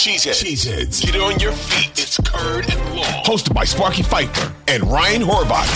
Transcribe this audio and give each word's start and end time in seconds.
Cheeseheads. 0.00 0.42
Cheeseheads. 0.42 1.02
Get 1.04 1.20
on 1.20 1.38
your 1.40 1.52
feet. 1.52 1.90
It's 1.90 2.16
Curd 2.16 2.64
and 2.72 2.96
Long. 2.96 3.22
Hosted 3.22 3.52
by 3.52 3.64
Sparky 3.64 4.02
Fifer 4.02 4.50
and 4.66 4.82
Ryan 4.90 5.20
Horvat. 5.20 5.66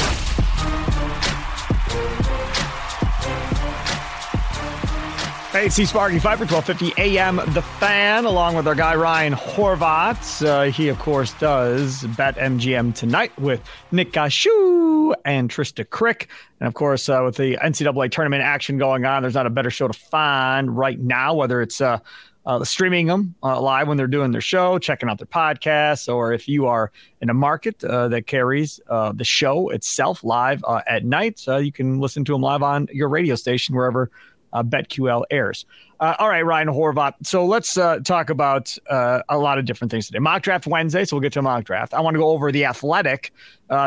Hey, 5.53 5.67
it's 5.67 5.77
Sparky 5.91 6.19
Fifer, 6.19 6.47
1250 6.47 7.01
AM 7.01 7.37
The 7.53 7.61
Fan, 7.61 8.25
along 8.25 8.57
with 8.57 8.67
our 8.67 8.75
guy 8.75 8.95
Ryan 8.95 9.35
Horvat. 9.35 10.43
Uh, 10.43 10.73
he, 10.73 10.89
of 10.89 10.99
course, 10.99 11.35
does 11.35 12.05
Bet 12.17 12.37
MGM 12.37 12.95
tonight 12.95 13.39
with 13.39 13.61
Nick 13.93 14.13
Gashu 14.13 15.15
and 15.27 15.51
Trista 15.51 15.89
Crick. 15.89 16.29
And, 16.61 16.67
of 16.67 16.73
course, 16.73 17.11
uh, 17.11 17.21
with 17.27 17.37
the 17.37 17.59
NCAA 17.59 18.11
tournament 18.11 18.43
action 18.43 18.79
going 18.79 19.05
on, 19.05 19.21
there's 19.21 19.35
not 19.35 19.47
a 19.47 19.51
better 19.51 19.71
show 19.71 19.87
to 19.87 19.93
find 19.93 20.75
right 20.75 20.99
now, 20.99 21.35
whether 21.35 21.61
it's 21.61 21.83
uh, 21.83 21.99
uh, 22.47 22.63
streaming 22.65 23.07
them 23.07 23.35
uh, 23.43 23.61
live 23.61 23.89
when 23.89 23.97
they're 23.97 24.07
doing 24.07 24.33
their 24.33 24.41
show, 24.41 24.79
checking 24.79 25.09
out 25.09 25.19
their 25.19 25.27
podcasts, 25.27 26.13
or 26.13 26.33
if 26.33 26.47
you 26.47 26.67
are 26.67 26.93
in 27.21 27.31
a 27.31 27.35
market 27.35 27.83
uh, 27.85 28.09
that 28.09 28.27
carries 28.27 28.81
uh, 28.89 29.13
the 29.13 29.25
show 29.25 29.71
itself 29.71 30.23
live 30.23 30.63
uh, 30.67 30.83
at 30.87 31.05
night, 31.05 31.43
uh, 31.49 31.57
you 31.57 31.73
can 31.73 32.01
listen 32.01 32.25
to 32.25 32.33
them 32.33 32.43
live 32.43 32.63
on 32.63 32.87
your 32.93 33.09
radio 33.09 33.35
station 33.35 33.75
wherever 33.75 34.11
BetQL 34.55 35.25
airs. 35.33 35.67
All 35.99 36.29
right, 36.29 36.43
Ryan 36.43 36.69
Horvat. 36.69 37.15
So 37.23 37.45
let's 37.45 37.75
talk 37.75 38.31
about 38.31 38.77
a 38.89 39.37
lot 39.37 39.59
of 39.59 39.65
different 39.65 39.91
things 39.91 40.07
today. 40.07 40.21
Mock 40.21 40.43
draft 40.43 40.67
Wednesday, 40.67 41.05
so 41.05 41.17
we'll 41.17 41.23
get 41.23 41.33
to 41.33 41.41
a 41.41 41.43
mock 41.43 41.65
draft. 41.65 41.93
I 41.93 42.01
want 42.01 42.15
to 42.15 42.21
go 42.21 42.29
over 42.29 42.53
the 42.53 42.67
Athletic. 42.67 43.33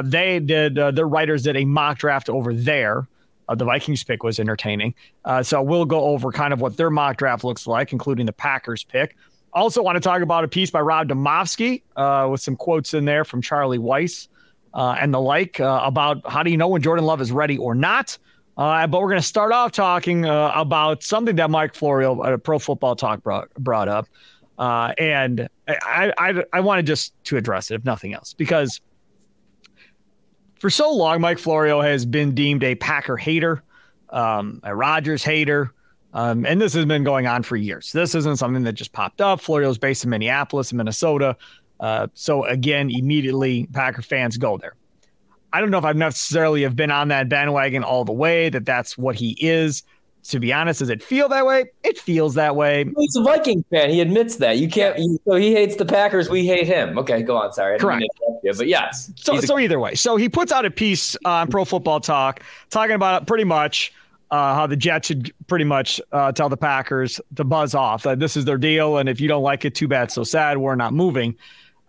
They 0.03 0.39
did 0.39 0.75
their 0.75 1.07
writers 1.07 1.43
did 1.43 1.55
a 1.55 1.63
mock 1.63 1.99
draft 1.99 2.27
over 2.27 2.53
there. 2.53 3.07
The 3.55 3.65
Vikings 3.65 4.03
pick 4.03 4.23
was 4.23 4.39
entertaining, 4.39 4.93
so 5.41 5.61
we'll 5.61 5.85
go 5.85 6.05
over 6.05 6.31
kind 6.31 6.53
of 6.53 6.61
what 6.61 6.77
their 6.77 6.89
mock 6.89 7.17
draft 7.17 7.43
looks 7.43 7.67
like, 7.67 7.91
including 7.91 8.25
the 8.25 8.33
Packers 8.33 8.83
pick. 8.83 9.15
Also, 9.53 9.81
want 9.81 9.95
to 9.95 10.01
talk 10.01 10.21
about 10.21 10.43
a 10.43 10.47
piece 10.47 10.69
by 10.69 10.81
Rob 10.81 11.07
Demovsky 11.07 11.81
with 12.29 12.41
some 12.41 12.55
quotes 12.55 12.93
in 12.93 13.05
there 13.05 13.23
from 13.23 13.41
Charlie 13.41 13.79
Weis 13.79 14.27
and 14.73 15.13
the 15.13 15.21
like 15.21 15.59
about 15.59 16.29
how 16.29 16.43
do 16.43 16.51
you 16.51 16.57
know 16.57 16.67
when 16.67 16.81
Jordan 16.81 17.05
Love 17.05 17.21
is 17.21 17.31
ready 17.31 17.57
or 17.57 17.73
not. 17.75 18.17
Uh, 18.57 18.87
but 18.87 19.01
we're 19.01 19.09
going 19.09 19.21
to 19.21 19.27
start 19.27 19.51
off 19.51 19.71
talking 19.71 20.25
uh, 20.25 20.51
about 20.55 21.03
something 21.03 21.35
that 21.35 21.49
Mike 21.51 21.75
Florio 21.75 22.23
at 22.23 22.43
Pro 22.43 22.57
Football 22.57 22.95
Talk 22.95 23.21
brought, 23.21 23.53
brought 23.53 23.87
up. 23.87 24.07
Uh, 24.57 24.93
and 24.97 25.47
I, 25.67 26.11
I, 26.17 26.43
I 26.51 26.59
wanted 26.61 26.87
just 26.87 27.13
to 27.25 27.37
address 27.37 27.69
it, 27.69 27.75
if 27.75 27.85
nothing 27.85 28.15
else, 28.15 28.33
because 28.33 28.81
for 30.59 30.69
so 30.69 30.91
long, 30.91 31.21
Mike 31.21 31.39
Florio 31.39 31.81
has 31.81 32.05
been 32.05 32.33
deemed 32.33 32.63
a 32.63 32.75
Packer 32.75 33.17
hater, 33.17 33.63
um, 34.09 34.59
a 34.63 34.75
Rodgers 34.75 35.23
hater. 35.23 35.73
Um, 36.13 36.45
and 36.45 36.59
this 36.59 36.73
has 36.73 36.85
been 36.85 37.03
going 37.03 37.27
on 37.27 37.43
for 37.43 37.55
years. 37.55 37.91
This 37.91 38.15
isn't 38.15 38.37
something 38.37 38.63
that 38.63 38.73
just 38.73 38.91
popped 38.93 39.21
up. 39.21 39.39
Florio's 39.39 39.77
based 39.77 40.03
in 40.03 40.09
Minneapolis, 40.09 40.73
Minnesota. 40.73 41.35
Uh, 41.79 42.07
so 42.13 42.45
again, 42.45 42.89
immediately 42.89 43.67
Packer 43.73 44.01
fans 44.01 44.37
go 44.37 44.57
there. 44.57 44.75
I 45.53 45.61
don't 45.61 45.69
know 45.69 45.77
if 45.77 45.85
I've 45.85 45.95
necessarily 45.95 46.63
have 46.63 46.75
been 46.75 46.91
on 46.91 47.09
that 47.09 47.29
bandwagon 47.29 47.83
all 47.83 48.03
the 48.03 48.13
way 48.13 48.49
that 48.49 48.65
that's 48.65 48.97
what 48.97 49.15
he 49.15 49.37
is. 49.39 49.83
To 50.29 50.39
be 50.39 50.51
honest, 50.51 50.79
does 50.79 50.89
it 50.89 51.01
feel 51.01 51.29
that 51.29 51.45
way? 51.45 51.65
It 51.83 51.97
feels 51.97 52.33
that 52.35 52.55
way. 52.55 52.85
He's 52.97 53.15
a 53.15 53.23
Viking 53.23 53.63
fan. 53.71 53.89
He 53.89 54.01
admits 54.01 54.35
that. 54.37 54.57
You 54.57 54.67
can't. 54.69 54.99
so 55.25 55.35
he 55.35 55.53
hates 55.53 55.75
the 55.77 55.85
Packers. 55.85 56.29
We 56.29 56.45
hate 56.45 56.67
him. 56.67 56.97
Okay, 56.97 57.21
go 57.21 57.37
on. 57.37 57.53
Sorry, 57.53 57.79
correct. 57.79 58.03
You, 58.43 58.53
but 58.53 58.67
yes. 58.67 59.11
So, 59.15 59.37
a- 59.37 59.41
so 59.41 59.57
either 59.57 59.79
way, 59.79 59.95
so 59.95 60.17
he 60.17 60.27
puts 60.29 60.51
out 60.51 60.65
a 60.65 60.71
piece 60.71 61.15
on 61.25 61.47
Pro 61.49 61.63
Football 61.65 61.99
Talk 62.01 62.41
talking 62.69 62.95
about 62.95 63.25
pretty 63.27 63.45
much 63.45 63.93
uh, 64.31 64.53
how 64.53 64.67
the 64.67 64.75
Jets 64.75 65.07
should 65.07 65.33
pretty 65.47 65.63
much 65.65 66.01
uh, 66.11 66.31
tell 66.33 66.49
the 66.49 66.57
Packers 66.57 67.21
to 67.35 67.43
buzz 67.45 67.73
off. 67.73 68.03
That 68.03 68.19
this 68.19 68.35
is 68.35 68.43
their 68.45 68.57
deal, 68.57 68.97
and 68.97 69.07
if 69.07 69.21
you 69.21 69.27
don't 69.29 69.43
like 69.43 69.63
it, 69.63 69.75
too 69.75 69.87
bad, 69.87 70.11
so 70.11 70.23
sad. 70.25 70.57
We're 70.57 70.75
not 70.75 70.93
moving. 70.93 71.35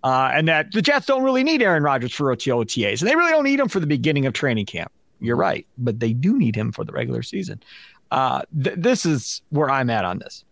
Uh, 0.04 0.30
and 0.32 0.46
that 0.46 0.70
the 0.70 0.80
Jets 0.80 1.06
don't 1.06 1.24
really 1.24 1.42
need 1.42 1.60
Aaron 1.60 1.82
Rodgers 1.82 2.14
for 2.14 2.26
OTAs, 2.34 3.00
and 3.00 3.10
they 3.10 3.16
really 3.16 3.32
don't 3.32 3.42
need 3.42 3.58
him 3.58 3.66
for 3.66 3.80
the 3.80 3.86
beginning 3.88 4.26
of 4.26 4.32
training 4.32 4.66
camp. 4.66 4.92
You're 5.20 5.34
right, 5.36 5.66
but 5.76 5.98
they 5.98 6.12
do 6.12 6.38
need 6.38 6.54
him 6.54 6.70
for 6.70 6.84
the 6.84 6.92
regular 6.92 7.22
season. 7.24 7.60
Uh, 8.10 8.42
th- 8.62 8.76
this 8.78 9.04
is 9.04 9.42
where 9.50 9.70
I'm 9.70 9.90
at 9.90 10.04
on 10.04 10.18
this 10.18 10.44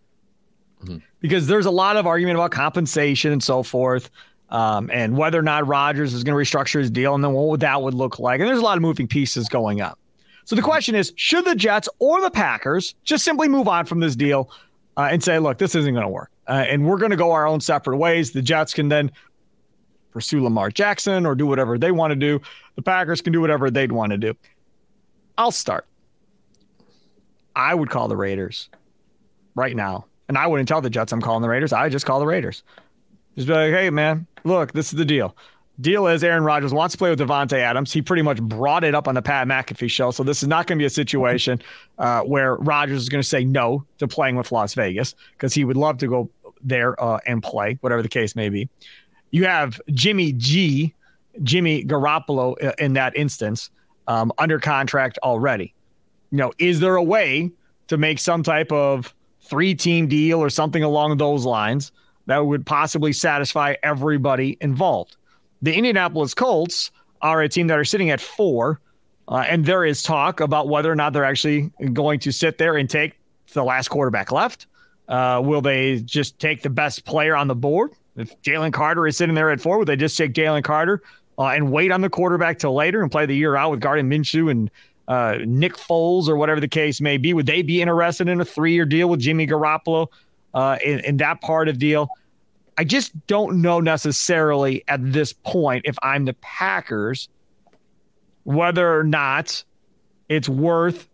mm-hmm. 0.83 0.97
because 1.19 1.47
there's 1.47 1.65
a 1.65 1.71
lot 1.71 1.97
of 1.97 2.05
argument 2.05 2.37
about 2.37 2.51
compensation 2.51 3.31
and 3.31 3.43
so 3.43 3.63
forth, 3.63 4.09
um, 4.49 4.89
and 4.93 5.17
whether 5.17 5.39
or 5.39 5.43
not 5.43 5.67
Rodgers 5.67 6.13
is 6.13 6.23
going 6.23 6.37
to 6.37 6.51
restructure 6.51 6.79
his 6.79 6.91
deal, 6.91 7.15
and 7.15 7.23
then 7.23 7.33
what 7.33 7.59
that 7.61 7.81
would 7.81 7.93
look 7.93 8.19
like. 8.19 8.39
And 8.39 8.47
there's 8.47 8.59
a 8.59 8.63
lot 8.63 8.77
of 8.77 8.81
moving 8.81 9.07
pieces 9.07 9.49
going 9.49 9.81
up. 9.81 9.97
So 10.45 10.55
the 10.55 10.61
question 10.61 10.95
is, 10.95 11.11
should 11.17 11.45
the 11.45 11.55
Jets 11.55 11.89
or 11.99 12.21
the 12.21 12.31
Packers 12.31 12.95
just 13.03 13.25
simply 13.25 13.49
move 13.49 13.67
on 13.67 13.85
from 13.85 13.99
this 13.99 14.15
deal 14.15 14.49
uh, 14.95 15.09
and 15.11 15.21
say, 15.21 15.39
look, 15.39 15.57
this 15.57 15.75
isn't 15.75 15.93
going 15.93 16.05
to 16.05 16.09
work, 16.09 16.31
uh, 16.47 16.65
and 16.67 16.85
we're 16.85 16.97
going 16.97 17.11
to 17.11 17.17
go 17.17 17.31
our 17.31 17.47
own 17.47 17.59
separate 17.59 17.97
ways. 17.97 18.31
The 18.31 18.41
Jets 18.41 18.73
can 18.73 18.87
then 18.87 19.11
pursue 20.11 20.43
Lamar 20.43 20.71
Jackson 20.71 21.25
or 21.25 21.35
do 21.35 21.45
whatever 21.45 21.77
they 21.77 21.91
want 21.91 22.11
to 22.11 22.15
do. 22.15 22.39
The 22.75 22.81
Packers 22.81 23.21
can 23.21 23.33
do 23.33 23.41
whatever 23.41 23.69
they'd 23.69 23.91
want 23.91 24.11
to 24.11 24.17
do. 24.17 24.35
I'll 25.37 25.51
start. 25.51 25.85
I 27.57 27.73
would 27.73 27.89
call 27.89 28.07
the 28.07 28.15
Raiders 28.15 28.69
right 29.55 29.75
now. 29.75 30.05
And 30.29 30.37
I 30.37 30.45
wouldn't 30.45 30.69
tell 30.69 30.79
the 30.79 30.89
Jets 30.89 31.11
I'm 31.11 31.21
calling 31.21 31.41
the 31.41 31.49
Raiders. 31.49 31.73
I 31.73 31.89
just 31.89 32.05
call 32.05 32.19
the 32.19 32.25
Raiders. 32.27 32.63
Just 33.35 33.47
be 33.47 33.53
like, 33.53 33.71
hey, 33.71 33.89
man, 33.89 34.27
look, 34.43 34.73
this 34.73 34.93
is 34.93 34.97
the 34.97 35.05
deal. 35.05 35.35
Deal 35.81 36.07
is 36.07 36.23
Aaron 36.23 36.43
Rodgers 36.43 36.73
wants 36.73 36.93
to 36.93 36.97
play 36.97 37.09
with 37.09 37.19
Davante 37.19 37.53
Adams. 37.53 37.91
He 37.91 38.01
pretty 38.01 38.21
much 38.21 38.41
brought 38.41 38.83
it 38.83 38.93
up 38.93 39.07
on 39.07 39.15
the 39.15 39.21
Pat 39.21 39.47
McAfee 39.47 39.89
show. 39.89 40.11
So 40.11 40.23
this 40.23 40.41
is 40.41 40.47
not 40.47 40.67
going 40.67 40.77
to 40.77 40.81
be 40.81 40.85
a 40.85 40.89
situation 40.89 41.61
uh, 41.97 42.21
where 42.21 42.55
Rodgers 42.55 43.01
is 43.01 43.09
going 43.09 43.21
to 43.21 43.27
say 43.27 43.43
no 43.43 43.85
to 43.97 44.07
playing 44.07 44.35
with 44.35 44.51
Las 44.51 44.73
Vegas 44.75 45.15
because 45.31 45.53
he 45.53 45.65
would 45.65 45.77
love 45.77 45.97
to 45.99 46.07
go 46.07 46.29
there 46.61 47.01
uh, 47.01 47.19
and 47.25 47.41
play, 47.41 47.77
whatever 47.81 48.01
the 48.01 48.09
case 48.09 48.35
may 48.35 48.49
be. 48.49 48.69
You 49.31 49.45
have 49.45 49.79
Jimmy 49.91 50.31
G, 50.33 50.93
Jimmy 51.41 51.83
Garoppolo 51.83 52.55
uh, 52.63 52.73
in 52.79 52.93
that 52.93 53.15
instance, 53.15 53.69
um, 54.07 54.31
under 54.37 54.59
contract 54.59 55.17
already. 55.23 55.73
You 56.31 56.37
know, 56.37 56.51
is 56.57 56.79
there 56.79 56.95
a 56.95 57.03
way 57.03 57.51
to 57.87 57.97
make 57.97 58.19
some 58.19 58.43
type 58.43 58.71
of 58.71 59.13
three 59.41 59.75
team 59.75 60.07
deal 60.07 60.39
or 60.39 60.49
something 60.49 60.83
along 60.83 61.17
those 61.17 61.45
lines 61.45 61.91
that 62.25 62.45
would 62.45 62.65
possibly 62.65 63.13
satisfy 63.13 63.75
everybody 63.83 64.57
involved? 64.61 65.15
The 65.61 65.73
Indianapolis 65.73 66.33
Colts 66.33 66.91
are 67.21 67.41
a 67.41 67.49
team 67.49 67.67
that 67.67 67.77
are 67.77 67.85
sitting 67.85 68.09
at 68.09 68.21
four, 68.21 68.79
uh, 69.27 69.45
and 69.47 69.65
there 69.65 69.85
is 69.85 70.03
talk 70.03 70.39
about 70.39 70.67
whether 70.67 70.91
or 70.91 70.95
not 70.95 71.13
they're 71.13 71.25
actually 71.25 71.71
going 71.93 72.19
to 72.19 72.31
sit 72.31 72.57
there 72.57 72.75
and 72.75 72.89
take 72.89 73.19
the 73.53 73.63
last 73.63 73.87
quarterback 73.87 74.31
left. 74.31 74.67
Uh, 75.07 75.41
will 75.43 75.61
they 75.61 76.01
just 76.01 76.37
take 76.39 76.61
the 76.61 76.69
best 76.69 77.05
player 77.05 77.35
on 77.35 77.47
the 77.47 77.55
board? 77.55 77.91
If 78.17 78.39
Jalen 78.41 78.73
Carter 78.73 79.07
is 79.07 79.17
sitting 79.17 79.35
there 79.35 79.51
at 79.51 79.61
four, 79.61 79.77
would 79.77 79.87
they 79.87 79.95
just 79.95 80.17
take 80.17 80.33
Jalen 80.33 80.63
Carter 80.63 81.01
uh, 81.37 81.47
and 81.47 81.71
wait 81.71 81.91
on 81.91 82.01
the 82.01 82.09
quarterback 82.09 82.59
till 82.59 82.73
later 82.73 83.01
and 83.01 83.11
play 83.11 83.25
the 83.25 83.35
year 83.35 83.55
out 83.55 83.71
with 83.71 83.79
Gardner 83.79 84.09
Minshew 84.09 84.51
and 84.51 84.69
uh, 85.07 85.37
Nick 85.45 85.75
Foles 85.75 86.27
or 86.27 86.35
whatever 86.35 86.59
the 86.59 86.67
case 86.67 86.99
may 87.01 87.17
be? 87.17 87.33
Would 87.33 87.45
they 87.45 87.61
be 87.61 87.81
interested 87.81 88.27
in 88.27 88.41
a 88.41 88.45
three-year 88.45 88.85
deal 88.85 89.09
with 89.09 89.19
Jimmy 89.19 89.47
Garoppolo 89.47 90.07
uh, 90.53 90.77
in, 90.83 90.99
in 90.99 91.17
that 91.17 91.41
part 91.41 91.67
of 91.67 91.79
deal? 91.79 92.09
I 92.77 92.83
just 92.83 93.25
don't 93.27 93.61
know 93.61 93.79
necessarily 93.79 94.83
at 94.87 94.99
this 95.11 95.33
point 95.33 95.85
if 95.85 95.97
I'm 96.03 96.25
the 96.25 96.33
Packers 96.33 97.27
whether 98.43 98.97
or 98.97 99.03
not 99.03 99.63
it's 100.29 100.47
worth 100.47 101.09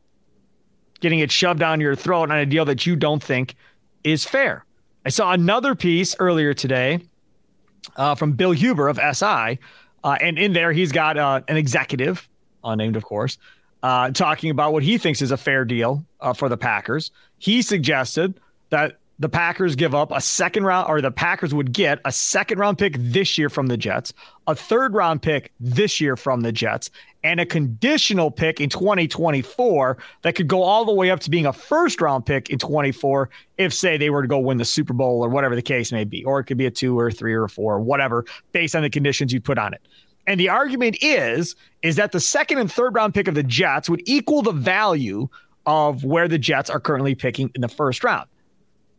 getting 1.00 1.20
it 1.20 1.32
shoved 1.32 1.60
down 1.60 1.82
your 1.82 1.96
throat 1.96 2.30
on 2.30 2.38
a 2.38 2.46
deal 2.46 2.66
that 2.66 2.86
you 2.86 2.96
don't 2.96 3.24
think 3.24 3.56
is 4.04 4.24
fair. 4.24 4.66
I 5.06 5.10
saw 5.10 5.32
another 5.32 5.74
piece 5.74 6.16
earlier 6.20 6.54
today 6.54 7.00
uh, 7.96 8.16
from 8.16 8.34
Bill 8.34 8.52
Huber 8.52 8.88
of 8.88 8.98
SI, 8.98 9.60
uh, 10.04 10.18
and 10.22 10.38
in 10.38 10.54
there 10.54 10.72
he's 10.72 10.92
got 10.92 11.18
uh, 11.18 11.42
an 11.48 11.58
executive, 11.58 12.30
unnamed 12.64 12.96
of 12.96 13.04
course, 13.04 13.38
uh, 13.84 14.10
talking 14.12 14.50
about 14.50 14.74
what 14.74 14.82
he 14.82 14.98
thinks 14.98 15.22
is 15.22 15.32
a 15.32 15.38
fair 15.38 15.66
deal 15.66 16.04
uh, 16.22 16.34
for 16.34 16.50
the 16.50 16.58
Packers. 16.58 17.12
He 17.38 17.62
suggested 17.62 18.40
that 18.70 18.98
the 19.20 19.30
Packers 19.30 19.76
give 19.76 19.94
up 19.94 20.12
a 20.12 20.20
second 20.20 20.64
round, 20.64 20.90
or 20.90 21.00
the 21.00 21.12
Packers 21.12 21.54
would 21.54 21.72
get 21.72 22.00
a 22.04 22.12
second 22.12 22.58
round 22.58 22.78
pick 22.78 22.96
this 22.98 23.38
year 23.38 23.50
from 23.50 23.68
the 23.68 23.78
Jets, 23.78 24.12
a 24.48 24.56
third 24.56 24.96
round 24.96 25.22
pick 25.22 25.52
this 25.60 26.02
year 26.02 26.16
from 26.16 26.42
the 26.42 26.52
Jets, 26.52 26.90
and 27.24 27.40
a 27.40 27.46
conditional 27.46 28.32
pick 28.32 28.60
in 28.60 28.70
2024 28.70 29.98
that 30.24 30.36
could 30.36 30.48
go 30.48 30.64
all 30.64 30.84
the 30.84 30.94
way 30.94 31.12
up 31.12 31.20
to 31.22 31.30
being 31.30 31.46
a 31.46 31.54
first 31.54 32.02
round 32.02 32.26
pick 32.26 32.50
in 32.50 32.58
24 32.58 33.30
if, 33.58 33.74
say, 33.74 33.98
they 33.98 34.10
were 34.10 34.24
to 34.24 34.28
go 34.28 34.40
win 34.40 34.58
the 34.58 34.66
Super 34.66 34.94
Bowl 34.94 35.24
or 35.24 35.30
whatever 35.30 35.56
the 35.56 35.62
case 35.62 35.92
may 35.92 36.04
be. 36.04 36.24
Or 36.26 36.40
it 36.40 36.46
could 36.46 36.58
be 36.58 36.66
a 36.66 36.72
two 36.72 36.98
or 36.98 37.12
three 37.12 37.34
or 37.34 37.48
four, 37.48 37.76
or 37.76 37.82
whatever, 37.82 38.26
based 38.52 38.76
on 38.76 38.82
the 38.82 38.90
conditions 38.90 39.32
you 39.32 39.40
put 39.40 39.58
on 39.58 39.74
it. 39.74 39.82
And 40.28 40.40
the 40.40 40.50
argument 40.50 40.98
is, 41.02 41.56
is 41.82 41.98
that 41.98 42.12
the 42.12 42.20
second 42.20 42.60
and 42.60 42.72
third 42.72 42.96
round 42.96 43.14
pick 43.14 43.28
of 43.28 43.36
the 43.36 43.44
Jets 43.44 43.90
would 43.90 44.02
equal 44.06 44.42
the 44.42 44.52
value 44.52 45.28
of 45.66 46.04
where 46.04 46.28
the 46.28 46.38
Jets 46.38 46.70
are 46.70 46.80
currently 46.80 47.16
picking 47.16 47.52
in 47.56 47.62
the 47.62 47.68
first 47.68 48.04
round. 48.04 48.28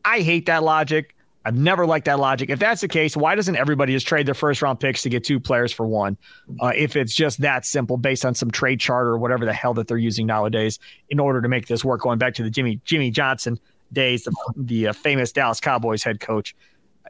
I 0.04 0.20
hate 0.20 0.46
that 0.46 0.62
logic. 0.62 1.14
I've 1.46 1.56
never 1.56 1.84
liked 1.84 2.06
that 2.06 2.18
logic. 2.18 2.48
If 2.48 2.58
that's 2.58 2.80
the 2.80 2.88
case, 2.88 3.16
why 3.16 3.34
doesn't 3.34 3.56
everybody 3.56 3.92
just 3.92 4.06
trade 4.06 4.26
their 4.26 4.34
first 4.34 4.62
round 4.62 4.80
picks 4.80 5.02
to 5.02 5.10
get 5.10 5.24
two 5.24 5.38
players 5.38 5.72
for 5.72 5.86
one? 5.86 6.16
Uh, 6.60 6.72
if 6.74 6.96
it's 6.96 7.14
just 7.14 7.40
that 7.42 7.66
simple, 7.66 7.98
based 7.98 8.24
on 8.24 8.34
some 8.34 8.50
trade 8.50 8.80
chart 8.80 9.06
or 9.06 9.18
whatever 9.18 9.44
the 9.44 9.52
hell 9.52 9.74
that 9.74 9.86
they're 9.86 9.98
using 9.98 10.26
nowadays 10.26 10.78
in 11.10 11.20
order 11.20 11.42
to 11.42 11.48
make 11.48 11.66
this 11.66 11.84
work. 11.84 12.00
Going 12.00 12.18
back 12.18 12.34
to 12.34 12.42
the 12.42 12.50
Jimmy 12.50 12.80
Jimmy 12.84 13.10
Johnson 13.10 13.58
days, 13.92 14.24
the, 14.24 14.34
the 14.56 14.88
uh, 14.88 14.92
famous 14.94 15.32
Dallas 15.32 15.60
Cowboys 15.60 16.02
head 16.02 16.18
coach. 16.18 16.54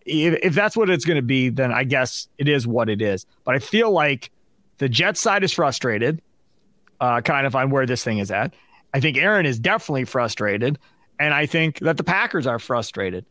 If, 0.04 0.38
if 0.42 0.54
that's 0.54 0.76
what 0.76 0.90
it's 0.90 1.04
going 1.04 1.16
to 1.16 1.22
be, 1.22 1.48
then 1.48 1.72
I 1.72 1.84
guess 1.84 2.28
it 2.38 2.48
is 2.48 2.66
what 2.66 2.88
it 2.88 3.00
is. 3.00 3.26
But 3.44 3.54
I 3.54 3.58
feel 3.58 3.90
like 3.90 4.30
the 4.78 4.88
Jets 4.88 5.20
side 5.20 5.44
is 5.44 5.52
frustrated, 5.52 6.20
uh, 7.00 7.20
kind 7.20 7.46
of 7.46 7.54
on 7.54 7.70
where 7.70 7.86
this 7.86 8.04
thing 8.04 8.18
is 8.18 8.30
at. 8.30 8.54
I 8.92 9.00
think 9.00 9.16
Aaron 9.16 9.46
is 9.46 9.58
definitely 9.58 10.04
frustrated, 10.04 10.78
and 11.18 11.34
I 11.34 11.46
think 11.46 11.80
that 11.80 11.96
the 11.96 12.04
Packers 12.04 12.46
are 12.46 12.58
frustrated. 12.58 13.24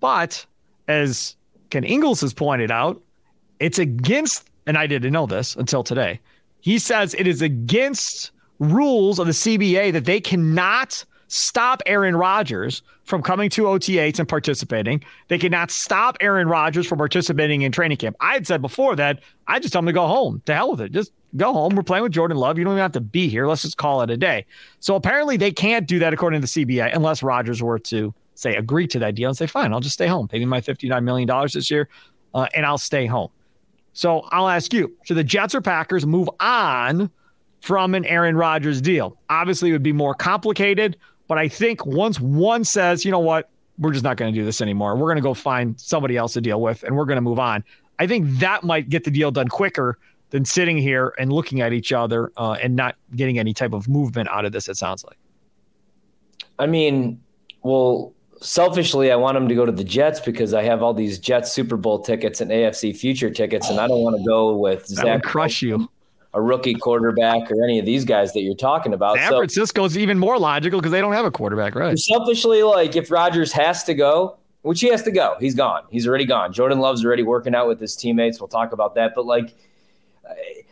But 0.00 0.44
as 0.88 1.36
Ken 1.70 1.84
Ingalls 1.84 2.20
has 2.20 2.32
pointed 2.32 2.70
out, 2.70 3.00
it's 3.60 3.78
against, 3.78 4.50
and 4.66 4.76
I 4.76 4.86
didn't 4.86 5.12
know 5.12 5.26
this 5.26 5.56
until 5.56 5.82
today. 5.82 6.20
He 6.60 6.78
says 6.78 7.14
it 7.14 7.26
is 7.26 7.42
against 7.42 8.30
rules 8.58 9.18
of 9.18 9.26
the 9.26 9.32
CBA 9.32 9.92
that 9.92 10.04
they 10.04 10.20
cannot 10.20 11.04
stop 11.32 11.82
Aaron 11.86 12.16
Rodgers 12.16 12.82
from 13.04 13.22
coming 13.22 13.50
to 13.50 13.62
OTAs 13.62 14.18
and 14.18 14.28
participating. 14.28 15.02
They 15.28 15.38
cannot 15.38 15.70
stop 15.70 16.16
Aaron 16.20 16.48
Rodgers 16.48 16.86
from 16.86 16.98
participating 16.98 17.62
in 17.62 17.72
training 17.72 17.96
camp. 17.96 18.16
I 18.20 18.34
had 18.34 18.46
said 18.46 18.62
before 18.62 18.96
that 18.96 19.20
I 19.46 19.58
just 19.58 19.72
tell 19.72 19.80
him 19.80 19.86
to 19.86 19.92
go 19.92 20.06
home. 20.06 20.42
To 20.46 20.54
hell 20.54 20.70
with 20.70 20.80
it. 20.80 20.92
Just 20.92 21.12
go 21.36 21.52
home. 21.52 21.74
We're 21.74 21.82
playing 21.82 22.04
with 22.04 22.12
Jordan 22.12 22.36
Love. 22.36 22.58
You 22.58 22.64
don't 22.64 22.74
even 22.74 22.82
have 22.82 22.92
to 22.92 23.00
be 23.00 23.28
here. 23.28 23.46
Let's 23.46 23.62
just 23.62 23.76
call 23.76 24.02
it 24.02 24.10
a 24.10 24.16
day. 24.16 24.46
So 24.80 24.94
apparently 24.94 25.36
they 25.36 25.50
can't 25.50 25.86
do 25.86 25.98
that 26.00 26.12
according 26.12 26.40
to 26.40 26.46
the 26.46 26.64
CBA 26.64 26.94
unless 26.94 27.22
Rodgers 27.22 27.62
were 27.62 27.78
to 27.80 28.14
say 28.34 28.56
agree 28.56 28.86
to 28.88 28.98
that 28.98 29.14
deal 29.14 29.28
and 29.28 29.36
say, 29.36 29.46
fine, 29.46 29.72
I'll 29.72 29.80
just 29.80 29.94
stay 29.94 30.06
home. 30.06 30.28
Pay 30.28 30.38
me 30.38 30.44
my 30.44 30.60
$59 30.60 31.02
million 31.02 31.28
this 31.52 31.70
year 31.70 31.88
uh, 32.34 32.46
and 32.54 32.66
I'll 32.66 32.78
stay 32.78 33.06
home. 33.06 33.30
So 33.92 34.20
I'll 34.30 34.48
ask 34.48 34.72
you, 34.72 34.96
should 35.04 35.16
the 35.16 35.24
Jets 35.24 35.54
or 35.54 35.60
Packers 35.60 36.06
move 36.06 36.28
on 36.40 37.10
from 37.60 37.94
an 37.94 38.04
Aaron 38.06 38.36
Rodgers 38.36 38.80
deal? 38.80 39.18
Obviously, 39.28 39.70
it 39.70 39.72
would 39.72 39.82
be 39.82 39.92
more 39.92 40.14
complicated, 40.14 40.96
but 41.28 41.38
I 41.38 41.48
think 41.48 41.84
once 41.86 42.20
one 42.20 42.64
says, 42.64 43.04
you 43.04 43.10
know 43.10 43.18
what, 43.18 43.48
we're 43.78 43.92
just 43.92 44.04
not 44.04 44.16
going 44.16 44.32
to 44.32 44.38
do 44.38 44.44
this 44.44 44.60
anymore. 44.60 44.96
We're 44.96 45.06
going 45.06 45.16
to 45.16 45.22
go 45.22 45.34
find 45.34 45.80
somebody 45.80 46.16
else 46.16 46.34
to 46.34 46.40
deal 46.40 46.60
with 46.60 46.82
and 46.82 46.96
we're 46.96 47.04
going 47.04 47.16
to 47.16 47.22
move 47.22 47.38
on. 47.38 47.64
I 47.98 48.06
think 48.06 48.28
that 48.38 48.64
might 48.64 48.88
get 48.88 49.04
the 49.04 49.10
deal 49.10 49.30
done 49.30 49.48
quicker 49.48 49.98
than 50.30 50.44
sitting 50.44 50.78
here 50.78 51.14
and 51.18 51.32
looking 51.32 51.60
at 51.60 51.72
each 51.72 51.92
other 51.92 52.32
uh, 52.36 52.52
and 52.52 52.74
not 52.74 52.96
getting 53.14 53.38
any 53.38 53.52
type 53.52 53.72
of 53.72 53.88
movement 53.88 54.28
out 54.30 54.44
of 54.44 54.52
this, 54.52 54.68
it 54.68 54.76
sounds 54.76 55.04
like. 55.04 55.18
I 56.58 56.66
mean, 56.66 57.20
well, 57.62 58.14
selfishly, 58.40 59.12
I 59.12 59.16
want 59.16 59.36
him 59.36 59.48
to 59.48 59.54
go 59.54 59.66
to 59.66 59.72
the 59.72 59.84
Jets 59.84 60.20
because 60.20 60.54
I 60.54 60.62
have 60.62 60.82
all 60.82 60.94
these 60.94 61.18
Jets 61.18 61.52
Super 61.52 61.76
Bowl 61.76 62.00
tickets 62.00 62.40
and 62.40 62.50
AFC 62.50 62.96
future 62.96 63.30
tickets, 63.30 63.68
and 63.68 63.78
I 63.78 63.86
don't 63.86 64.02
want 64.02 64.16
to 64.16 64.24
go 64.24 64.56
with 64.56 64.86
that 64.96 65.04
would 65.04 65.22
crush 65.22 65.62
you. 65.62 65.88
A 66.34 66.40
rookie 66.40 66.74
quarterback 66.74 67.50
or 67.50 67.62
any 67.62 67.78
of 67.78 67.84
these 67.84 68.06
guys 68.06 68.32
that 68.32 68.40
you're 68.40 68.54
talking 68.54 68.94
about. 68.94 69.16
San 69.16 69.30
so, 69.30 69.36
Francisco 69.36 69.84
is 69.84 69.98
even 69.98 70.18
more 70.18 70.38
logical 70.38 70.80
because 70.80 70.92
they 70.92 71.00
don't 71.00 71.12
have 71.12 71.26
a 71.26 71.30
quarterback, 71.30 71.74
right? 71.74 71.98
Selfishly, 71.98 72.62
like 72.62 72.96
if 72.96 73.10
Rodgers 73.10 73.52
has 73.52 73.84
to 73.84 73.94
go, 73.94 74.38
which 74.62 74.80
he 74.80 74.88
has 74.88 75.02
to 75.02 75.10
go, 75.10 75.36
he's 75.40 75.54
gone. 75.54 75.82
He's 75.90 76.08
already 76.08 76.24
gone. 76.24 76.52
Jordan 76.52 76.78
Love's 76.78 77.04
already 77.04 77.22
working 77.22 77.54
out 77.54 77.68
with 77.68 77.78
his 77.78 77.94
teammates. 77.96 78.40
We'll 78.40 78.48
talk 78.48 78.72
about 78.72 78.94
that. 78.94 79.14
But 79.14 79.26
like, 79.26 79.54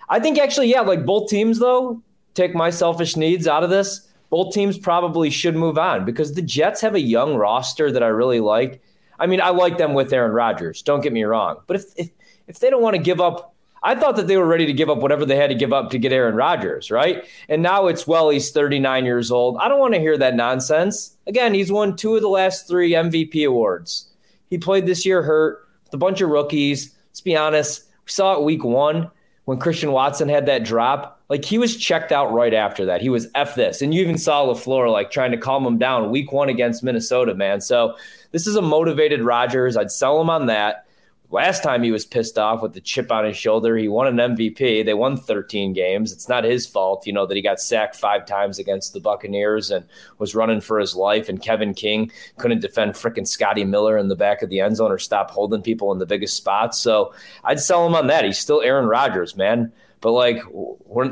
I 0.09 0.19
think 0.19 0.39
actually, 0.39 0.71
yeah, 0.71 0.81
like 0.81 1.05
both 1.05 1.29
teams 1.29 1.59
though, 1.59 2.03
take 2.33 2.55
my 2.55 2.71
selfish 2.71 3.17
needs 3.17 3.47
out 3.47 3.63
of 3.63 3.69
this 3.69 4.09
both 4.31 4.55
teams 4.55 4.79
probably 4.79 5.29
should 5.29 5.57
move 5.57 5.77
on 5.77 6.05
because 6.05 6.35
the 6.35 6.43
Jets 6.43 6.81
have 6.81 6.95
a 6.95 7.01
young 7.01 7.35
roster 7.35 7.93
that 7.93 8.03
I 8.03 8.07
really 8.07 8.41
like. 8.41 8.81
I 9.19 9.27
mean, 9.27 9.41
I 9.41 9.51
like 9.51 9.77
them 9.77 9.93
with 9.93 10.13
Aaron 10.13 10.33
Rodgers. 10.33 10.81
Don't 10.83 11.03
get 11.03 11.13
me 11.13 11.25
wrong, 11.25 11.57
but 11.67 11.77
if 11.77 11.85
if, 11.97 12.11
if 12.47 12.59
they 12.61 12.71
don't 12.71 12.81
want 12.81 12.97
to 12.97 13.03
give 13.03 13.21
up, 13.21 13.55
I 13.83 13.95
thought 13.95 14.17
that 14.17 14.27
they 14.27 14.37
were 14.37 14.47
ready 14.47 14.67
to 14.67 14.73
give 14.73 14.91
up 14.91 14.99
whatever 14.99 15.25
they 15.25 15.37
had 15.37 15.49
to 15.49 15.55
give 15.55 15.73
up 15.73 15.91
to 15.91 15.99
get 15.99 16.13
Aaron 16.13 16.35
Rodgers, 16.35 16.91
right? 16.91 17.25
And 17.49 17.63
now 17.63 17.87
it's 17.87 18.07
well, 18.07 18.29
he's 18.29 18.51
39 18.51 19.05
years 19.05 19.31
old. 19.31 19.57
I 19.59 19.69
don't 19.69 19.81
want 19.81 19.95
to 19.95 20.01
hear 20.01 20.19
that 20.19 20.35
nonsense. 20.35 21.17
Again, 21.27 21.55
he's 21.55 21.73
won 21.73 21.97
two 21.97 22.15
of 22.15 22.23
the 22.23 22.29
last 22.29 22.69
three 22.69 22.93
MVP 22.93 23.47
awards. 23.47 24.09
He 24.51 24.59
played 24.59 24.87
this 24.87 25.07
year 25.07 25.23
hurt 25.23 25.67
with 25.85 25.95
a 25.95 25.99
bunch 25.99 26.21
of 26.21 26.29
rookies. 26.29 26.95
Let's 27.09 27.21
be 27.21 27.37
honest. 27.37 27.85
We 28.05 28.11
saw 28.11 28.35
it 28.35 28.45
week 28.45 28.65
one 28.65 29.11
when 29.45 29.59
Christian 29.59 29.93
Watson 29.93 30.29
had 30.29 30.47
that 30.47 30.65
drop. 30.65 31.21
Like 31.29 31.45
he 31.45 31.57
was 31.59 31.77
checked 31.77 32.13
out 32.13 32.33
right 32.33 32.53
after 32.53 32.85
that. 32.87 33.01
He 33.01 33.09
was 33.09 33.29
F 33.35 33.55
this. 33.55 33.81
And 33.81 33.95
you 33.95 34.03
even 34.03 34.19
saw 34.19 34.45
LaFleur 34.45 34.93
like 34.93 35.11
trying 35.11 35.31
to 35.31 35.39
calm 35.39 35.65
him 35.65 35.79
down 35.79 36.11
week 36.11 36.33
one 36.33 36.49
against 36.49 36.83
Minnesota, 36.83 37.35
man. 37.35 37.61
So 37.61 37.97
this 38.33 38.47
is 38.47 38.57
a 38.57 38.63
motivated 38.63 39.23
Rodgers. 39.23 39.77
I'd 39.77 39.91
sell 39.91 40.21
him 40.21 40.29
on 40.29 40.47
that. 40.47 40.87
Last 41.33 41.63
time 41.63 41.85
he 41.85 41.93
was 41.93 42.05
pissed 42.05 42.39
off 42.39 42.61
with 42.61 42.73
the 42.73 42.81
chip 42.81 43.13
on 43.13 43.25
his 43.25 43.37
shoulder. 43.37 43.77
He 43.77 43.87
won 43.87 44.09
an 44.09 44.35
MVP. 44.35 44.85
They 44.85 44.95
won 44.95 45.17
13 45.17 45.73
games. 45.73 46.13
It's 46.13 46.29
not 46.29 46.43
his 46.43 46.67
fault, 46.67 47.07
you 47.07 47.13
know, 47.13 47.25
that 47.25 47.37
he 47.37 47.43
got 47.43 47.61
sacked 47.61 47.95
five 47.95 48.27
times 48.27 48.59
against 48.59 48.93
the 48.93 49.01
Buccaneers 49.01 49.71
and 49.71 49.85
was 50.19 50.35
running 50.35 50.61
for 50.61 50.81
his 50.81 50.97
life. 50.97 51.29
And 51.29 51.41
Kevin 51.41 51.73
King 51.73 52.11
couldn't 52.39 52.61
defend 52.61 52.95
freaking 52.95 53.29
Scotty 53.29 53.65
Miller 53.65 53.97
in 53.97 54.09
the 54.09 54.17
back 54.17 54.43
of 54.43 54.51
the 54.51 54.59
end 54.59 54.77
zone 54.77 54.91
or 54.91 54.99
stop 54.99 55.31
holding 55.31 55.63
people 55.63 55.93
in 55.93 55.99
the 55.99 56.07
biggest 56.07 56.37
spots. 56.37 56.79
So 56.79 57.15
I'd 57.45 57.61
sell 57.61 57.87
him 57.87 57.95
on 57.95 58.09
that. 58.09 58.25
He's 58.25 58.39
still 58.39 58.61
Aaron 58.63 58.87
Rodgers, 58.87 59.37
man. 59.37 59.73
But 60.01 60.13
like, 60.13 60.43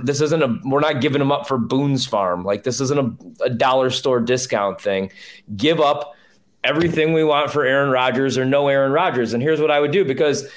this 0.03 0.21
isn't 0.21 0.43
a. 0.43 0.59
We're 0.65 0.81
not 0.81 1.01
giving 1.01 1.21
him 1.21 1.31
up 1.31 1.47
for 1.47 1.59
Boone's 1.59 2.07
Farm. 2.07 2.43
Like 2.43 2.63
this 2.63 2.81
isn't 2.81 2.99
a, 2.99 3.45
a 3.45 3.51
dollar 3.51 3.91
store 3.91 4.19
discount 4.19 4.81
thing. 4.81 5.13
Give 5.57 5.79
up 5.79 6.15
everything 6.65 7.13
we 7.13 7.25
want 7.25 7.51
for 7.51 7.65
Aaron 7.65 7.91
Rodgers 7.91 8.37
or 8.37 8.45
no 8.45 8.69
Aaron 8.69 8.93
Rodgers. 8.93 9.33
And 9.33 9.43
here's 9.43 9.61
what 9.61 9.71
I 9.71 9.81
would 9.81 9.93
do 9.93 10.05
because 10.05 10.49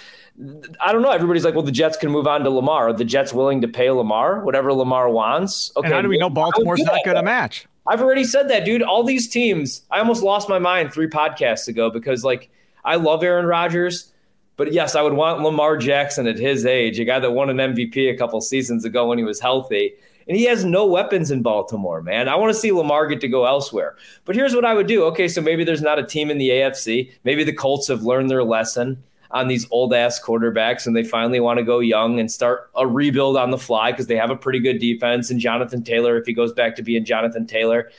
I 0.79 0.91
don't 0.91 1.01
know. 1.01 1.11
Everybody's 1.11 1.45
like, 1.45 1.53
well, 1.53 1.63
the 1.63 1.71
Jets 1.71 1.97
can 1.97 2.09
move 2.09 2.27
on 2.27 2.43
to 2.43 2.49
Lamar. 2.49 2.89
Are 2.89 2.93
the 2.93 3.05
Jets 3.05 3.33
willing 3.33 3.61
to 3.61 3.67
pay 3.67 3.89
Lamar 3.91 4.43
whatever 4.43 4.73
Lamar 4.73 5.09
wants? 5.09 5.71
Okay. 5.75 5.87
And 5.87 5.93
how 5.93 6.01
do 6.01 6.09
we 6.09 6.17
know 6.17 6.29
Baltimore's 6.29 6.81
not 6.81 7.03
going 7.05 7.17
to 7.17 7.23
match? 7.23 7.67
I've 7.87 8.01
already 8.01 8.23
said 8.23 8.49
that, 8.49 8.63
dude. 8.63 8.81
All 8.81 9.03
these 9.03 9.27
teams, 9.27 9.81
I 9.91 9.99
almost 9.99 10.23
lost 10.23 10.47
my 10.47 10.59
mind 10.59 10.93
three 10.93 11.07
podcasts 11.07 11.67
ago 11.67 11.89
because, 11.89 12.23
like, 12.23 12.49
I 12.85 12.95
love 12.95 13.23
Aaron 13.23 13.45
Rodgers. 13.45 14.11
But 14.57 14.73
yes, 14.73 14.95
I 14.95 15.01
would 15.01 15.13
want 15.13 15.41
Lamar 15.41 15.77
Jackson 15.77 16.27
at 16.27 16.37
his 16.37 16.65
age, 16.65 16.99
a 16.99 17.05
guy 17.05 17.19
that 17.19 17.31
won 17.31 17.49
an 17.49 17.57
MVP 17.57 18.13
a 18.13 18.17
couple 18.17 18.39
seasons 18.41 18.85
ago 18.85 19.07
when 19.07 19.17
he 19.17 19.23
was 19.23 19.39
healthy. 19.39 19.93
And 20.27 20.37
he 20.37 20.45
has 20.45 20.63
no 20.63 20.85
weapons 20.85 21.31
in 21.31 21.41
Baltimore, 21.41 22.01
man. 22.01 22.29
I 22.29 22.35
want 22.35 22.53
to 22.53 22.59
see 22.59 22.71
Lamar 22.71 23.07
get 23.07 23.21
to 23.21 23.27
go 23.27 23.45
elsewhere. 23.45 23.95
But 24.25 24.35
here's 24.35 24.55
what 24.55 24.65
I 24.65 24.73
would 24.73 24.87
do. 24.87 25.03
Okay, 25.05 25.27
so 25.27 25.41
maybe 25.41 25.63
there's 25.63 25.81
not 25.81 25.99
a 25.99 26.05
team 26.05 26.29
in 26.29 26.37
the 26.37 26.49
AFC. 26.49 27.11
Maybe 27.23 27.43
the 27.43 27.53
Colts 27.53 27.87
have 27.87 28.03
learned 28.03 28.29
their 28.29 28.43
lesson 28.43 29.01
on 29.31 29.47
these 29.47 29.65
old 29.71 29.93
ass 29.93 30.21
quarterbacks 30.21 30.85
and 30.85 30.95
they 30.95 31.05
finally 31.05 31.39
want 31.39 31.57
to 31.57 31.63
go 31.63 31.79
young 31.79 32.19
and 32.19 32.29
start 32.29 32.69
a 32.75 32.85
rebuild 32.85 33.37
on 33.37 33.49
the 33.49 33.57
fly 33.57 33.91
because 33.91 34.07
they 34.07 34.17
have 34.17 34.29
a 34.29 34.35
pretty 34.35 34.59
good 34.59 34.79
defense. 34.79 35.31
And 35.31 35.39
Jonathan 35.39 35.83
Taylor, 35.83 36.17
if 36.17 36.25
he 36.25 36.33
goes 36.33 36.51
back 36.51 36.75
to 36.75 36.83
being 36.83 37.05
Jonathan 37.05 37.47
Taylor, 37.47 37.89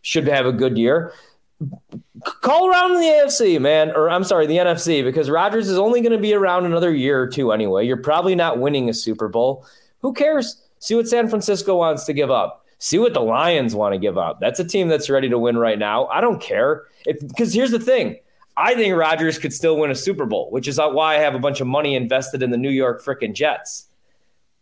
should 0.00 0.26
have 0.26 0.46
a 0.46 0.52
good 0.52 0.78
year 0.78 1.12
call 2.40 2.68
around 2.68 2.92
in 2.92 3.00
the 3.00 3.06
AFC, 3.06 3.60
man, 3.60 3.90
or 3.90 4.10
I'm 4.10 4.24
sorry, 4.24 4.46
the 4.46 4.56
NFC, 4.56 5.02
because 5.04 5.30
Rodgers 5.30 5.68
is 5.68 5.78
only 5.78 6.00
going 6.00 6.12
to 6.12 6.18
be 6.18 6.34
around 6.34 6.64
another 6.64 6.92
year 6.94 7.20
or 7.20 7.26
two 7.26 7.52
anyway. 7.52 7.86
You're 7.86 7.96
probably 7.96 8.34
not 8.34 8.58
winning 8.58 8.88
a 8.88 8.94
Super 8.94 9.28
Bowl. 9.28 9.66
Who 10.00 10.12
cares? 10.12 10.60
See 10.82 10.96
what 10.96 11.06
San 11.06 11.28
Francisco 11.28 11.76
wants 11.76 12.04
to 12.06 12.12
give 12.12 12.28
up. 12.28 12.66
See 12.78 12.98
what 12.98 13.14
the 13.14 13.20
Lions 13.20 13.72
want 13.72 13.92
to 13.92 13.98
give 14.00 14.18
up. 14.18 14.40
That's 14.40 14.58
a 14.58 14.64
team 14.64 14.88
that's 14.88 15.08
ready 15.08 15.28
to 15.28 15.38
win 15.38 15.56
right 15.56 15.78
now. 15.78 16.06
I 16.06 16.20
don't 16.20 16.42
care. 16.42 16.86
Because 17.06 17.54
here's 17.54 17.70
the 17.70 17.78
thing 17.78 18.16
I 18.56 18.74
think 18.74 18.96
Rodgers 18.96 19.38
could 19.38 19.52
still 19.52 19.78
win 19.78 19.92
a 19.92 19.94
Super 19.94 20.26
Bowl, 20.26 20.50
which 20.50 20.66
is 20.66 20.78
why 20.78 21.14
I 21.14 21.18
have 21.20 21.36
a 21.36 21.38
bunch 21.38 21.60
of 21.60 21.68
money 21.68 21.94
invested 21.94 22.42
in 22.42 22.50
the 22.50 22.56
New 22.56 22.70
York 22.70 23.00
freaking 23.04 23.32
Jets. 23.32 23.86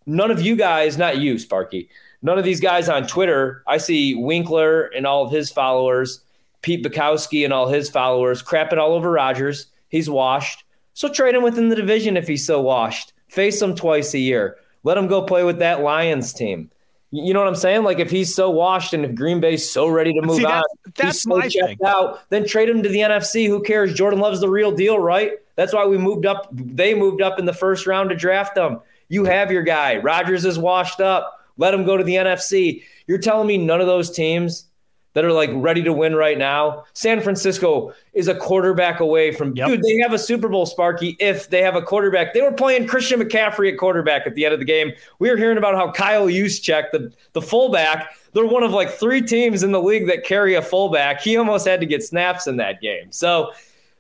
None 0.05 0.31
of 0.31 0.43
you 0.43 0.57
guys, 0.57 0.99
not 0.99 1.17
you, 1.17 1.39
Sparky, 1.39 1.89
none 2.21 2.39
of 2.39 2.45
these 2.45 2.61
guys 2.61 2.91
on 2.91 3.07
Twitter, 3.07 3.63
I 3.67 3.79
see 3.79 4.15
Winkler 4.15 4.89
and 4.89 5.07
all 5.07 5.25
of 5.25 5.33
his 5.33 5.51
followers 5.51 6.23
Pete 6.61 6.85
Bukowski 6.85 7.45
and 7.45 7.53
all 7.55 7.69
his 7.69 7.89
followers 7.89 8.43
crapping 8.43 8.77
all 8.77 8.93
over 8.93 9.11
Rodgers. 9.11 9.69
He's 9.89 10.11
washed. 10.11 10.65
So 10.93 11.09
trade 11.09 11.35
him 11.35 11.43
within 11.43 11.71
the 11.71 11.77
division 11.77 12.19
if 12.19 12.29
he's 12.29 12.45
so 12.45 12.61
washed. 12.61 13.15
Face 13.29 13.63
him 13.63 13.75
twice 13.75 14.13
a 14.13 14.19
year. 14.19 14.59
Let 14.83 14.97
him 14.97 15.07
go 15.07 15.23
play 15.23 15.45
with 15.45 15.59
that 15.59 15.81
Lions 15.81 16.33
team. 16.33 16.71
You 17.13 17.35
know 17.35 17.41
what 17.41 17.49
I'm 17.49 17.57
saying? 17.57 17.83
Like 17.83 17.99
if 17.99 18.11
he's 18.11 18.35
so 18.35 18.51
washed 18.51 18.95
and 18.95 19.05
if 19.05 19.15
Green 19.15 19.41
Bay's 19.41 19.69
so 19.69 19.89
ready 19.89 20.13
to 20.13 20.23
move 20.23 20.37
See, 20.37 20.45
on, 20.45 20.63
that's, 20.95 21.23
so 21.23 21.31
my 21.37 21.49
thing. 21.49 21.77
out, 21.85 22.29
then 22.31 22.47
trade 22.47 22.69
him 22.69 22.83
to 22.85 22.89
the 22.89 23.01
NFC. 23.01 23.49
Who 23.49 23.63
cares? 23.63 23.95
Jordan 23.95 24.21
Love's 24.21 24.41
the 24.41 24.49
real 24.49 24.71
deal, 24.71 24.99
right? 24.99 25.33
That's 25.57 25.75
why 25.75 25.87
we 25.87 25.99
moved 25.99 26.25
up. 26.25 26.49
They 26.53 26.95
moved 26.95 27.21
up 27.21 27.39
in 27.41 27.47
the 27.47 27.53
first 27.53 27.87
round 27.87 28.11
to 28.11 28.17
draft 28.17 28.57
him. 28.57 28.79
You 29.09 29.25
have 29.25 29.51
your 29.51 29.63
guy. 29.63 29.97
Rodgers 29.97 30.45
is 30.45 30.57
washed 30.59 31.01
up. 31.01 31.41
Let 31.57 31.75
him 31.75 31.85
go 31.85 31.97
to 31.97 32.05
the 32.05 32.15
NFC. 32.15 32.85
You're 33.09 33.19
telling 33.19 33.49
me 33.49 33.59
none 33.59 33.81
of 33.81 33.89
those 33.89 34.11
teams 34.13 34.67
that 35.15 35.25
are 35.25 35.33
like 35.33 35.51
ready 35.53 35.83
to 35.83 35.93
win 35.93 36.15
right 36.15 36.39
now. 36.39 36.85
San 36.93 37.21
Francisco 37.21 37.93
is 38.13 38.29
a 38.29 38.35
quarterback 38.35 39.01
away 39.01 39.33
from 39.33 39.55
yep. 39.57 39.69
dude. 39.69 39.83
They 39.83 39.97
have 39.99 40.13
a 40.13 40.19
Super 40.19 40.49
Bowl, 40.49 40.67
Sparky. 40.67 41.17
If 41.19 41.51
they 41.51 41.63
have 41.63 41.77
a 41.77 41.83
quarterback, 41.83 42.33
they 42.33 42.43
were 42.43 42.53
playing 42.53 42.87
Christian 42.87 43.21
McCaffrey 43.21 43.73
at 43.73 43.79
quarterback 43.79 44.27
at 44.27 44.35
the 44.35 44.45
end 44.45 44.55
of 44.55 44.61
the 44.61 44.67
game. 44.67 44.93
We 45.19 45.31
were 45.31 45.37
hearing 45.37 45.59
about 45.59 45.75
how 45.75 45.91
Kyle 45.91 46.27
Juszczyk, 46.27 46.91
the 46.93 47.13
the 47.33 47.43
fullback, 47.43 48.15
they're 48.33 48.47
one 48.47 48.63
of 48.63 48.73
like 48.73 48.91
three 48.91 49.23
teams 49.23 49.63
in 49.63 49.73
the 49.73 49.83
league 49.83 50.07
that 50.07 50.25
carry 50.25 50.55
a 50.55 50.63
fullback. 50.63 51.21
He 51.21 51.37
almost 51.37 51.67
had 51.67 51.81
to 51.81 51.87
get 51.87 52.03
snaps 52.03 52.47
in 52.47 52.57
that 52.59 52.81
game. 52.81 53.11
So, 53.11 53.53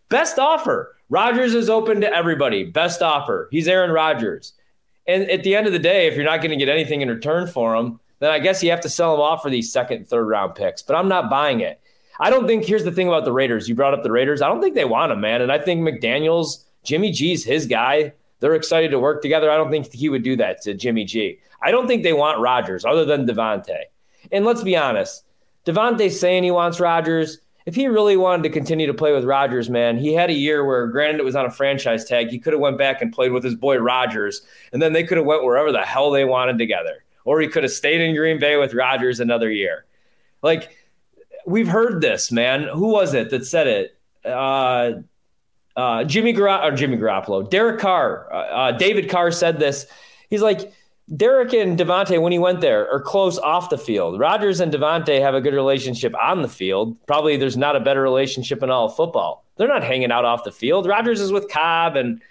best 0.08 0.38
offer. 0.38 0.96
Rodgers 1.08 1.54
is 1.54 1.68
open 1.68 2.00
to 2.02 2.14
everybody. 2.14 2.64
Best 2.64 3.02
offer. 3.02 3.48
He's 3.50 3.66
Aaron 3.66 3.90
Rodgers. 3.90 4.52
And 5.08 5.28
at 5.28 5.42
the 5.42 5.56
end 5.56 5.66
of 5.66 5.72
the 5.72 5.78
day, 5.80 6.06
if 6.06 6.14
you're 6.14 6.24
not 6.24 6.40
going 6.40 6.50
to 6.50 6.56
get 6.56 6.68
anything 6.68 7.00
in 7.00 7.08
return 7.08 7.48
for 7.48 7.74
him, 7.74 7.98
then 8.20 8.30
I 8.30 8.38
guess 8.38 8.62
you 8.62 8.70
have 8.70 8.80
to 8.82 8.88
sell 8.88 9.12
them 9.12 9.20
off 9.20 9.42
for 9.42 9.50
these 9.50 9.72
second, 9.72 10.08
third 10.08 10.24
round 10.24 10.54
picks. 10.54 10.82
But 10.82 10.96
I'm 10.96 11.08
not 11.08 11.28
buying 11.28 11.60
it. 11.60 11.80
I 12.20 12.30
don't 12.30 12.46
think 12.46 12.64
here's 12.64 12.84
the 12.84 12.92
thing 12.92 13.08
about 13.08 13.24
the 13.24 13.32
Raiders. 13.32 13.68
You 13.68 13.74
brought 13.74 13.94
up 13.94 14.02
the 14.02 14.12
Raiders. 14.12 14.42
I 14.42 14.48
don't 14.48 14.60
think 14.60 14.74
they 14.74 14.84
want 14.84 15.10
him, 15.10 15.20
man. 15.20 15.40
And 15.40 15.50
I 15.50 15.58
think 15.58 15.80
McDaniels, 15.80 16.64
Jimmy 16.84 17.12
G's 17.12 17.44
his 17.44 17.66
guy. 17.66 18.12
They're 18.40 18.54
excited 18.54 18.90
to 18.90 18.98
work 18.98 19.22
together. 19.22 19.50
I 19.50 19.56
don't 19.56 19.70
think 19.70 19.92
he 19.92 20.08
would 20.08 20.22
do 20.22 20.36
that 20.36 20.62
to 20.62 20.74
Jimmy 20.74 21.04
G. 21.04 21.38
I 21.62 21.70
don't 21.70 21.86
think 21.86 22.02
they 22.02 22.12
want 22.12 22.40
Rodgers 22.40 22.84
other 22.84 23.04
than 23.04 23.26
Davante. 23.26 23.84
And 24.32 24.44
let's 24.44 24.62
be 24.62 24.76
honest, 24.76 25.24
Davante's 25.66 26.18
saying 26.18 26.42
he 26.42 26.50
wants 26.50 26.80
Rodgers. 26.80 27.38
If 27.66 27.74
he 27.74 27.86
really 27.86 28.16
wanted 28.16 28.42
to 28.44 28.50
continue 28.50 28.86
to 28.86 28.94
play 28.94 29.12
with 29.12 29.24
Rodgers, 29.24 29.68
man, 29.68 29.98
he 29.98 30.14
had 30.14 30.30
a 30.30 30.34
year 30.34 30.64
where, 30.64 30.86
granted, 30.86 31.20
it 31.20 31.24
was 31.24 31.36
on 31.36 31.44
a 31.44 31.50
franchise 31.50 32.04
tag. 32.04 32.28
He 32.28 32.38
could 32.38 32.54
have 32.54 32.60
went 32.60 32.78
back 32.78 33.02
and 33.02 33.12
played 33.12 33.32
with 33.32 33.44
his 33.44 33.54
boy 33.54 33.76
Rodgers, 33.76 34.42
and 34.72 34.80
then 34.80 34.94
they 34.94 35.04
could 35.04 35.18
have 35.18 35.26
went 35.26 35.44
wherever 35.44 35.70
the 35.70 35.82
hell 35.82 36.10
they 36.10 36.24
wanted 36.24 36.58
together. 36.58 37.04
Or 37.24 37.40
he 37.40 37.48
could 37.48 37.62
have 37.62 37.72
stayed 37.72 38.00
in 38.00 38.14
Green 38.14 38.38
Bay 38.38 38.56
with 38.56 38.74
Rodgers 38.74 39.20
another 39.20 39.50
year. 39.50 39.84
Like 40.42 40.76
we've 41.46 41.68
heard 41.68 42.00
this, 42.00 42.32
man. 42.32 42.64
Who 42.64 42.88
was 42.88 43.14
it 43.14 43.30
that 43.30 43.46
said 43.46 43.66
it? 43.66 43.98
Uh, 44.24 44.92
uh, 45.76 46.04
Jimmy 46.04 46.32
Gar- 46.32 46.64
or 46.64 46.72
Jimmy 46.72 46.96
Garoppolo, 46.96 47.48
Derek 47.48 47.80
Carr, 47.80 48.32
uh, 48.32 48.36
uh, 48.36 48.72
David 48.72 49.08
Carr 49.08 49.30
said 49.30 49.58
this. 49.58 49.86
He's 50.28 50.42
like, 50.42 50.72
Derek 51.16 51.52
and 51.54 51.76
Davante, 51.76 52.20
when 52.20 52.30
he 52.30 52.38
went 52.38 52.60
there, 52.60 52.88
are 52.92 53.00
close 53.00 53.36
off 53.38 53.70
the 53.70 53.78
field. 53.78 54.20
Rodgers 54.20 54.60
and 54.60 54.72
Davante 54.72 55.20
have 55.20 55.34
a 55.34 55.40
good 55.40 55.54
relationship 55.54 56.14
on 56.22 56.42
the 56.42 56.48
field. 56.48 56.96
Probably 57.06 57.36
there's 57.36 57.56
not 57.56 57.74
a 57.74 57.80
better 57.80 58.00
relationship 58.00 58.62
in 58.62 58.70
all 58.70 58.86
of 58.86 58.94
football. 58.94 59.44
They're 59.56 59.66
not 59.66 59.82
hanging 59.82 60.12
out 60.12 60.24
off 60.24 60.44
the 60.44 60.52
field. 60.52 60.86
Rodgers 60.86 61.20
is 61.20 61.32
with 61.32 61.48
Cobb 61.48 61.96
and, 61.96 62.22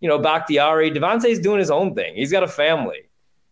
you 0.00 0.08
know, 0.08 0.18
Bakhtiari. 0.18 0.92
Davante's 0.92 1.40
doing 1.40 1.58
his 1.58 1.70
own 1.70 1.96
thing. 1.96 2.14
He's 2.14 2.30
got 2.30 2.44
a 2.44 2.48
family. 2.48 3.07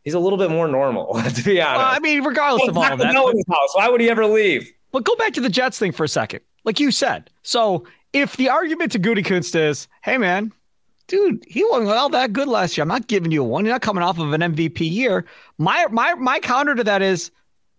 He's 0.06 0.14
a 0.14 0.20
little 0.20 0.38
bit 0.38 0.50
more 0.50 0.68
normal, 0.68 1.14
to 1.34 1.42
be 1.42 1.60
honest. 1.60 1.78
Well, 1.78 1.96
I 1.96 1.98
mean, 1.98 2.22
regardless 2.22 2.62
well, 2.62 2.70
of 2.70 2.76
all 2.78 2.92
of 2.92 2.98
that. 3.00 3.12
House. 3.12 3.75
Why 3.75 3.88
would 3.88 4.00
he 4.00 4.08
ever 4.08 4.25
leave? 4.25 4.72
But 4.92 5.02
go 5.02 5.16
back 5.16 5.32
to 5.32 5.40
the 5.40 5.48
Jets 5.48 5.80
thing 5.80 5.90
for 5.90 6.04
a 6.04 6.08
second. 6.08 6.42
Like 6.62 6.78
you 6.78 6.92
said. 6.92 7.28
So 7.42 7.88
if 8.12 8.36
the 8.36 8.48
argument 8.48 8.92
to 8.92 9.00
Gutekunst 9.00 9.56
is, 9.56 9.88
hey, 10.04 10.16
man, 10.16 10.52
dude, 11.08 11.44
he 11.48 11.64
wasn't 11.64 11.90
all 11.90 12.08
that 12.10 12.32
good 12.32 12.46
last 12.46 12.76
year. 12.76 12.82
I'm 12.82 12.88
not 12.88 13.08
giving 13.08 13.32
you 13.32 13.42
a 13.42 13.44
one. 13.48 13.64
You're 13.64 13.75
not 13.75 13.82
coming 13.82 14.04
off 14.04 14.20
of 14.20 14.32
an 14.32 14.42
MVP 14.42 14.88
year. 14.88 15.25
My 15.58 15.88
my 15.90 16.14
my 16.14 16.38
counter 16.38 16.76
to 16.76 16.84
that 16.84 17.02
is, 17.02 17.32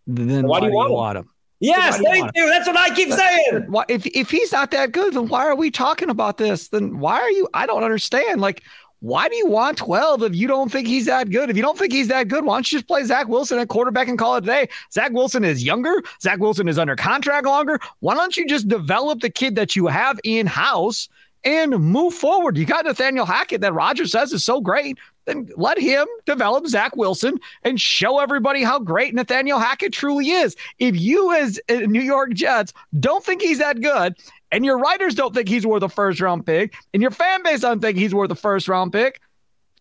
then 0.05 0.47
why, 0.47 0.59
why 0.59 0.59
do 0.59 0.65
you, 0.65 0.73
want, 0.73 0.89
him? 0.89 0.95
want 0.95 1.17
him? 1.19 1.29
Yes, 1.61 1.97
thank 2.01 2.29
you. 2.35 2.45
That's 2.45 2.67
what 2.67 2.75
I 2.75 2.93
keep 2.93 3.13
saying. 3.13 3.67
Why, 3.69 3.85
if 3.87 4.05
if 4.05 4.29
he's 4.29 4.51
not 4.51 4.71
that 4.71 4.91
good, 4.91 5.13
then 5.13 5.29
why 5.29 5.45
are 5.45 5.55
we 5.55 5.71
talking 5.71 6.09
about 6.09 6.37
this? 6.37 6.67
Then 6.67 6.99
why 6.99 7.21
are 7.21 7.31
you? 7.31 7.47
I 7.53 7.65
don't 7.65 7.85
understand. 7.85 8.41
Like, 8.41 8.63
why 8.99 9.29
do 9.29 9.35
you 9.35 9.47
want 9.47 9.77
12 9.77 10.23
if 10.23 10.35
you 10.35 10.47
don't 10.47 10.71
think 10.71 10.87
he's 10.87 11.05
that 11.05 11.29
good? 11.29 11.49
If 11.49 11.55
you 11.55 11.61
don't 11.61 11.77
think 11.77 11.93
he's 11.93 12.07
that 12.07 12.27
good, 12.27 12.45
why 12.45 12.55
don't 12.55 12.71
you 12.71 12.77
just 12.77 12.87
play 12.87 13.03
Zach 13.03 13.27
Wilson 13.27 13.59
at 13.59 13.67
quarterback 13.67 14.07
and 14.07 14.17
call 14.17 14.35
it 14.37 14.41
today? 14.41 14.69
Zach 14.91 15.11
Wilson 15.11 15.43
is 15.43 15.63
younger. 15.63 16.01
Zach 16.21 16.39
Wilson 16.39 16.67
is 16.67 16.79
under 16.79 16.95
contract 16.95 17.45
longer. 17.45 17.79
Why 17.99 18.15
don't 18.15 18.35
you 18.35 18.47
just 18.47 18.67
develop 18.67 19.21
the 19.21 19.29
kid 19.29 19.55
that 19.55 19.75
you 19.75 19.87
have 19.87 20.19
in 20.23 20.47
house? 20.47 21.09
and 21.43 21.79
move 21.79 22.13
forward. 22.13 22.57
You 22.57 22.65
got 22.65 22.83
Nathaniel 22.83 23.25
Hackett 23.25 23.61
that 23.61 23.73
Roger 23.73 24.05
says 24.05 24.33
is 24.33 24.43
so 24.43 24.59
great. 24.59 24.97
Then 25.25 25.49
let 25.55 25.77
him 25.77 26.05
develop 26.25 26.67
Zach 26.67 26.95
Wilson 26.95 27.39
and 27.63 27.79
show 27.79 28.19
everybody 28.19 28.63
how 28.63 28.79
great 28.79 29.13
Nathaniel 29.13 29.59
Hackett 29.59 29.93
truly 29.93 30.29
is. 30.29 30.55
If 30.79 30.99
you, 30.99 31.33
as 31.33 31.59
uh, 31.69 31.75
New 31.75 32.01
York 32.01 32.33
Jets, 32.33 32.73
don't 32.99 33.23
think 33.23 33.41
he's 33.41 33.59
that 33.59 33.81
good, 33.81 34.15
and 34.51 34.65
your 34.65 34.77
writers 34.77 35.15
don't 35.15 35.33
think 35.33 35.49
he's 35.49 35.65
worth 35.65 35.83
a 35.83 35.89
first 35.89 36.19
round 36.21 36.45
pick, 36.45 36.75
and 36.93 37.01
your 37.01 37.11
fan 37.11 37.43
base 37.43 37.61
doesn't 37.61 37.81
think 37.81 37.97
he's 37.97 38.13
worth 38.13 38.31
a 38.31 38.35
first 38.35 38.67
round 38.67 38.91
pick, 38.91 39.21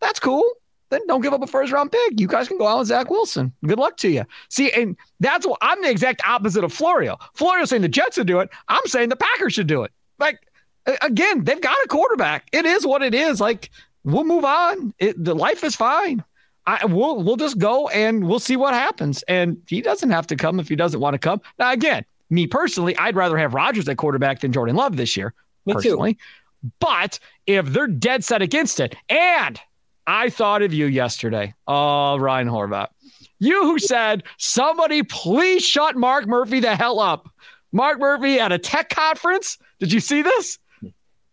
that's 0.00 0.20
cool. 0.20 0.44
Then 0.88 1.00
don't 1.08 1.20
give 1.20 1.32
up 1.32 1.42
a 1.42 1.46
first 1.46 1.72
round 1.72 1.90
pick. 1.90 2.20
You 2.20 2.28
guys 2.28 2.48
can 2.48 2.58
go 2.58 2.66
out 2.66 2.78
with 2.78 2.88
Zach 2.88 3.10
Wilson. 3.10 3.52
Good 3.64 3.78
luck 3.78 3.96
to 3.98 4.08
you. 4.08 4.24
See, 4.50 4.70
and 4.70 4.96
that's 5.18 5.46
what 5.46 5.58
I'm 5.60 5.82
the 5.82 5.90
exact 5.90 6.22
opposite 6.26 6.62
of 6.62 6.72
Florio. 6.72 7.18
Florio 7.34 7.64
saying 7.64 7.82
the 7.82 7.88
Jets 7.88 8.14
should 8.14 8.26
do 8.26 8.40
it. 8.40 8.50
I'm 8.68 8.86
saying 8.86 9.08
the 9.08 9.16
Packers 9.16 9.54
should 9.54 9.66
do 9.66 9.82
it. 9.82 9.92
Like 10.18 10.38
again, 11.02 11.44
they've 11.44 11.60
got 11.60 11.76
a 11.84 11.88
quarterback. 11.88 12.48
It 12.52 12.66
is 12.66 12.86
what 12.86 13.02
it 13.02 13.14
is. 13.14 13.40
Like 13.40 13.70
we'll 14.04 14.24
move 14.24 14.44
on. 14.44 14.94
It, 14.98 15.22
the 15.22 15.34
life 15.34 15.64
is 15.64 15.74
fine. 15.74 16.22
I 16.66 16.84
we'll 16.84 17.22
we'll 17.22 17.36
just 17.36 17.58
go 17.58 17.88
and 17.88 18.26
we'll 18.26 18.40
see 18.40 18.56
what 18.56 18.74
happens. 18.74 19.22
And 19.24 19.60
he 19.68 19.80
doesn't 19.82 20.10
have 20.10 20.26
to 20.28 20.36
come 20.36 20.60
if 20.60 20.68
he 20.68 20.76
doesn't 20.76 21.00
want 21.00 21.14
to 21.14 21.18
come. 21.18 21.40
Now 21.58 21.72
again, 21.72 22.04
me 22.30 22.46
personally, 22.46 22.96
I'd 22.96 23.16
rather 23.16 23.36
have 23.36 23.54
Rodgers 23.54 23.88
at 23.88 23.96
quarterback 23.96 24.40
than 24.40 24.52
Jordan 24.52 24.76
Love 24.76 24.96
this 24.96 25.16
year. 25.16 25.34
Me 25.64 25.74
personally. 25.74 26.14
Too. 26.14 26.70
But 26.80 27.18
if 27.46 27.66
they're 27.66 27.86
dead 27.86 28.24
set 28.24 28.42
against 28.42 28.80
it, 28.80 28.96
and 29.08 29.60
I 30.06 30.30
thought 30.30 30.62
of 30.62 30.72
you 30.72 30.86
yesterday. 30.86 31.54
Oh, 31.66 32.16
Ryan 32.16 32.48
Horvat. 32.48 32.88
You 33.38 33.62
who 33.64 33.78
said, 33.78 34.22
somebody 34.38 35.02
please 35.02 35.64
shut 35.64 35.96
Mark 35.96 36.26
Murphy 36.26 36.60
the 36.60 36.74
hell 36.74 37.00
up. 37.00 37.28
Mark 37.72 37.98
Murphy 37.98 38.40
at 38.40 38.52
a 38.52 38.58
tech 38.58 38.88
conference. 38.88 39.58
Did 39.78 39.92
you 39.92 40.00
see 40.00 40.22
this? 40.22 40.58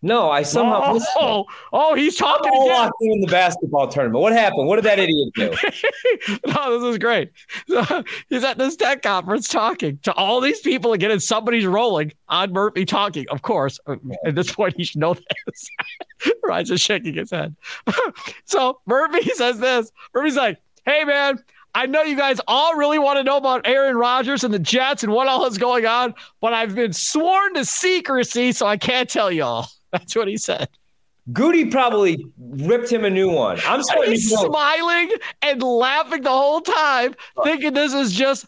No, 0.03 0.29
I 0.29 0.43
somehow. 0.43 0.99
Oh, 1.15 1.45
oh, 1.71 1.95
he's 1.95 2.17
talking 2.17 2.51
I'm 2.53 2.67
again. 2.67 2.91
in 2.99 3.21
the 3.21 3.27
basketball 3.27 3.87
tournament. 3.87 4.21
What 4.21 4.33
happened? 4.33 4.67
What 4.67 4.75
did 4.75 4.83
that 4.83 4.99
idiot 4.99 5.29
do? 5.33 5.49
no, 6.45 6.77
this 6.77 6.91
is 6.91 6.97
great. 6.97 7.31
he's 8.27 8.43
at 8.43 8.57
this 8.57 8.75
tech 8.75 9.01
conference 9.01 9.47
talking 9.47 9.99
to 10.03 10.13
all 10.13 10.41
these 10.41 10.59
people 10.59 10.91
again, 10.91 11.09
and 11.09 11.23
somebody's 11.23 11.65
rolling 11.65 12.11
on 12.27 12.51
Murphy 12.51 12.83
talking. 12.83 13.25
Of 13.29 13.43
course, 13.43 13.79
uh, 13.87 13.95
at 14.25 14.35
this 14.35 14.51
point, 14.51 14.75
he 14.75 14.83
should 14.83 14.99
know 14.99 15.13
this. 15.13 15.69
Ryan's 16.43 16.67
just 16.67 16.83
shaking 16.83 17.13
his 17.13 17.31
head. 17.31 17.55
so 18.43 18.81
Murphy 18.85 19.29
says 19.35 19.59
this. 19.59 19.89
Murphy's 20.13 20.35
like, 20.35 20.59
"Hey, 20.85 21.05
man." 21.05 21.41
I 21.75 21.87
know 21.87 22.03
you 22.03 22.15
guys 22.15 22.39
all 22.47 22.75
really 22.75 22.99
want 22.99 23.17
to 23.17 23.23
know 23.23 23.37
about 23.37 23.65
Aaron 23.65 23.97
Rodgers 23.97 24.43
and 24.43 24.53
the 24.53 24.59
Jets 24.59 25.01
and 25.01 25.11
what 25.11 25.27
all 25.27 25.47
is 25.47 25.57
going 25.57 25.87
on, 25.87 26.13
but 26.39 26.53
I've 26.53 26.75
been 26.75 26.93
sworn 26.93 27.55
to 27.55 27.65
secrecy, 27.65 28.51
so 28.51 28.67
I 28.67 28.77
can't 28.77 29.09
tell 29.09 29.31
y'all. 29.31 29.65
That's 29.93 30.15
what 30.15 30.27
he 30.27 30.37
said. 30.37 30.67
Goody 31.31 31.65
probably 31.67 32.25
ripped 32.37 32.91
him 32.91 33.05
a 33.05 33.09
new 33.09 33.29
one. 33.31 33.57
I'm 33.65 33.81
starting 33.81 34.11
He's 34.11 34.29
smiling 34.29 35.09
and 35.41 35.63
laughing 35.63 36.23
the 36.23 36.29
whole 36.29 36.59
time, 36.59 37.15
thinking 37.43 37.73
this 37.73 37.93
is 37.93 38.11
just 38.11 38.45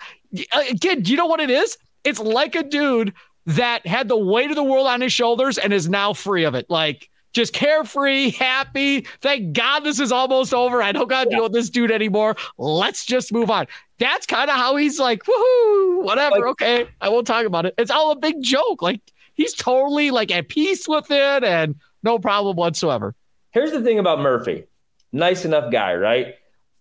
uh, 0.51 0.63
again. 0.69 1.01
Do 1.01 1.11
you 1.11 1.17
know 1.17 1.27
what 1.27 1.39
it 1.39 1.49
is? 1.49 1.77
It's 2.03 2.19
like 2.19 2.55
a 2.55 2.63
dude 2.63 3.13
that 3.45 3.87
had 3.87 4.09
the 4.09 4.17
weight 4.17 4.49
of 4.49 4.57
the 4.57 4.63
world 4.63 4.87
on 4.87 4.99
his 4.99 5.13
shoulders 5.13 5.57
and 5.57 5.71
is 5.71 5.87
now 5.87 6.11
free 6.11 6.43
of 6.43 6.53
it. 6.53 6.69
Like 6.69 7.09
just 7.31 7.53
carefree, 7.53 8.31
happy. 8.31 9.01
Thank 9.21 9.53
God 9.53 9.81
this 9.81 9.99
is 9.99 10.11
almost 10.11 10.53
over. 10.53 10.81
I 10.81 10.91
don't 10.91 11.09
got 11.09 11.25
to 11.25 11.29
deal 11.29 11.43
with 11.43 11.53
this 11.53 11.69
dude 11.69 11.91
anymore. 11.91 12.35
Let's 12.57 13.05
just 13.05 13.31
move 13.31 13.49
on. 13.51 13.67
That's 13.99 14.25
kind 14.25 14.49
of 14.49 14.55
how 14.55 14.75
he's 14.75 14.99
like, 14.99 15.23
woohoo, 15.23 16.03
whatever. 16.03 16.37
Like, 16.37 16.45
okay, 16.45 16.87
I 16.99 17.09
won't 17.09 17.27
talk 17.27 17.45
about 17.45 17.65
it. 17.65 17.75
It's 17.77 17.91
all 17.91 18.11
a 18.11 18.15
big 18.15 18.41
joke. 18.41 18.81
Like 18.81 19.01
he's 19.35 19.53
totally 19.53 20.11
like 20.11 20.31
at 20.31 20.49
peace 20.49 20.87
with 20.87 21.11
it 21.11 21.43
and 21.43 21.75
no 22.03 22.19
problem 22.19 22.55
whatsoever. 22.55 23.15
Here's 23.51 23.71
the 23.71 23.81
thing 23.81 23.99
about 23.99 24.19
Murphy. 24.19 24.65
Nice 25.11 25.45
enough 25.45 25.71
guy, 25.71 25.93
right? 25.95 26.35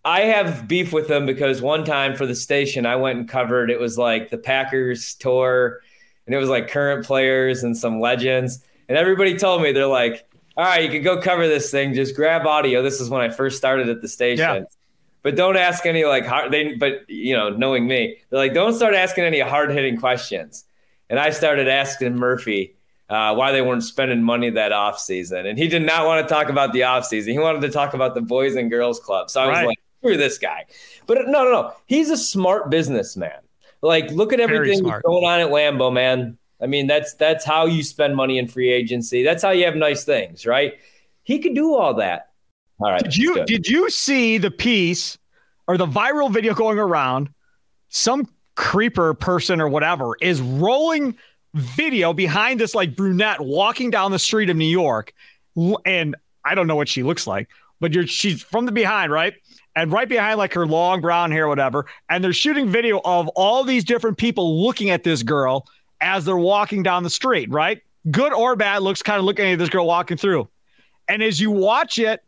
I 0.05 0.23
have 0.23 0.69
beef 0.69 0.93
with 0.93 1.11
him 1.11 1.25
because 1.25 1.63
one 1.63 1.85
time 1.85 2.15
for 2.15 2.27
the 2.27 2.35
station 2.35 2.85
I 2.85 2.97
went 2.97 3.19
and 3.19 3.29
covered 3.29 3.71
it 3.71 3.81
was 3.81 3.97
like 3.97 4.31
the 4.31 4.39
Packers 4.39 5.15
tour 5.15 5.81
and 6.27 6.35
it 6.35 6.39
was 6.39 6.49
like 6.49 6.69
current 6.69 7.07
players 7.07 7.63
and 7.63 7.77
some 7.77 8.01
legends 8.01 8.63
and 8.89 8.99
everybody 8.99 9.37
told 9.37 9.63
me 9.63 9.73
they're 9.73 9.87
like 9.87 10.29
all 10.57 10.65
right 10.65 10.83
you 10.83 10.91
can 10.91 11.03
go 11.03 11.21
cover 11.21 11.49
this 11.49 11.71
thing 11.71 11.95
just 11.95 12.15
grab 12.15 12.47
audio 12.47 12.83
this 12.83 13.01
is 13.01 13.09
when 13.09 13.23
I 13.23 13.31
first 13.31 13.57
started 13.57 13.89
at 13.89 14.03
the 14.03 14.09
station 14.09 14.45
yeah. 14.45 14.65
but 15.23 15.37
don't 15.37 15.57
ask 15.57 15.87
any 15.87 16.05
like 16.05 16.27
hard 16.27 16.53
they 16.53 16.75
but 16.75 17.09
you 17.09 17.35
know 17.35 17.49
knowing 17.49 17.87
me 17.87 18.19
they're 18.29 18.39
like 18.39 18.53
don't 18.53 18.75
start 18.75 18.95
asking 18.95 19.25
any 19.25 19.41
hard 19.41 19.71
hitting 19.71 19.97
questions 19.97 20.65
and 21.11 21.19
I 21.19 21.31
started 21.31 21.69
asking 21.69 22.17
Murphy 22.17 22.77
uh, 23.09 23.35
why 23.35 23.53
they 23.53 23.63
weren't 23.63 23.85
spending 23.85 24.23
money 24.23 24.51
that 24.51 24.73
off 24.73 24.99
season, 24.99 25.47
and 25.47 25.59
he 25.59 25.69
did 25.69 25.83
not 25.83 26.07
want 26.07 26.27
to 26.27 26.33
talk 26.33 26.49
about 26.49 26.73
the 26.73 26.85
off 26.85 27.05
season. 27.05 27.33
He 27.33 27.39
wanted 27.39 27.63
to 27.63 27.71
talk 27.71 27.95
about 27.95 28.15
the 28.15 28.23
Boys 28.23 28.57
and 28.57 28.71
Girls 28.71 28.99
Club. 29.01 29.31
So 29.31 29.41
I 29.41 29.47
was 29.47 29.57
right. 29.57 29.67
like, 29.67 29.79
"Screw 30.01 30.17
this 30.17 30.39
guy!" 30.39 30.65
But 31.07 31.19
no, 31.27 31.45
no, 31.45 31.51
no. 31.51 31.73
He's 31.87 32.11
a 32.11 32.17
smart 32.17 32.71
businessman. 32.71 33.41
Like, 33.83 34.11
look 34.11 34.33
at 34.33 34.41
everything 34.41 34.83
going 34.83 35.03
on 35.05 35.41
at 35.41 35.49
Lambeau, 35.49 35.93
man. 35.93 36.39
I 36.61 36.67
mean, 36.67 36.87
that's 36.87 37.15
that's 37.15 37.45
how 37.45 37.67
you 37.67 37.83
spend 37.83 38.17
money 38.17 38.39
in 38.39 38.49
free 38.49 38.73
agency. 38.73 39.23
That's 39.23 39.43
how 39.43 39.51
you 39.51 39.67
have 39.67 39.77
nice 39.77 40.05
things, 40.05 40.47
right? 40.47 40.75
He 41.23 41.39
could 41.39 41.55
do 41.55 41.75
all 41.75 41.95
that. 41.95 42.31
All 42.81 42.91
right. 42.91 43.03
Did 43.03 43.17
you 43.17 43.45
did 43.45 43.67
you 43.67 43.91
see 43.91 44.39
the 44.39 44.51
piece 44.51 45.19
or 45.69 45.77
the 45.77 45.87
viral 45.87 46.33
video 46.33 46.55
going 46.55 46.79
around? 46.79 47.29
Some 47.89 48.27
creeper 48.55 49.15
person 49.15 49.61
or 49.61 49.69
whatever 49.69 50.17
is 50.21 50.41
rolling 50.41 51.17
video 51.55 52.13
behind 52.13 52.61
this 52.61 52.75
like 52.75 52.97
brunette 52.97 53.41
walking 53.41 53.91
down 53.91 54.11
the 54.11 54.19
street 54.19 54.51
of 54.51 54.57
New 54.57 54.65
York. 54.65 55.13
And 55.85 56.17
I 56.45 56.55
don't 56.55 56.67
know 56.67 56.77
what 56.77 56.89
she 56.89 57.03
looks 57.03 57.27
like, 57.27 57.49
but 57.81 57.93
you're 57.93 58.07
she's 58.07 58.43
from 58.43 58.67
the 58.67 58.73
behind, 58.73 59.13
right? 59.13 59.35
And 59.77 59.91
right 59.91 60.09
behind 60.09 60.39
like 60.39 60.53
her 60.55 60.67
long 60.67 61.01
brown 61.01 61.31
hair, 61.31 61.49
whatever. 61.49 61.87
And 62.09 62.23
they're 62.23 62.33
shooting 62.33 62.69
video 62.69 63.01
of 63.05 63.29
all 63.29 63.65
these 63.65 63.85
different 63.85 64.19
people 64.19 64.63
looking 64.63 64.91
at 64.91 65.05
this 65.05 65.23
girl 65.23 65.67
as 66.01 66.25
they're 66.25 66.37
walking 66.37 66.83
down 66.83 67.03
the 67.03 67.11
street, 67.11 67.51
right? 67.51 67.83
Good 68.11 68.33
or 68.33 68.57
bad, 68.57 68.83
looks 68.83 69.03
kind 69.03 69.19
of 69.19 69.25
looking 69.25 69.47
at 69.47 69.59
this 69.59 69.69
girl 69.69 69.87
walking 69.87 70.17
through. 70.17 70.49
And 71.09 71.23
as 71.23 71.41
you 71.41 71.51
watch 71.51 71.99
it, 71.99 72.23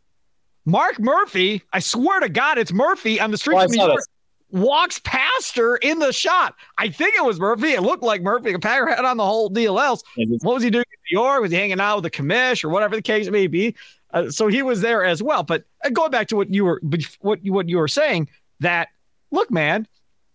Mark 0.65 0.99
Murphy, 0.99 1.63
I 1.71 1.79
swear 1.79 2.19
to 2.19 2.29
God, 2.29 2.57
it's 2.57 2.73
Murphy 2.73 3.21
on 3.21 3.31
the 3.31 3.37
streets 3.37 3.61
oh, 3.61 3.65
of 3.65 3.71
New 3.71 3.77
York. 3.77 3.95
This 3.95 4.07
walks 4.49 4.99
past 4.99 5.55
her 5.55 5.77
in 5.77 5.99
the 5.99 6.13
shot. 6.13 6.55
I 6.77 6.89
think 6.89 7.15
it 7.15 7.23
was 7.23 7.39
Murphy. 7.39 7.71
It 7.71 7.81
looked 7.81 8.03
like 8.03 8.21
Murphy. 8.21 8.53
The 8.53 8.59
Packer 8.59 8.87
had 8.87 9.05
on 9.05 9.17
the 9.17 9.25
whole 9.25 9.49
deal 9.49 9.79
else. 9.79 10.03
What 10.15 10.55
was 10.55 10.63
he 10.63 10.69
doing 10.69 10.85
in 10.91 10.99
New 11.11 11.21
York? 11.21 11.41
Was 11.41 11.51
he 11.51 11.57
hanging 11.57 11.79
out 11.79 12.01
with 12.01 12.03
the 12.03 12.11
commish 12.11 12.63
or 12.63 12.69
whatever 12.69 12.95
the 12.95 13.01
case 13.01 13.29
may 13.29 13.47
be? 13.47 13.75
Uh, 14.11 14.29
so 14.29 14.47
he 14.47 14.61
was 14.61 14.81
there 14.81 15.03
as 15.03 15.21
well. 15.21 15.43
But 15.43 15.65
uh, 15.83 15.89
going 15.89 16.11
back 16.11 16.27
to 16.29 16.35
what 16.35 16.53
you 16.53 16.65
were 16.65 16.81
what 17.19 17.43
you, 17.43 17.53
what 17.53 17.67
you 17.67 17.77
were 17.77 17.89
saying, 17.89 18.29
that 18.61 18.87
look, 19.31 19.51
man, 19.51 19.87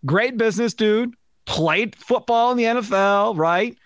great 0.04 0.36
business 0.36 0.74
dude, 0.74 1.14
played 1.46 1.96
football 1.96 2.50
in 2.52 2.58
the 2.58 2.64
NFL, 2.64 3.36
right? 3.38 3.76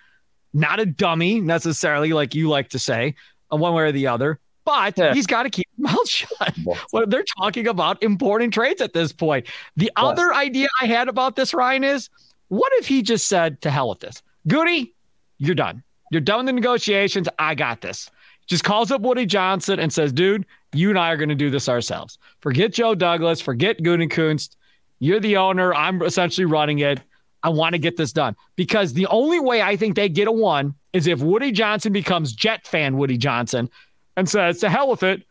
Not 0.53 0.81
a 0.81 0.87
dummy 0.87 1.41
necessarily, 1.41 2.13
like 2.13 2.35
you 2.35 2.49
like 2.49 2.71
to 2.71 2.79
say, 2.79 3.15
uh, 3.53 3.57
one 3.57 3.75
way 3.75 3.85
or 3.85 3.93
the 3.93 4.09
other. 4.09 4.41
But 4.67 4.99
yeah. 4.99 5.15
he's 5.15 5.27
got 5.27 5.45
to 5.45 5.51
keep 5.51 5.67
his 5.77 5.83
mouth 5.93 6.09
shut. 6.09 6.55
well, 6.93 7.07
they're 7.07 7.25
talking 7.39 7.69
about 7.69 8.03
important 8.03 8.53
trades 8.53 8.83
at 8.83 8.93
this 8.93 9.13
point. 9.13 9.47
The 9.77 9.85
yes. 9.85 9.93
other 9.97 10.35
idea 10.35 10.69
I 10.83 10.87
had 10.87 11.09
about 11.09 11.37
this, 11.37 11.55
Ryan, 11.55 11.85
is 11.85 12.11
what 12.49 12.73
if 12.75 12.87
he 12.87 13.01
just 13.01 13.29
said, 13.29 13.63
to 13.63 13.71
hell 13.71 13.89
with 13.89 14.01
this? 14.01 14.23
Goody, 14.47 14.93
you're 15.39 15.55
done. 15.55 15.83
You're 16.11 16.21
done 16.21 16.39
with 16.39 16.47
the 16.47 16.53
negotiations. 16.53 17.29
I 17.39 17.55
got 17.55 17.81
this. 17.81 18.11
Just 18.47 18.65
calls 18.65 18.91
up 18.91 19.01
Woody 19.01 19.27
Johnson 19.27 19.81
and 19.81 19.93
says, 19.93 20.13
dude, 20.13 20.47
you 20.73 20.91
and 20.91 20.99
I 20.99 21.11
are 21.11 21.17
going 21.17 21.29
to 21.29 21.35
do 21.35 21.51
this 21.51 21.69
ourselves. 21.69 22.19
Forget 22.41 22.73
Joe 22.73 22.95
Douglas. 22.95 23.41
Forget 23.41 23.79
Gutekunst. 23.79 24.57
You're 24.99 25.21
the 25.21 25.37
owner. 25.37 25.75
I'm 25.75 26.03
essentially 26.03 26.45
running 26.45 26.81
it. 26.81 27.01
I 27.43 27.49
want 27.51 27.75
to 27.75 27.79
get 27.79 27.97
this 27.97 28.13
done 28.13 28.35
because 28.57 28.93
the 28.93 29.07
only 29.07 29.39
way 29.39 29.63
I 29.63 29.77
think 29.77 29.95
they 29.95 30.09
get 30.09 30.27
a 30.27 30.33
one 30.33 30.75
is 30.93 31.07
if 31.07 31.21
Woody 31.21 31.53
Johnson 31.53 31.93
becomes 31.93 32.33
Jet 32.33 32.67
fan 32.67 32.97
Woody 32.97 33.17
Johnson 33.17 33.71
and 34.17 34.29
says, 34.29 34.61
to 34.61 34.69
hell 34.69 34.89
with 34.89 35.03
it. 35.03 35.23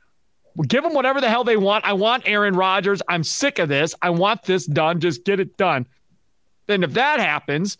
Give 0.67 0.83
them 0.83 0.93
whatever 0.93 1.19
the 1.19 1.29
hell 1.29 1.43
they 1.43 1.57
want. 1.57 1.83
I 1.83 1.93
want 1.93 2.23
Aaron 2.25 2.55
Rodgers. 2.55 3.01
I'm 3.09 3.23
sick 3.23 3.59
of 3.59 3.67
this. 3.67 3.93
I 4.01 4.11
want 4.11 4.43
this 4.43 4.65
done. 4.65 5.01
Just 5.01 5.25
get 5.25 5.39
it 5.39 5.57
done. 5.57 5.85
Then 6.67 6.83
if 6.83 6.93
that 6.93 7.19
happens, 7.19 7.77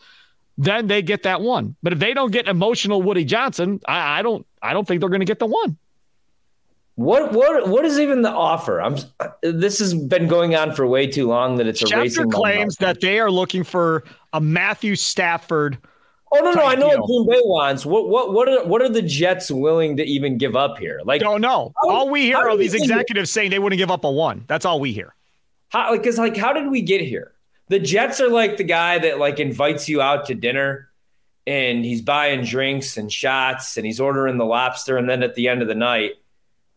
then 0.58 0.88
they 0.88 1.02
get 1.02 1.24
that 1.24 1.42
one. 1.42 1.76
But 1.82 1.94
if 1.94 2.00
they 2.00 2.14
don't 2.14 2.32
get 2.32 2.48
emotional 2.48 3.02
Woody 3.02 3.24
Johnson, 3.24 3.80
I, 3.88 4.20
I 4.20 4.22
don't 4.22 4.46
I 4.62 4.74
don't 4.74 4.88
think 4.88 5.00
they're 5.00 5.10
going 5.10 5.22
to 5.22 5.26
get 5.26 5.40
the 5.40 5.46
one. 5.46 5.78
What 6.96 7.34
what 7.34 7.68
what 7.68 7.84
is 7.84 8.00
even 8.00 8.22
the 8.22 8.32
offer? 8.32 8.82
I'm 8.82 8.98
this 9.42 9.80
has 9.80 9.94
been 9.94 10.28
going 10.28 10.56
on 10.56 10.74
for 10.74 10.88
way 10.88 11.08
too 11.08 11.28
long 11.28 11.58
that 11.58 11.68
it's 11.68 11.82
a 11.82 11.98
racing. 11.98 12.32
claims 12.32 12.78
that 12.78 13.02
they 13.02 13.20
are 13.20 13.32
looking 13.32 13.64
for 13.64 14.06
a 14.32 14.40
Matthew 14.40 14.96
Stafford 14.96 15.78
Oh 16.32 16.40
no, 16.40 16.52
no, 16.52 16.64
I 16.64 16.76
know 16.76 16.90
deal. 16.90 17.00
what 17.00 17.08
Green 17.08 17.28
Bay 17.28 17.42
wants. 17.46 17.86
What 17.86 18.10
what 18.10 18.34
what 18.34 18.50
are 18.50 18.66
what 18.66 18.82
are 18.82 18.90
the 18.90 19.02
Jets 19.02 19.52
willing 19.52 19.98
to 19.98 20.04
even 20.04 20.38
give 20.38 20.56
up 20.56 20.78
here? 20.78 21.00
Like, 21.06 21.22
don't 21.22 21.42
know. 21.42 21.74
How, 21.82 21.90
all 21.90 22.10
we 22.10 22.24
hear 22.24 22.38
are 22.38 22.58
these 22.58 22.74
executives 22.74 23.32
saying 23.32 23.52
they 23.52 23.60
wouldn't 23.60 23.78
give 23.78 23.92
up 23.92 24.04
a 24.04 24.12
one. 24.12 24.44
That's 24.48 24.66
all 24.66 24.80
we 24.80 24.92
hear. 24.92 25.14
How 25.70 25.92
like 25.92 26.02
because 26.02 26.18
like 26.18 26.36
how 26.36 26.54
did 26.54 26.70
we 26.70 26.82
get 26.82 27.02
here? 27.02 27.34
The 27.68 27.80
Jets 27.80 28.20
are 28.22 28.30
like 28.30 28.58
the 28.58 28.64
guy 28.64 29.00
that 29.00 29.20
like 29.20 29.40
invites 29.40 29.88
you 29.88 30.02
out 30.02 30.26
to 30.28 30.36
dinner, 30.36 30.90
and 31.48 31.86
he's 31.86 32.02
buying 32.02 32.44
drinks 32.44 32.98
and 32.98 33.12
shots, 33.12 33.78
and 33.78 33.86
he's 33.86 34.00
ordering 34.00 34.38
the 34.38 34.46
lobster, 34.46 34.98
and 34.98 35.10
then 35.10 35.24
at 35.24 35.36
the 35.36 35.48
end 35.48 35.62
of 35.62 35.68
the 35.68 35.76
night, 35.76 36.14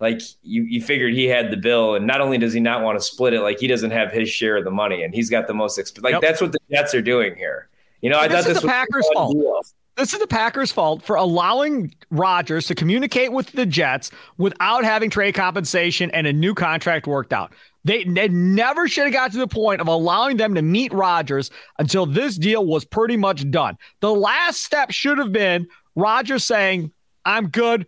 like 0.01 0.21
you 0.43 0.63
you 0.63 0.81
figured 0.81 1.15
he 1.15 1.25
had 1.25 1.51
the 1.51 1.57
bill, 1.57 1.95
and 1.95 2.07
not 2.07 2.21
only 2.21 2.39
does 2.39 2.53
he 2.53 2.61
not 2.61 2.83
want 2.83 2.99
to 2.99 3.05
split 3.05 3.35
it, 3.35 3.41
like 3.41 3.59
he 3.59 3.67
doesn't 3.67 3.91
have 3.91 4.13
his 4.13 4.29
share 4.31 4.57
of 4.57 4.65
the 4.65 4.71
money, 4.71 5.03
and 5.03 5.15
he's 5.15 5.31
got 5.31 5.47
the 5.47 5.55
most 5.55 5.79
exp- 5.79 6.03
like 6.03 6.13
yep. 6.13 6.23
that's 6.23 6.41
what 6.41 6.53
the 6.53 6.61
Jets 6.71 6.95
are 6.95 7.03
doing 7.03 7.35
here. 7.35 7.69
You 8.01 8.11
know, 8.11 8.19
I 8.19 8.29
this 8.29 8.45
thought 8.45 8.55
this 8.55 8.63
the 8.63 8.69
Packers' 8.69 9.09
fault. 9.15 9.35
Deal. 9.35 9.61
This 9.97 10.13
is 10.13 10.21
the 10.21 10.29
Packers' 10.29 10.71
fault 10.71 11.03
for 11.03 11.17
allowing 11.17 11.93
Rodgers 12.11 12.67
to 12.67 12.75
communicate 12.77 13.33
with 13.33 13.51
the 13.51 13.67
Jets 13.67 14.13
without 14.37 14.85
having 14.85 15.11
trade 15.11 15.35
compensation 15.35 16.09
and 16.13 16.25
a 16.25 16.33
new 16.33 16.55
contract 16.55 17.09
worked 17.09 17.33
out. 17.33 17.53
They, 17.85 18.05
they 18.05 18.29
never 18.29 18.87
should 18.87 19.05
have 19.05 19.13
got 19.13 19.33
to 19.33 19.39
the 19.39 19.49
point 19.49 19.81
of 19.81 19.89
allowing 19.89 20.37
them 20.37 20.55
to 20.55 20.63
meet 20.63 20.93
Rodgers 20.93 21.51
until 21.81 22.07
this 22.07 22.37
deal 22.37 22.65
was 22.65 22.85
pretty 22.85 23.17
much 23.17 23.51
done. 23.51 23.77
The 24.01 24.13
last 24.13 24.63
step 24.63 24.93
should 24.93 25.19
have 25.19 25.33
been 25.33 25.67
Rodgers 25.97 26.45
saying, 26.45 26.93
I'm 27.25 27.49
good, 27.49 27.87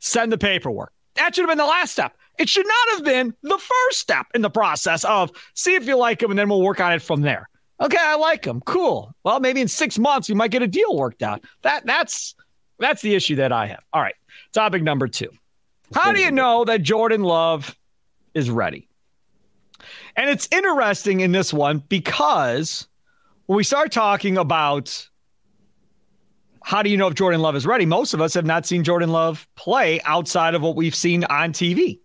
send 0.00 0.32
the 0.32 0.38
paperwork. 0.38 0.92
That 1.14 1.34
should 1.34 1.42
have 1.42 1.50
been 1.50 1.58
the 1.58 1.64
last 1.64 1.92
step. 1.92 2.16
It 2.38 2.48
should 2.48 2.66
not 2.66 2.96
have 2.96 3.04
been 3.04 3.34
the 3.42 3.58
first 3.58 4.00
step 4.00 4.26
in 4.34 4.42
the 4.42 4.50
process 4.50 5.04
of 5.04 5.30
see 5.54 5.74
if 5.74 5.86
you 5.86 5.96
like 5.96 6.22
him 6.22 6.30
and 6.30 6.38
then 6.38 6.48
we'll 6.48 6.62
work 6.62 6.80
on 6.80 6.92
it 6.92 7.02
from 7.02 7.20
there. 7.20 7.48
Okay, 7.82 7.98
I 8.00 8.14
like 8.14 8.44
him. 8.44 8.60
Cool. 8.60 9.12
Well, 9.24 9.40
maybe 9.40 9.60
in 9.60 9.66
six 9.68 9.98
months 9.98 10.28
we 10.28 10.36
might 10.36 10.52
get 10.52 10.62
a 10.62 10.68
deal 10.68 10.96
worked 10.96 11.22
out. 11.22 11.42
That 11.62 11.84
that's 11.84 12.34
that's 12.78 13.02
the 13.02 13.14
issue 13.14 13.36
that 13.36 13.50
I 13.52 13.66
have. 13.66 13.84
All 13.92 14.00
right. 14.00 14.14
Topic 14.52 14.82
number 14.82 15.08
two. 15.08 15.30
How 15.94 16.12
do 16.12 16.20
you 16.20 16.30
know 16.30 16.64
that 16.64 16.82
Jordan 16.82 17.22
Love 17.22 17.76
is 18.34 18.48
ready? 18.50 18.88
And 20.16 20.30
it's 20.30 20.48
interesting 20.52 21.20
in 21.20 21.32
this 21.32 21.52
one 21.52 21.82
because 21.88 22.86
when 23.46 23.56
we 23.56 23.64
start 23.64 23.92
talking 23.92 24.38
about 24.38 25.08
how 26.62 26.82
do 26.82 26.88
you 26.88 26.96
know 26.96 27.08
if 27.08 27.14
Jordan 27.14 27.40
Love 27.40 27.56
is 27.56 27.66
ready, 27.66 27.84
most 27.84 28.14
of 28.14 28.20
us 28.20 28.32
have 28.34 28.46
not 28.46 28.64
seen 28.64 28.84
Jordan 28.84 29.10
Love 29.10 29.46
play 29.56 30.00
outside 30.04 30.54
of 30.54 30.62
what 30.62 30.76
we've 30.76 30.94
seen 30.94 31.24
on 31.24 31.52
TV. 31.52 31.98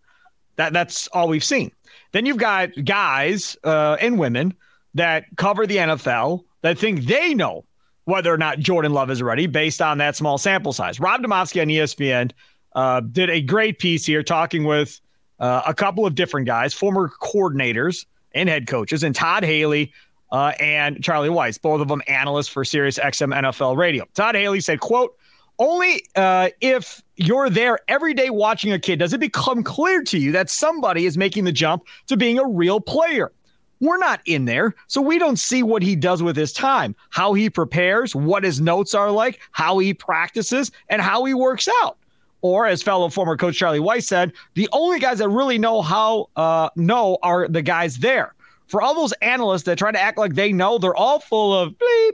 That 0.55 0.73
that's 0.73 1.07
all 1.09 1.27
we've 1.27 1.43
seen. 1.43 1.71
Then 2.13 2.25
you've 2.25 2.37
got 2.37 2.69
guys 2.83 3.55
uh, 3.63 3.97
and 4.01 4.17
women 4.17 4.55
that 4.97 5.25
cover 5.37 5.65
the 5.65 5.77
NFL 5.77 6.43
that 6.61 6.77
think 6.77 7.05
they 7.05 7.33
know 7.33 7.65
whether 8.05 8.33
or 8.33 8.37
not 8.37 8.59
Jordan 8.59 8.93
Love 8.93 9.11
is 9.11 9.21
ready 9.21 9.47
based 9.47 9.81
on 9.81 9.97
that 9.97 10.15
small 10.15 10.37
sample 10.37 10.73
size. 10.73 10.99
Rob 10.99 11.21
Demovsky 11.21 11.61
on 11.61 11.67
ESPN 11.67 12.31
uh, 12.75 13.01
did 13.01 13.29
a 13.29 13.41
great 13.41 13.79
piece 13.79 14.05
here 14.05 14.23
talking 14.23 14.63
with 14.63 14.99
uh, 15.39 15.61
a 15.65 15.73
couple 15.73 16.05
of 16.05 16.15
different 16.15 16.47
guys, 16.47 16.73
former 16.73 17.09
coordinators 17.21 18.05
and 18.33 18.49
head 18.49 18.67
coaches, 18.67 19.03
and 19.03 19.13
Todd 19.15 19.43
Haley 19.43 19.91
uh, 20.31 20.53
and 20.59 21.03
Charlie 21.03 21.29
Weis, 21.29 21.61
both 21.61 21.81
of 21.81 21.87
them 21.87 22.01
analysts 22.07 22.47
for 22.47 22.65
Sirius 22.65 22.97
XM 22.99 23.33
NFL 23.33 23.77
Radio. 23.77 24.05
Todd 24.13 24.35
Haley 24.35 24.61
said, 24.61 24.79
quote, 24.79 25.15
only 25.59 26.03
uh, 26.15 26.49
if 26.61 27.01
you're 27.15 27.49
there 27.49 27.79
every 27.87 28.13
day 28.13 28.29
watching 28.29 28.71
a 28.71 28.79
kid 28.79 28.99
does 28.99 29.13
it 29.13 29.19
become 29.19 29.63
clear 29.63 30.03
to 30.03 30.19
you 30.19 30.31
that 30.31 30.49
somebody 30.49 31.05
is 31.05 31.17
making 31.17 31.45
the 31.45 31.51
jump 31.51 31.83
to 32.07 32.15
being 32.15 32.37
a 32.37 32.45
real 32.45 32.79
player. 32.79 33.31
We're 33.79 33.97
not 33.97 34.21
in 34.25 34.45
there, 34.45 34.73
so 34.87 35.01
we 35.01 35.19
don't 35.19 35.37
see 35.37 35.61
what 35.63 35.83
he 35.83 35.95
does 35.95 36.23
with 36.23 36.35
his 36.35 36.51
time, 36.51 36.95
how 37.09 37.33
he 37.33 37.49
prepares, 37.49 38.15
what 38.15 38.43
his 38.43 38.59
notes 38.59 38.95
are 38.95 39.11
like, 39.11 39.39
how 39.51 39.77
he 39.77 39.93
practices, 39.93 40.71
and 40.89 41.01
how 41.01 41.25
he 41.25 41.33
works 41.33 41.67
out. 41.83 41.97
Or, 42.41 42.65
as 42.65 42.83
fellow 42.83 43.09
former 43.09 43.35
coach 43.35 43.57
Charlie 43.57 43.79
Weis 43.79 44.03
said, 44.03 44.33
the 44.53 44.69
only 44.71 44.99
guys 44.99 45.19
that 45.19 45.29
really 45.29 45.57
know 45.57 45.81
how 45.81 46.29
uh, 46.35 46.69
know 46.75 47.17
are 47.21 47.47
the 47.47 47.61
guys 47.61 47.97
there. 47.97 48.33
For 48.67 48.81
all 48.81 48.93
those 48.93 49.13
analysts 49.13 49.63
that 49.63 49.77
try 49.77 49.91
to 49.91 49.99
act 49.99 50.17
like 50.17 50.35
they 50.35 50.53
know, 50.53 50.77
they're 50.77 50.95
all 50.95 51.19
full 51.19 51.57
of 51.57 51.73
bleep. 51.73 52.11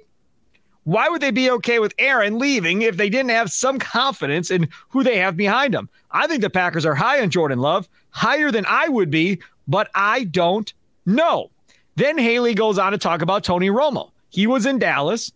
Why 0.86 1.08
would 1.08 1.22
they 1.22 1.32
be 1.32 1.50
okay 1.52 1.80
with 1.80 1.94
Aaron 1.98 2.40
leaving 2.40 2.82
if 2.82 2.98
they 2.98 3.10
didn't 3.10 3.32
have 3.32 3.52
some 3.52 3.80
confidence 3.80 4.52
in 4.52 4.68
who 4.90 5.04
they 5.04 5.18
have 5.18 5.38
behind 5.38 5.74
them? 5.74 5.90
I 6.12 6.28
think 6.28 6.42
the 6.42 6.50
Packers 6.50 6.86
are 6.86 6.96
high 6.96 7.22
on 7.22 7.30
Jordan 7.30 7.60
Love, 7.60 7.88
higher 8.10 8.52
than 8.52 8.66
I 8.68 8.90
would 8.90 9.10
be, 9.10 9.40
but 9.68 9.90
I 9.96 10.26
don't 10.26 10.74
know. 11.06 11.50
Then 11.96 12.18
Haley 12.18 12.54
goes 12.54 12.78
on 12.78 12.92
to 12.92 12.98
talk 12.98 13.22
about 13.22 13.44
Tony 13.44 13.70
Romo. 13.70 14.12
He 14.30 14.48
was 14.48 14.66
in 14.66 14.80
Dallas 14.80 15.32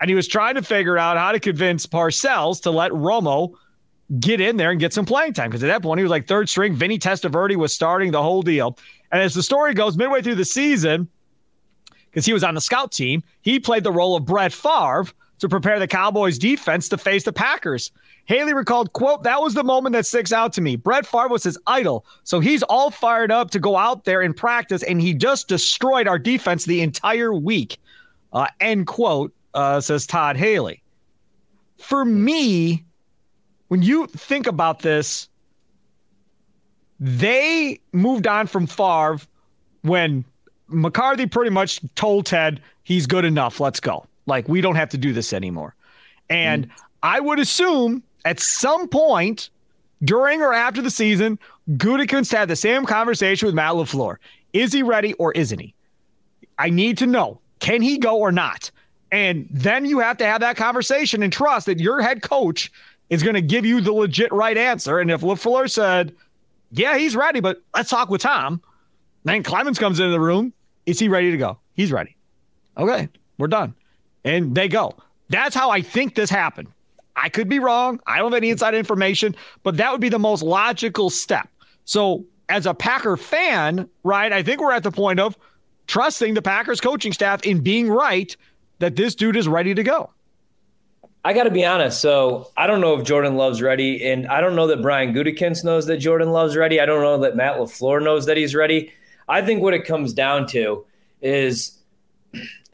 and 0.00 0.08
he 0.08 0.14
was 0.14 0.28
trying 0.28 0.54
to 0.56 0.62
figure 0.62 0.98
out 0.98 1.16
how 1.16 1.32
to 1.32 1.40
convince 1.40 1.86
Parcells 1.86 2.60
to 2.62 2.70
let 2.70 2.92
Romo 2.92 3.54
get 4.20 4.40
in 4.40 4.56
there 4.56 4.70
and 4.70 4.80
get 4.80 4.92
some 4.92 5.06
playing 5.06 5.32
time. 5.32 5.48
Because 5.48 5.62
at 5.62 5.68
that 5.68 5.82
point, 5.82 5.98
he 5.98 6.02
was 6.02 6.10
like 6.10 6.26
third 6.26 6.48
string. 6.48 6.74
Vinny 6.74 6.98
Testaverde 6.98 7.56
was 7.56 7.72
starting 7.72 8.10
the 8.10 8.22
whole 8.22 8.42
deal. 8.42 8.78
And 9.12 9.22
as 9.22 9.34
the 9.34 9.42
story 9.42 9.74
goes, 9.74 9.96
midway 9.96 10.20
through 10.20 10.34
the 10.34 10.44
season, 10.44 11.08
because 12.10 12.26
he 12.26 12.32
was 12.32 12.44
on 12.44 12.54
the 12.54 12.60
scout 12.60 12.92
team, 12.92 13.22
he 13.42 13.58
played 13.58 13.84
the 13.84 13.92
role 13.92 14.16
of 14.16 14.24
Brett 14.24 14.52
Favre 14.52 15.06
to 15.38 15.48
prepare 15.48 15.78
the 15.78 15.88
Cowboys 15.88 16.38
defense 16.38 16.88
to 16.90 16.98
face 16.98 17.24
the 17.24 17.32
Packers. 17.32 17.90
Haley 18.26 18.54
recalled, 18.54 18.92
quote, 18.94 19.22
that 19.24 19.40
was 19.40 19.54
the 19.54 19.64
moment 19.64 19.92
that 19.92 20.06
sticks 20.06 20.32
out 20.32 20.52
to 20.54 20.60
me. 20.60 20.76
Brett 20.76 21.06
Favre 21.06 21.28
was 21.28 21.44
his 21.44 21.58
idol. 21.66 22.06
So 22.22 22.40
he's 22.40 22.62
all 22.62 22.90
fired 22.90 23.30
up 23.30 23.50
to 23.50 23.58
go 23.58 23.76
out 23.76 24.04
there 24.04 24.22
and 24.22 24.34
practice, 24.34 24.82
and 24.82 25.00
he 25.00 25.12
just 25.12 25.46
destroyed 25.46 26.08
our 26.08 26.18
defense 26.18 26.64
the 26.64 26.80
entire 26.80 27.34
week. 27.34 27.78
Uh, 28.32 28.46
end 28.60 28.86
quote, 28.86 29.32
uh, 29.52 29.80
says 29.80 30.06
Todd 30.06 30.36
Haley. 30.36 30.82
For 31.78 32.04
me, 32.04 32.84
when 33.68 33.82
you 33.82 34.06
think 34.06 34.46
about 34.46 34.80
this, 34.80 35.28
they 36.98 37.80
moved 37.92 38.26
on 38.26 38.46
from 38.46 38.66
Favre 38.66 39.18
when 39.82 40.24
McCarthy 40.68 41.26
pretty 41.26 41.50
much 41.50 41.80
told 41.94 42.24
Ted, 42.24 42.62
he's 42.84 43.06
good 43.06 43.24
enough. 43.26 43.60
Let's 43.60 43.80
go. 43.80 44.06
Like, 44.26 44.48
we 44.48 44.62
don't 44.62 44.76
have 44.76 44.88
to 44.90 44.98
do 44.98 45.12
this 45.12 45.34
anymore. 45.34 45.74
And 46.30 46.68
mm. 46.68 46.72
I 47.02 47.20
would 47.20 47.38
assume 47.38 48.02
at 48.24 48.40
some 48.40 48.88
point 48.88 49.50
during 50.02 50.42
or 50.42 50.52
after 50.52 50.82
the 50.82 50.90
season, 50.90 51.38
Gutekunst 51.70 52.32
had 52.32 52.48
the 52.48 52.56
same 52.56 52.84
conversation 52.84 53.46
with 53.46 53.54
Matt 53.54 53.72
LaFleur. 53.72 54.16
Is 54.52 54.72
he 54.72 54.82
ready 54.82 55.14
or 55.14 55.32
isn't 55.32 55.58
he? 55.58 55.74
I 56.58 56.70
need 56.70 56.98
to 56.98 57.06
know. 57.06 57.40
Can 57.58 57.82
he 57.82 57.98
go 57.98 58.18
or 58.18 58.30
not? 58.30 58.70
And 59.10 59.48
then 59.50 59.86
you 59.86 60.00
have 60.00 60.16
to 60.18 60.26
have 60.26 60.40
that 60.40 60.56
conversation 60.56 61.22
and 61.22 61.32
trust 61.32 61.66
that 61.66 61.80
your 61.80 62.02
head 62.02 62.22
coach 62.22 62.72
is 63.10 63.22
going 63.22 63.34
to 63.34 63.42
give 63.42 63.64
you 63.64 63.80
the 63.80 63.92
legit 63.92 64.32
right 64.32 64.56
answer. 64.56 64.98
And 64.98 65.10
if 65.10 65.20
LaFleur 65.20 65.70
said, 65.70 66.14
yeah, 66.72 66.98
he's 66.98 67.14
ready, 67.14 67.40
but 67.40 67.62
let's 67.74 67.90
talk 67.90 68.10
with 68.10 68.22
Tom, 68.22 68.60
then 69.24 69.42
Clements 69.42 69.78
comes 69.78 70.00
into 70.00 70.10
the 70.10 70.20
room. 70.20 70.52
Is 70.86 70.98
he 70.98 71.08
ready 71.08 71.30
to 71.30 71.36
go? 71.36 71.58
He's 71.74 71.92
ready. 71.92 72.16
Okay, 72.76 73.08
we're 73.38 73.46
done. 73.46 73.74
And 74.24 74.54
they 74.54 74.68
go. 74.68 74.94
That's 75.28 75.54
how 75.54 75.70
I 75.70 75.80
think 75.80 76.14
this 76.14 76.30
happened. 76.30 76.68
I 77.16 77.28
could 77.28 77.48
be 77.48 77.58
wrong. 77.58 78.00
I 78.06 78.18
don't 78.18 78.32
have 78.32 78.36
any 78.36 78.50
inside 78.50 78.74
information, 78.74 79.36
but 79.62 79.76
that 79.76 79.92
would 79.92 80.00
be 80.00 80.08
the 80.08 80.18
most 80.18 80.42
logical 80.42 81.10
step. 81.10 81.48
So, 81.84 82.24
as 82.48 82.66
a 82.66 82.74
Packer 82.74 83.16
fan, 83.16 83.88
right, 84.02 84.32
I 84.32 84.42
think 84.42 84.60
we're 84.60 84.72
at 84.72 84.82
the 84.82 84.90
point 84.90 85.20
of 85.20 85.36
trusting 85.86 86.34
the 86.34 86.42
Packers 86.42 86.80
coaching 86.80 87.12
staff 87.12 87.42
in 87.44 87.60
being 87.60 87.88
right 87.88 88.36
that 88.80 88.96
this 88.96 89.14
dude 89.14 89.36
is 89.36 89.48
ready 89.48 89.74
to 89.74 89.82
go. 89.82 90.10
I 91.24 91.32
got 91.32 91.44
to 91.44 91.50
be 91.50 91.64
honest. 91.64 92.00
So 92.00 92.50
I 92.56 92.66
don't 92.66 92.82
know 92.82 92.98
if 92.98 93.06
Jordan 93.06 93.36
Love's 93.36 93.62
ready, 93.62 94.06
and 94.06 94.26
I 94.26 94.42
don't 94.42 94.54
know 94.54 94.66
that 94.66 94.82
Brian 94.82 95.14
Gutekunst 95.14 95.64
knows 95.64 95.86
that 95.86 95.96
Jordan 95.96 96.32
Love's 96.32 96.54
ready. 96.54 96.80
I 96.80 96.86
don't 96.86 97.00
know 97.00 97.18
that 97.20 97.34
Matt 97.34 97.56
LaFleur 97.56 98.02
knows 98.02 98.26
that 98.26 98.36
he's 98.36 98.54
ready. 98.54 98.92
I 99.26 99.40
think 99.40 99.62
what 99.62 99.72
it 99.72 99.86
comes 99.86 100.12
down 100.12 100.46
to 100.48 100.84
is 101.22 101.78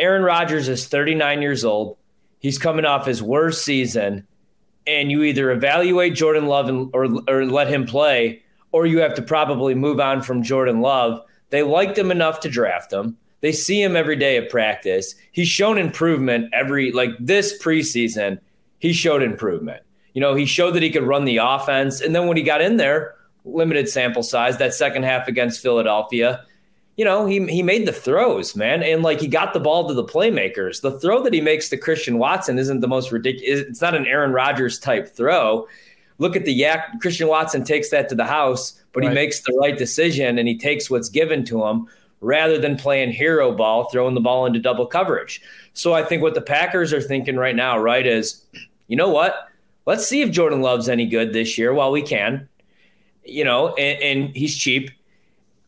Aaron 0.01 0.23
Rodgers 0.23 0.69
is 0.69 0.89
39 0.89 1.43
years 1.43 1.65
old. 1.65 1.97
He's 2.41 2.59
coming 2.59 2.85
off 2.85 3.07
his 3.07 3.23
worst 3.23 3.65
season, 3.65 4.27
and 4.87 5.11
you 5.11 5.23
either 5.23 5.51
evaluate 5.51 6.15
Jordan 6.15 6.47
Love 6.47 6.69
and, 6.69 6.91
or 6.93 7.09
or 7.29 7.45
let 7.45 7.69
him 7.69 7.87
play, 7.87 8.43
or 8.73 8.87
you 8.87 8.99
have 9.01 9.15
to 9.15 9.23
probably 9.23 9.75
move 9.75 10.01
on 10.01 10.23
from 10.23 10.43
Jordan 10.43 10.81
Love. 10.81 11.21
They 11.51 11.63
liked 11.63 11.99
him 11.99 12.11
enough 12.11 12.41
to 12.41 12.49
draft 12.49 12.93
him. 12.93 13.17
They 13.41 13.53
see 13.53 13.83
him 13.83 13.97
every 13.97 14.17
day 14.17 14.37
at 14.37 14.51
practice. 14.51 15.15
He's 15.33 15.49
shown 15.49 15.79
improvement 15.79 16.53
every 16.53 16.93
like 16.93 17.11
this 17.19 17.61
preseason. 17.63 18.39
He 18.79 18.93
showed 18.93 19.23
improvement. 19.23 19.83
You 20.15 20.21
know, 20.21 20.35
he 20.35 20.47
showed 20.47 20.73
that 20.73 20.83
he 20.83 20.91
could 20.91 21.05
run 21.05 21.25
the 21.25 21.39
offense, 21.39 22.01
and 22.01 22.15
then 22.15 22.27
when 22.27 22.37
he 22.37 22.43
got 22.43 22.61
in 22.61 22.77
there, 22.77 23.15
limited 23.45 23.89
sample 23.89 24.23
size, 24.23 24.59
that 24.59 24.75
second 24.75 25.05
half 25.05 25.29
against 25.29 25.63
Philadelphia, 25.63 26.45
you 27.01 27.07
know, 27.07 27.25
he 27.25 27.47
he 27.47 27.63
made 27.63 27.87
the 27.87 27.95
throws, 27.95 28.55
man, 28.55 28.83
and 28.83 29.03
like 29.03 29.23
he 29.23 29.27
got 29.27 29.55
the 29.55 29.59
ball 29.59 29.89
to 29.89 29.95
the 29.95 30.05
playmakers. 30.05 30.83
The 30.83 31.01
throw 31.01 31.23
that 31.23 31.33
he 31.33 31.41
makes 31.41 31.71
to 31.71 31.79
Christian 31.79 32.19
Watson 32.19 32.59
isn't 32.59 32.81
the 32.81 32.89
most 32.89 33.11
ridiculous. 33.11 33.61
It's 33.61 33.81
not 33.81 33.95
an 33.95 34.07
Aaron 34.07 34.33
Rodgers 34.33 34.79
type 34.79 35.09
throw. 35.09 35.67
Look 36.19 36.37
at 36.37 36.45
the 36.45 36.61
YAC. 36.61 37.01
Christian 37.01 37.27
Watson 37.27 37.65
takes 37.65 37.89
that 37.89 38.11
to 38.11 38.15
the 38.15 38.27
house, 38.27 38.79
but 38.93 39.03
right. 39.03 39.09
he 39.09 39.15
makes 39.15 39.41
the 39.41 39.59
right 39.59 39.79
decision 39.79 40.39
and 40.39 40.47
he 40.47 40.59
takes 40.59 40.91
what's 40.91 41.09
given 41.09 41.43
to 41.47 41.65
him 41.65 41.89
rather 42.21 42.59
than 42.59 42.77
playing 42.77 43.13
hero 43.13 43.51
ball, 43.51 43.89
throwing 43.89 44.15
the 44.15 44.21
ball 44.21 44.45
into 44.45 44.59
double 44.59 44.85
coverage. 44.85 45.41
So 45.73 45.95
I 45.95 46.03
think 46.03 46.21
what 46.21 46.35
the 46.35 46.43
Packers 46.43 46.93
are 46.93 47.01
thinking 47.01 47.37
right 47.37 47.57
now, 47.57 47.79
right, 47.79 48.07
is 48.07 48.45
you 48.89 48.97
know 48.97 49.09
what? 49.09 49.49
Let's 49.87 50.07
see 50.07 50.21
if 50.21 50.31
Jordan 50.31 50.61
Love's 50.61 50.91
any 50.91 51.07
good 51.07 51.33
this 51.33 51.57
year 51.57 51.73
while 51.73 51.93
we 51.93 52.03
can. 52.03 52.47
You 53.25 53.45
know, 53.45 53.69
and, 53.77 54.03
and 54.03 54.37
he's 54.37 54.55
cheap. 54.55 54.91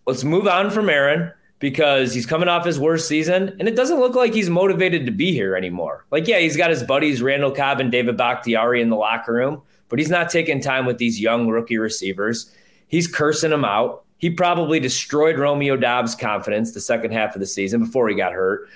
Let's 0.06 0.24
move 0.24 0.46
on 0.46 0.70
from 0.70 0.88
Aaron 0.88 1.32
because 1.58 2.12
he's 2.12 2.26
coming 2.26 2.48
off 2.48 2.64
his 2.64 2.80
worst 2.80 3.06
season, 3.06 3.54
and 3.60 3.68
it 3.68 3.76
doesn't 3.76 4.00
look 4.00 4.16
like 4.16 4.34
he's 4.34 4.50
motivated 4.50 5.06
to 5.06 5.12
be 5.12 5.32
here 5.32 5.54
anymore. 5.54 6.04
Like, 6.10 6.26
yeah, 6.26 6.38
he's 6.38 6.56
got 6.56 6.70
his 6.70 6.82
buddies 6.82 7.22
Randall 7.22 7.52
Cobb 7.52 7.78
and 7.78 7.92
David 7.92 8.16
Bakhtiari 8.16 8.82
in 8.82 8.90
the 8.90 8.96
locker 8.96 9.32
room, 9.32 9.62
but 9.88 10.00
he's 10.00 10.10
not 10.10 10.28
taking 10.28 10.60
time 10.60 10.86
with 10.86 10.98
these 10.98 11.20
young 11.20 11.46
rookie 11.48 11.78
receivers. 11.78 12.52
He's 12.88 13.06
cursing 13.06 13.50
them 13.50 13.64
out. 13.64 14.02
He 14.18 14.28
probably 14.28 14.80
destroyed 14.80 15.38
Romeo 15.38 15.76
Doubs' 15.76 16.16
confidence 16.16 16.72
the 16.72 16.80
second 16.80 17.12
half 17.12 17.36
of 17.36 17.40
the 17.40 17.46
season 17.46 17.84
before 17.84 18.08
he 18.08 18.16
got 18.16 18.32
hurt. 18.32 18.68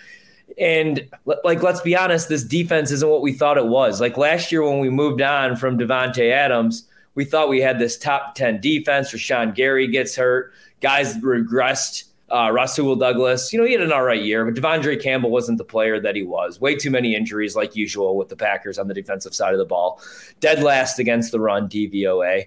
And 0.59 1.09
like, 1.25 1.63
let's 1.63 1.81
be 1.81 1.97
honest, 1.97 2.29
this 2.29 2.45
defense 2.45 2.91
isn't 2.93 3.09
what 3.09 3.23
we 3.23 3.33
thought 3.33 3.59
it 3.59 3.67
was. 3.67 4.01
Like 4.01 4.17
last 4.17 4.53
year 4.53 4.63
when 4.63 4.79
we 4.79 4.91
moved 4.91 5.21
on 5.21 5.57
from 5.57 5.79
Davante 5.79 6.31
Adams, 6.31 6.87
we 7.15 7.25
thought 7.25 7.49
we 7.49 7.61
had 7.61 7.79
this 7.79 7.99
top 7.99 8.35
10 8.37 8.61
defense. 8.61 9.13
Rashan 9.13 9.55
Gary 9.55 9.89
gets 9.89 10.15
hurt. 10.15 10.53
Guys 10.81 11.17
regressed. 11.19 12.05
Uh, 12.29 12.51
Rasul 12.53 12.97
Douglas, 12.97 13.53
you 13.53 13.59
know, 13.61 13.65
he 13.65 13.73
had 13.73 13.83
an 13.83 13.93
all 13.93 14.03
right 14.03 14.21
year, 14.21 14.45
but 14.45 14.61
De'Vondre 14.61 15.01
Campbell 15.01 15.31
wasn't 15.31 15.59
the 15.59 15.65
player 15.65 16.01
that 16.01 16.17
he 16.17 16.25
was. 16.25 16.61
Way 16.61 16.75
too 16.75 16.91
many 16.91 17.15
injuries, 17.15 17.55
like 17.55 17.77
usual, 17.77 18.17
with 18.17 18.29
the 18.29 18.35
Packers 18.35 18.81
on 18.81 18.89
the 18.89 18.95
defensive 18.95 19.33
side 19.33 19.53
of 19.53 19.59
the 19.59 19.65
ball. 19.65 20.01
Dead 20.41 20.61
last 20.61 20.99
against 20.99 21.31
the 21.31 21.39
run, 21.39 21.69
DVOA 21.69 22.47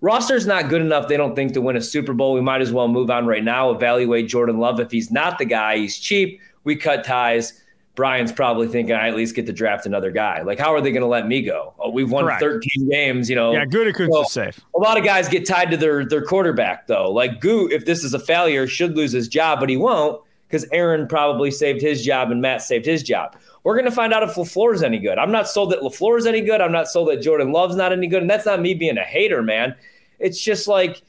roster's 0.00 0.46
not 0.46 0.68
good 0.68 0.82
enough, 0.82 1.08
they 1.08 1.16
don't 1.16 1.34
think, 1.34 1.52
to 1.54 1.60
win 1.60 1.76
a 1.76 1.80
Super 1.80 2.12
Bowl. 2.12 2.32
We 2.32 2.40
might 2.40 2.60
as 2.60 2.72
well 2.72 2.88
move 2.88 3.10
on 3.10 3.26
right 3.26 3.44
now, 3.44 3.70
evaluate 3.70 4.28
Jordan 4.28 4.58
Love. 4.58 4.80
If 4.80 4.90
he's 4.90 5.10
not 5.10 5.38
the 5.38 5.44
guy, 5.44 5.78
he's 5.78 5.98
cheap. 5.98 6.40
We 6.64 6.76
cut 6.76 7.04
ties. 7.04 7.62
Brian's 7.96 8.30
probably 8.30 8.68
thinking 8.68 8.94
I 8.94 9.08
at 9.08 9.16
least 9.16 9.34
get 9.34 9.46
to 9.46 9.52
draft 9.52 9.86
another 9.86 10.10
guy. 10.10 10.42
Like, 10.42 10.58
how 10.58 10.72
are 10.74 10.82
they 10.82 10.92
going 10.92 11.02
to 11.02 11.08
let 11.08 11.26
me 11.26 11.40
go? 11.42 11.74
Oh, 11.78 11.90
we've 11.90 12.10
won 12.10 12.24
Correct. 12.24 12.42
13 12.42 12.90
games, 12.90 13.28
you 13.28 13.34
know. 13.34 13.52
Yeah, 13.52 13.64
Gutekunst 13.64 14.12
so, 14.12 14.22
is 14.22 14.32
safe. 14.32 14.60
A 14.76 14.78
lot 14.78 14.98
of 14.98 15.04
guys 15.04 15.28
get 15.28 15.46
tied 15.46 15.70
to 15.70 15.78
their 15.78 16.04
their 16.04 16.22
quarterback 16.22 16.86
though. 16.86 17.10
Like 17.10 17.40
Goot, 17.40 17.72
if 17.72 17.86
this 17.86 18.04
is 18.04 18.14
a 18.14 18.18
failure, 18.18 18.66
should 18.66 18.96
lose 18.96 19.12
his 19.12 19.26
job, 19.26 19.58
but 19.58 19.70
he 19.70 19.78
won't 19.78 20.22
because 20.46 20.66
Aaron 20.72 21.08
probably 21.08 21.50
saved 21.50 21.80
his 21.80 22.04
job 22.04 22.30
and 22.30 22.40
Matt 22.40 22.62
saved 22.62 22.84
his 22.84 23.02
job. 23.02 23.34
We're 23.64 23.74
going 23.74 23.86
to 23.86 23.90
find 23.90 24.12
out 24.12 24.22
if 24.22 24.34
LaFleur 24.36 24.74
is 24.74 24.82
any 24.82 25.00
good. 25.00 25.18
I'm 25.18 25.32
not 25.32 25.48
sold 25.48 25.72
that 25.72 25.80
LaFleur 25.80 26.18
is 26.18 26.26
any 26.26 26.42
good. 26.42 26.60
I'm 26.60 26.70
not 26.70 26.86
sold 26.86 27.08
that 27.08 27.20
Jordan 27.20 27.50
Love's 27.50 27.74
not 27.74 27.92
any 27.92 28.06
good. 28.06 28.20
And 28.20 28.30
that's 28.30 28.46
not 28.46 28.60
me 28.60 28.74
being 28.74 28.96
a 28.96 29.02
hater, 29.02 29.42
man. 29.42 29.74
It's 30.20 30.40
just 30.40 30.68
like 30.68 31.02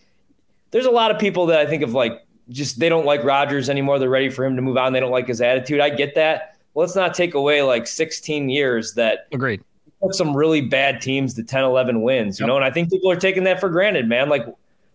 there's 0.72 0.86
a 0.86 0.92
lot 0.92 1.12
of 1.12 1.20
people 1.20 1.48
that 1.48 1.60
I 1.60 1.66
think 1.66 1.84
of 1.84 1.94
like 1.94 2.26
just 2.50 2.80
they 2.80 2.88
don't 2.88 3.06
like 3.06 3.24
Rodgers 3.26 3.70
anymore. 3.70 4.00
They're 4.00 4.10
ready 4.10 4.30
for 4.30 4.46
him 4.46 4.56
to 4.56 4.62
move 4.62 4.78
on. 4.78 4.94
They 4.94 5.02
don't 5.02 5.12
like 5.12 5.28
his 5.28 5.42
attitude. 5.42 5.82
I 5.82 5.90
get 5.90 6.16
that. 6.16 6.57
Let's 6.78 6.96
not 6.96 7.14
take 7.14 7.34
away 7.34 7.62
like 7.64 7.88
16 7.88 8.50
years 8.50 8.94
that 8.94 9.28
agreed 9.32 9.62
put 10.02 10.14
some 10.16 10.36
really 10.36 10.62
bad 10.62 11.02
teams 11.02 11.34
to 11.36 11.44
10, 11.44 11.64
11 11.64 12.02
wins, 12.02 12.40
you 12.40 12.44
yep. 12.44 12.48
know, 12.48 12.56
and 12.56 12.66
I 12.66 12.72
think 12.72 12.92
people 12.92 13.10
are 13.10 13.16
taking 13.16 13.44
that 13.46 13.60
for 13.60 13.70
granted, 13.70 14.08
man. 14.08 14.30
Like, 14.30 14.46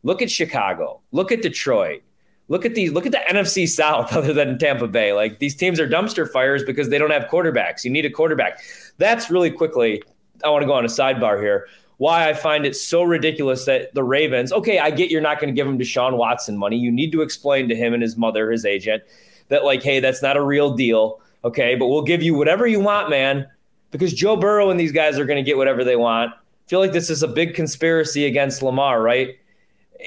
look 0.02 0.22
at 0.22 0.30
Chicago, 0.30 1.00
look 1.10 1.32
at 1.32 1.42
Detroit, 1.42 2.02
look 2.48 2.64
at 2.64 2.74
these, 2.74 2.92
look 2.92 3.06
at 3.06 3.12
the 3.12 3.20
NFC 3.28 3.68
South 3.68 4.12
other 4.16 4.32
than 4.32 4.58
Tampa 4.58 4.86
Bay. 4.86 5.12
Like, 5.12 5.38
these 5.38 5.54
teams 5.54 5.80
are 5.80 5.88
dumpster 5.88 6.30
fires 6.30 6.62
because 6.62 6.88
they 6.88 6.98
don't 6.98 7.10
have 7.10 7.24
quarterbacks. 7.24 7.84
You 7.84 7.90
need 7.90 8.04
a 8.04 8.10
quarterback. 8.10 8.60
That's 8.98 9.30
really 9.30 9.50
quickly. 9.50 10.02
I 10.44 10.50
want 10.50 10.62
to 10.62 10.66
go 10.66 10.74
on 10.74 10.84
a 10.84 10.88
sidebar 10.88 11.40
here 11.40 11.66
why 11.98 12.28
I 12.28 12.34
find 12.34 12.66
it 12.66 12.74
so 12.74 13.04
ridiculous 13.04 13.64
that 13.66 13.94
the 13.94 14.02
Ravens, 14.02 14.52
okay, 14.52 14.80
I 14.80 14.90
get 14.90 15.08
you're 15.08 15.20
not 15.20 15.38
going 15.38 15.54
to 15.54 15.56
give 15.56 15.68
him 15.68 15.78
Deshaun 15.78 16.16
Watson 16.16 16.58
money. 16.58 16.76
You 16.76 16.90
need 16.90 17.12
to 17.12 17.22
explain 17.22 17.68
to 17.68 17.76
him 17.76 17.94
and 17.94 18.02
his 18.02 18.16
mother, 18.16 18.50
his 18.50 18.64
agent, 18.64 19.04
that, 19.50 19.62
like, 19.64 19.84
hey, 19.84 20.00
that's 20.00 20.20
not 20.20 20.36
a 20.36 20.42
real 20.42 20.74
deal. 20.74 21.21
Okay, 21.44 21.74
but 21.74 21.88
we'll 21.88 22.02
give 22.02 22.22
you 22.22 22.34
whatever 22.34 22.66
you 22.66 22.80
want, 22.80 23.10
man, 23.10 23.46
because 23.90 24.12
Joe 24.12 24.36
Burrow 24.36 24.70
and 24.70 24.78
these 24.78 24.92
guys 24.92 25.18
are 25.18 25.24
going 25.24 25.42
to 25.42 25.48
get 25.48 25.56
whatever 25.56 25.84
they 25.84 25.96
want. 25.96 26.32
I 26.32 26.68
feel 26.68 26.78
like 26.78 26.92
this 26.92 27.10
is 27.10 27.22
a 27.22 27.28
big 27.28 27.54
conspiracy 27.54 28.26
against 28.26 28.62
Lamar, 28.62 29.02
right? 29.02 29.36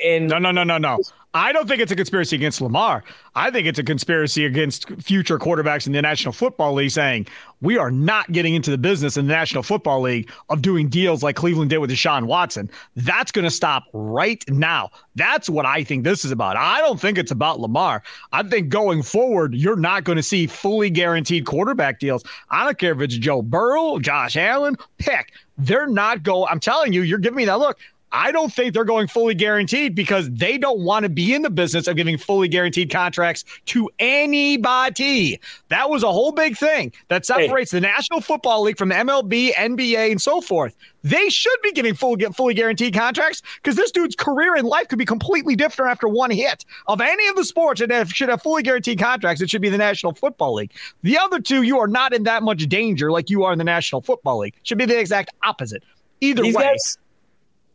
And 0.04 0.28
no, 0.28 0.40
no, 0.40 0.52
no, 0.52 0.64
no, 0.64 0.78
no. 0.78 1.00
I 1.36 1.52
don't 1.52 1.68
think 1.68 1.82
it's 1.82 1.92
a 1.92 1.98
conspiracy 1.98 2.38
against 2.38 2.62
Lamar. 2.62 3.04
I 3.36 3.52
think 3.52 3.68
it's 3.68 3.78
a 3.78 3.84
conspiracy 3.84 4.46
against 4.46 4.90
future 5.02 5.38
quarterbacks 5.38 5.86
in 5.86 5.92
the 5.92 6.02
National 6.02 6.32
Football 6.32 6.76
League 6.76 6.92
saying 6.92 7.28
we 7.60 7.78
are 7.78 7.92
not 7.92 8.32
getting 8.32 8.56
into 8.56 8.72
the 8.72 8.78
business 8.78 9.18
in 9.18 9.28
the 9.28 9.34
National 9.34 9.62
Football 9.62 10.00
League 10.00 10.32
of 10.48 10.62
doing 10.62 10.88
deals 10.88 11.24
like 11.24 11.36
Cleveland 11.36 11.72
did 11.72 11.80
with 11.80 11.90
Deshaun 11.90 12.28
Watson. 12.28 12.72
That's 12.96 13.34
going 13.34 13.44
to 13.44 13.52
stop 13.52 13.84
right 13.92 14.46
now. 14.48 14.92
That's 15.16 15.50
what 15.50 15.66
I 15.66 15.84
think 15.84 16.06
this 16.06 16.24
is 16.24 16.32
about. 16.32 16.56
I 16.56 16.80
don't 16.80 17.02
think 17.02 17.18
it's 17.18 17.32
about 17.32 17.60
Lamar. 17.60 18.02
I 18.32 18.42
think 18.44 18.70
going 18.70 19.04
forward, 19.04 19.56
you're 19.56 19.76
not 19.76 20.06
going 20.06 20.16
to 20.16 20.24
see 20.24 20.48
fully 20.48 20.90
guaranteed 20.90 21.46
quarterback 21.46 22.00
deals. 22.00 22.24
I 22.50 22.64
don't 22.64 22.78
care 22.78 22.94
if 22.94 23.02
it's 23.02 23.18
Joe 23.18 23.42
Burrow, 23.42 24.00
Josh 24.00 24.38
Allen, 24.38 24.78
pick. 25.00 25.34
They're 25.58 25.88
not 25.88 26.24
going. 26.24 26.48
I'm 26.50 26.60
telling 26.62 26.94
you, 26.94 27.02
you're 27.02 27.20
giving 27.20 27.38
me 27.38 27.46
that 27.46 27.60
look. 27.60 27.78
I 28.12 28.32
don't 28.32 28.52
think 28.52 28.74
they're 28.74 28.86
going 28.86 29.08
fully 29.08 29.36
guaranteed 29.36 29.96
because 29.96 30.30
they 30.30 30.58
don't 30.58 30.80
want 30.80 31.04
to 31.04 31.10
be 31.10 31.34
in 31.34 31.42
the 31.42 31.50
business 31.50 31.88
of 31.88 31.96
giving 31.96 32.18
fully 32.18 32.48
guaranteed 32.48 32.90
contracts 32.90 33.44
to 33.66 33.90
anybody. 34.00 35.40
That 35.70 35.90
was 35.90 36.04
a 36.04 36.12
whole 36.12 36.32
big 36.32 36.58
thing 36.58 36.94
that 37.10 37.26
separates 37.26 37.72
hey. 37.72 37.78
the 37.78 37.82
National 37.82 38.22
Football 38.22 38.64
League 38.64 38.78
from 38.78 38.90
the 38.90 38.96
MLB, 38.96 39.54
NBA, 39.54 40.12
and 40.12 40.22
so 40.22 40.40
forth. 40.40 40.76
They 41.04 41.30
should 41.30 41.62
be 41.62 41.72
getting 41.72 41.94
full, 41.94 42.18
fully 42.34 42.54
guaranteed 42.54 42.94
contracts 42.94 43.42
because 43.58 43.76
this 43.76 43.92
dude's 43.92 44.16
career 44.16 44.56
in 44.56 44.66
life 44.66 44.88
could 44.88 44.98
be 44.98 45.06
completely 45.06 45.56
different 45.56 45.92
after 45.92 46.08
one 46.08 46.32
hit. 46.32 46.66
Of 46.88 47.02
any 47.02 47.28
of 47.28 47.36
the 47.36 47.44
sports 47.44 47.82
that 47.86 48.08
should 48.10 48.30
have 48.30 48.42
fully 48.42 48.64
guaranteed 48.64 48.98
contracts, 48.98 49.42
it 49.42 49.50
should 49.50 49.62
be 49.62 49.70
the 49.70 49.78
National 49.78 50.14
Football 50.14 50.56
League. 50.56 50.72
The 51.04 51.18
other 51.18 51.40
two, 51.40 51.64
you 51.64 51.80
are 51.80 51.88
not 51.88 52.14
in 52.14 52.24
that 52.24 52.44
much 52.44 52.68
danger 52.68 53.12
like 53.12 53.30
you 53.30 53.44
are 53.44 53.52
in 53.52 53.58
the 53.58 53.66
National 53.66 54.02
Football 54.02 54.40
League. 54.40 54.56
Should 54.64 54.78
be 54.78 54.86
the 54.86 54.98
exact 54.98 55.32
opposite. 55.44 55.84
Either 56.22 56.42
These 56.42 56.56
way. 56.56 56.64
Guys- 56.64 56.98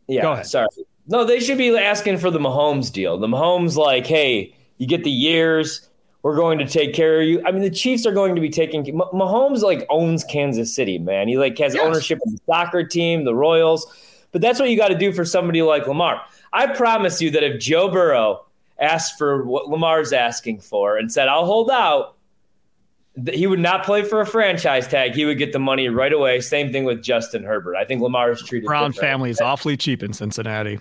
yeah, 0.07 0.21
Go 0.21 0.31
ahead. 0.33 0.45
sorry. 0.45 0.67
No, 1.07 1.25
they 1.25 1.39
should 1.39 1.57
be 1.57 1.75
asking 1.77 2.17
for 2.17 2.29
the 2.29 2.39
Mahomes 2.39 2.91
deal. 2.91 3.17
The 3.17 3.27
Mahomes, 3.27 3.75
like, 3.75 4.05
hey, 4.05 4.55
you 4.77 4.87
get 4.87 5.03
the 5.03 5.11
years. 5.11 5.89
We're 6.23 6.35
going 6.35 6.59
to 6.59 6.67
take 6.67 6.93
care 6.93 7.21
of 7.21 7.27
you. 7.27 7.41
I 7.45 7.51
mean, 7.51 7.63
the 7.63 7.69
Chiefs 7.69 8.05
are 8.05 8.11
going 8.11 8.35
to 8.35 8.41
be 8.41 8.49
taking 8.49 8.83
Mahomes 8.85 9.61
like 9.61 9.85
owns 9.89 10.23
Kansas 10.23 10.73
City, 10.73 10.99
man. 10.99 11.27
He 11.27 11.37
like 11.37 11.57
has 11.57 11.73
yes. 11.73 11.83
ownership 11.83 12.19
of 12.25 12.31
the 12.31 12.39
soccer 12.45 12.83
team, 12.83 13.25
the 13.25 13.33
Royals. 13.33 13.87
But 14.31 14.41
that's 14.41 14.59
what 14.59 14.69
you 14.69 14.77
got 14.77 14.89
to 14.89 14.97
do 14.97 15.11
for 15.11 15.25
somebody 15.25 15.61
like 15.61 15.87
Lamar. 15.87 16.21
I 16.53 16.67
promise 16.67 17.21
you 17.21 17.31
that 17.31 17.43
if 17.43 17.59
Joe 17.59 17.89
Burrow 17.89 18.45
asked 18.79 19.17
for 19.17 19.43
what 19.43 19.69
Lamar's 19.69 20.13
asking 20.13 20.59
for 20.59 20.97
and 20.97 21.11
said, 21.11 21.27
"I'll 21.27 21.45
hold 21.45 21.71
out," 21.71 22.15
he 23.33 23.45
would 23.45 23.59
not 23.59 23.85
play 23.85 24.03
for 24.03 24.21
a 24.21 24.25
franchise 24.25 24.87
tag. 24.87 25.13
He 25.13 25.25
would 25.25 25.37
get 25.37 25.51
the 25.51 25.59
money 25.59 25.89
right 25.89 26.13
away. 26.13 26.39
Same 26.39 26.71
thing 26.71 26.85
with 26.85 27.03
Justin 27.03 27.43
Herbert. 27.43 27.75
I 27.75 27.83
think 27.83 28.01
Lamar 28.01 28.31
is 28.31 28.41
treated. 28.41 28.67
Brown 28.67 28.93
family 28.93 29.29
is 29.29 29.41
awfully 29.41 29.75
cheap 29.75 30.01
in 30.01 30.13
Cincinnati. 30.13 30.79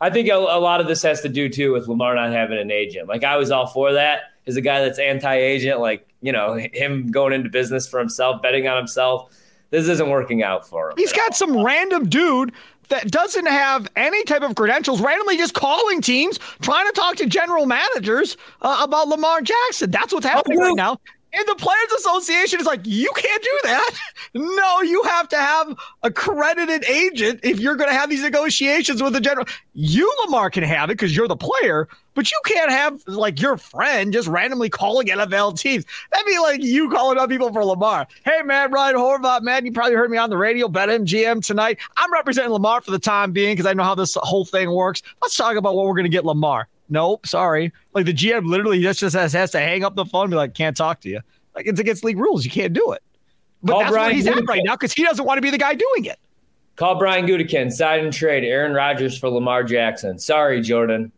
I 0.00 0.10
think 0.10 0.28
a, 0.28 0.34
a, 0.34 0.58
lot 0.58 0.80
of 0.80 0.88
this 0.88 1.02
has 1.02 1.20
to 1.22 1.28
do 1.28 1.48
too 1.48 1.72
with 1.72 1.86
Lamar 1.86 2.14
not 2.16 2.32
having 2.32 2.58
an 2.58 2.70
agent. 2.70 3.08
Like 3.08 3.24
I 3.24 3.36
was 3.36 3.50
all 3.50 3.66
for 3.66 3.92
that. 3.92 4.32
is 4.46 4.56
a 4.56 4.60
guy 4.60 4.80
that's 4.80 4.98
anti-agent, 4.98 5.80
like 5.80 6.06
you 6.20 6.32
know 6.32 6.54
him 6.54 7.10
going 7.10 7.32
into 7.32 7.48
business 7.48 7.86
for 7.86 8.00
himself, 8.00 8.42
betting 8.42 8.66
on 8.66 8.76
himself. 8.76 9.32
This 9.70 9.88
isn't 9.88 10.08
working 10.08 10.42
out 10.42 10.68
for 10.68 10.90
him. 10.90 10.96
He's 10.96 11.12
got 11.12 11.30
all. 11.30 11.36
some 11.36 11.64
random 11.64 12.08
dude 12.08 12.52
that 12.88 13.10
doesn't 13.10 13.46
have 13.46 13.88
any 13.96 14.22
type 14.24 14.42
of 14.42 14.54
credentials, 14.54 15.00
randomly 15.00 15.36
just 15.36 15.54
calling 15.54 16.00
teams, 16.00 16.38
trying 16.60 16.86
to 16.86 16.92
talk 16.92 17.16
to 17.16 17.26
general 17.26 17.66
managers 17.66 18.36
uh, 18.62 18.80
about 18.82 19.08
Lamar 19.08 19.40
Jackson. 19.40 19.90
That's 19.90 20.12
what's 20.12 20.26
happening 20.26 20.58
right 20.58 20.76
now. 20.76 20.98
And 21.36 21.48
the 21.48 21.56
Players 21.56 21.92
Association 21.98 22.60
is 22.60 22.66
like, 22.66 22.80
you 22.84 23.10
can't 23.16 23.42
do 23.42 23.58
that. 23.64 23.90
No, 24.36 24.80
you 24.80 25.00
have 25.04 25.28
to 25.28 25.36
have 25.36 25.76
a 26.02 26.10
credited 26.10 26.84
agent 26.86 27.40
if 27.44 27.60
you're 27.60 27.76
going 27.76 27.88
to 27.88 27.94
have 27.94 28.10
these 28.10 28.22
negotiations 28.22 29.00
with 29.00 29.12
the 29.12 29.20
general. 29.20 29.46
You, 29.74 30.12
Lamar, 30.24 30.50
can 30.50 30.64
have 30.64 30.90
it 30.90 30.94
because 30.94 31.14
you're 31.14 31.28
the 31.28 31.36
player, 31.36 31.88
but 32.14 32.30
you 32.32 32.38
can't 32.44 32.70
have 32.70 33.00
like 33.06 33.40
your 33.40 33.56
friend 33.56 34.12
just 34.12 34.26
randomly 34.26 34.70
calling 34.70 35.06
NFL 35.06 35.56
teams. 35.56 35.84
That'd 36.10 36.26
be 36.26 36.38
like 36.40 36.64
you 36.64 36.90
calling 36.90 37.16
up 37.16 37.30
people 37.30 37.52
for 37.52 37.64
Lamar. 37.64 38.08
Hey, 38.24 38.42
man, 38.42 38.72
Ryan 38.72 38.96
Horvat, 38.96 39.42
man, 39.42 39.66
you 39.66 39.72
probably 39.72 39.94
heard 39.94 40.10
me 40.10 40.18
on 40.18 40.30
the 40.30 40.36
radio, 40.36 40.66
bet 40.66 40.88
MGM 40.88 41.44
tonight. 41.44 41.78
I'm 41.96 42.12
representing 42.12 42.50
Lamar 42.50 42.80
for 42.80 42.90
the 42.90 42.98
time 42.98 43.30
being 43.30 43.54
because 43.54 43.66
I 43.66 43.72
know 43.72 43.84
how 43.84 43.94
this 43.94 44.16
whole 44.20 44.44
thing 44.44 44.72
works. 44.72 45.02
Let's 45.22 45.36
talk 45.36 45.56
about 45.56 45.76
what 45.76 45.86
we're 45.86 45.94
going 45.94 46.04
to 46.04 46.10
get 46.10 46.24
Lamar 46.24 46.66
nope, 46.88 47.26
sorry. 47.26 47.72
Like 47.92 48.06
the 48.06 48.14
GM 48.14 48.46
literally 48.46 48.80
just, 48.80 49.00
just 49.00 49.14
has, 49.14 49.32
has 49.32 49.50
to 49.52 49.60
hang 49.60 49.84
up 49.84 49.96
the 49.96 50.04
phone 50.04 50.24
and 50.24 50.30
be 50.30 50.36
like, 50.36 50.54
can't 50.54 50.76
talk 50.76 51.00
to 51.00 51.08
you. 51.08 51.20
Like 51.54 51.66
it's 51.66 51.80
against 51.80 52.04
league 52.04 52.18
rules. 52.18 52.44
You 52.44 52.50
can't 52.50 52.72
do 52.72 52.92
it. 52.92 53.02
But 53.62 53.72
Call 53.72 53.80
that's 53.80 53.92
Brian 53.92 54.06
where 54.08 54.14
he's 54.14 54.26
Gutekunst. 54.26 54.38
at 54.38 54.48
right 54.48 54.62
now 54.64 54.74
because 54.74 54.92
he 54.92 55.04
doesn't 55.04 55.24
want 55.24 55.38
to 55.38 55.42
be 55.42 55.50
the 55.50 55.58
guy 55.58 55.74
doing 55.74 56.04
it. 56.04 56.18
Call 56.76 56.96
Brian 56.96 57.26
Gutekunst, 57.26 57.72
sign 57.72 58.04
and 58.04 58.12
trade 58.12 58.44
Aaron 58.44 58.72
Rodgers 58.72 59.16
for 59.16 59.28
Lamar 59.28 59.62
Jackson. 59.62 60.18
Sorry, 60.18 60.60
Jordan. 60.60 61.12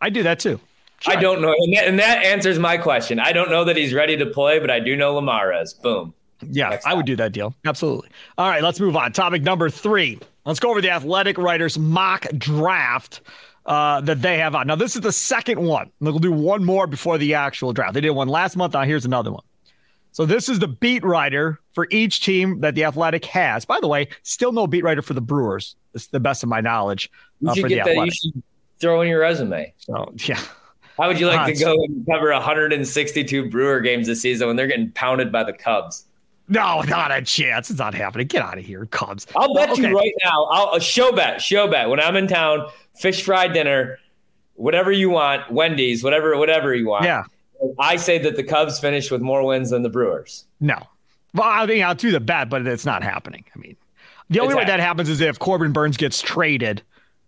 I 0.00 0.10
do 0.10 0.22
that 0.22 0.38
too. 0.38 0.58
Sure. 1.00 1.12
I 1.12 1.20
don't 1.20 1.42
know. 1.42 1.54
And 1.56 1.76
that, 1.76 1.86
and 1.86 1.98
that, 1.98 2.24
answers 2.24 2.58
my 2.58 2.78
question. 2.78 3.20
I 3.20 3.32
don't 3.32 3.50
know 3.50 3.64
that 3.64 3.76
he's 3.76 3.92
ready 3.92 4.16
to 4.16 4.26
play, 4.26 4.58
but 4.58 4.70
I 4.70 4.80
do 4.80 4.96
know 4.96 5.14
Lamar 5.14 5.52
is. 5.52 5.74
Boom. 5.74 6.14
Yeah, 6.50 6.70
Next 6.70 6.86
I 6.86 6.94
would 6.94 7.06
do 7.06 7.16
that 7.16 7.32
deal. 7.32 7.54
Absolutely. 7.66 8.08
All 8.38 8.48
right, 8.48 8.62
let's 8.62 8.80
move 8.80 8.96
on. 8.96 9.12
Topic 9.12 9.42
number 9.42 9.68
three. 9.68 10.18
Let's 10.44 10.60
go 10.60 10.70
over 10.70 10.80
the 10.80 10.90
athletic 10.90 11.38
writers 11.38 11.78
mock 11.78 12.26
draft 12.38 13.20
uh, 13.66 14.00
that 14.02 14.22
they 14.22 14.38
have 14.38 14.54
on. 14.54 14.66
Now, 14.66 14.76
this 14.76 14.94
is 14.94 15.02
the 15.02 15.12
second 15.12 15.60
one. 15.60 15.90
They'll 16.00 16.18
do 16.18 16.32
one 16.32 16.64
more 16.64 16.86
before 16.86 17.18
the 17.18 17.34
actual 17.34 17.72
draft. 17.72 17.94
They 17.94 18.00
did 18.00 18.10
one 18.10 18.28
last 18.28 18.56
month. 18.56 18.74
Now, 18.74 18.84
here's 18.84 19.04
another 19.04 19.32
one. 19.32 19.42
So, 20.12 20.24
this 20.24 20.48
is 20.48 20.60
the 20.60 20.68
beat 20.68 21.04
writer 21.04 21.60
for 21.74 21.86
each 21.90 22.24
team 22.24 22.60
that 22.60 22.74
the 22.74 22.84
Athletic 22.84 23.24
has. 23.26 23.64
By 23.64 23.78
the 23.80 23.88
way, 23.88 24.08
still 24.22 24.52
no 24.52 24.66
beat 24.66 24.84
writer 24.84 25.02
for 25.02 25.14
the 25.14 25.20
Brewers. 25.20 25.76
It's 25.94 26.06
the 26.06 26.20
best 26.20 26.42
of 26.42 26.48
my 26.48 26.60
knowledge. 26.60 27.10
Uh, 27.46 27.52
you 27.52 27.62
should 27.62 27.68
get 27.68 27.84
that. 27.84 27.96
You 27.96 28.10
should 28.10 28.42
throw 28.78 29.00
in 29.02 29.08
your 29.08 29.20
resume. 29.20 29.74
So, 29.78 30.12
yeah. 30.16 30.40
How 30.96 31.08
would 31.08 31.20
you 31.20 31.26
like 31.26 31.40
uh, 31.40 31.46
to 31.46 31.54
go 31.56 31.74
and 31.74 32.06
cover 32.06 32.32
162 32.32 33.50
Brewer 33.50 33.80
games 33.80 34.06
this 34.06 34.22
season 34.22 34.46
when 34.46 34.56
they're 34.56 34.66
getting 34.66 34.90
pounded 34.92 35.30
by 35.30 35.44
the 35.44 35.52
Cubs? 35.52 36.04
No, 36.48 36.80
not 36.82 37.10
a 37.10 37.20
chance. 37.22 37.70
It's 37.70 37.78
not 37.78 37.94
happening. 37.94 38.28
Get 38.28 38.42
out 38.42 38.56
of 38.56 38.64
here, 38.64 38.86
Cubs. 38.86 39.26
I'll 39.34 39.52
bet 39.52 39.70
okay. 39.70 39.88
you 39.88 39.96
right 39.96 40.12
now. 40.24 40.44
I'll 40.44 40.74
a 40.74 40.80
show 40.80 41.12
bet, 41.12 41.42
show 41.42 41.66
bet. 41.68 41.90
When 41.90 41.98
I'm 42.00 42.16
in 42.16 42.28
town, 42.28 42.68
fish 42.98 43.22
fry 43.22 43.48
dinner, 43.48 43.98
whatever 44.54 44.90
you 44.90 45.10
want, 45.10 45.50
Wendy's, 45.50 46.02
whatever, 46.02 46.36
whatever 46.36 46.74
you 46.74 46.88
want. 46.88 47.04
Yeah. 47.04 47.24
I 47.78 47.96
say 47.96 48.18
that 48.18 48.36
the 48.36 48.42
Cubs 48.42 48.78
finish 48.78 49.10
with 49.10 49.22
more 49.22 49.44
wins 49.44 49.70
than 49.70 49.82
the 49.82 49.88
Brewers. 49.88 50.44
No. 50.60 50.78
Well, 51.34 51.48
I 51.48 51.66
mean, 51.66 51.82
I'll 51.82 51.94
do 51.94 52.10
the 52.10 52.20
bet, 52.20 52.48
but 52.48 52.66
it's 52.66 52.86
not 52.86 53.02
happening. 53.02 53.44
I 53.54 53.58
mean, 53.58 53.76
the 54.30 54.40
only 54.40 54.54
way 54.54 54.64
that 54.64 54.80
happens 54.80 55.08
is 55.08 55.20
if 55.20 55.38
Corbin 55.38 55.72
Burnes 55.72 55.96
gets 55.96 56.20
traded 56.20 56.82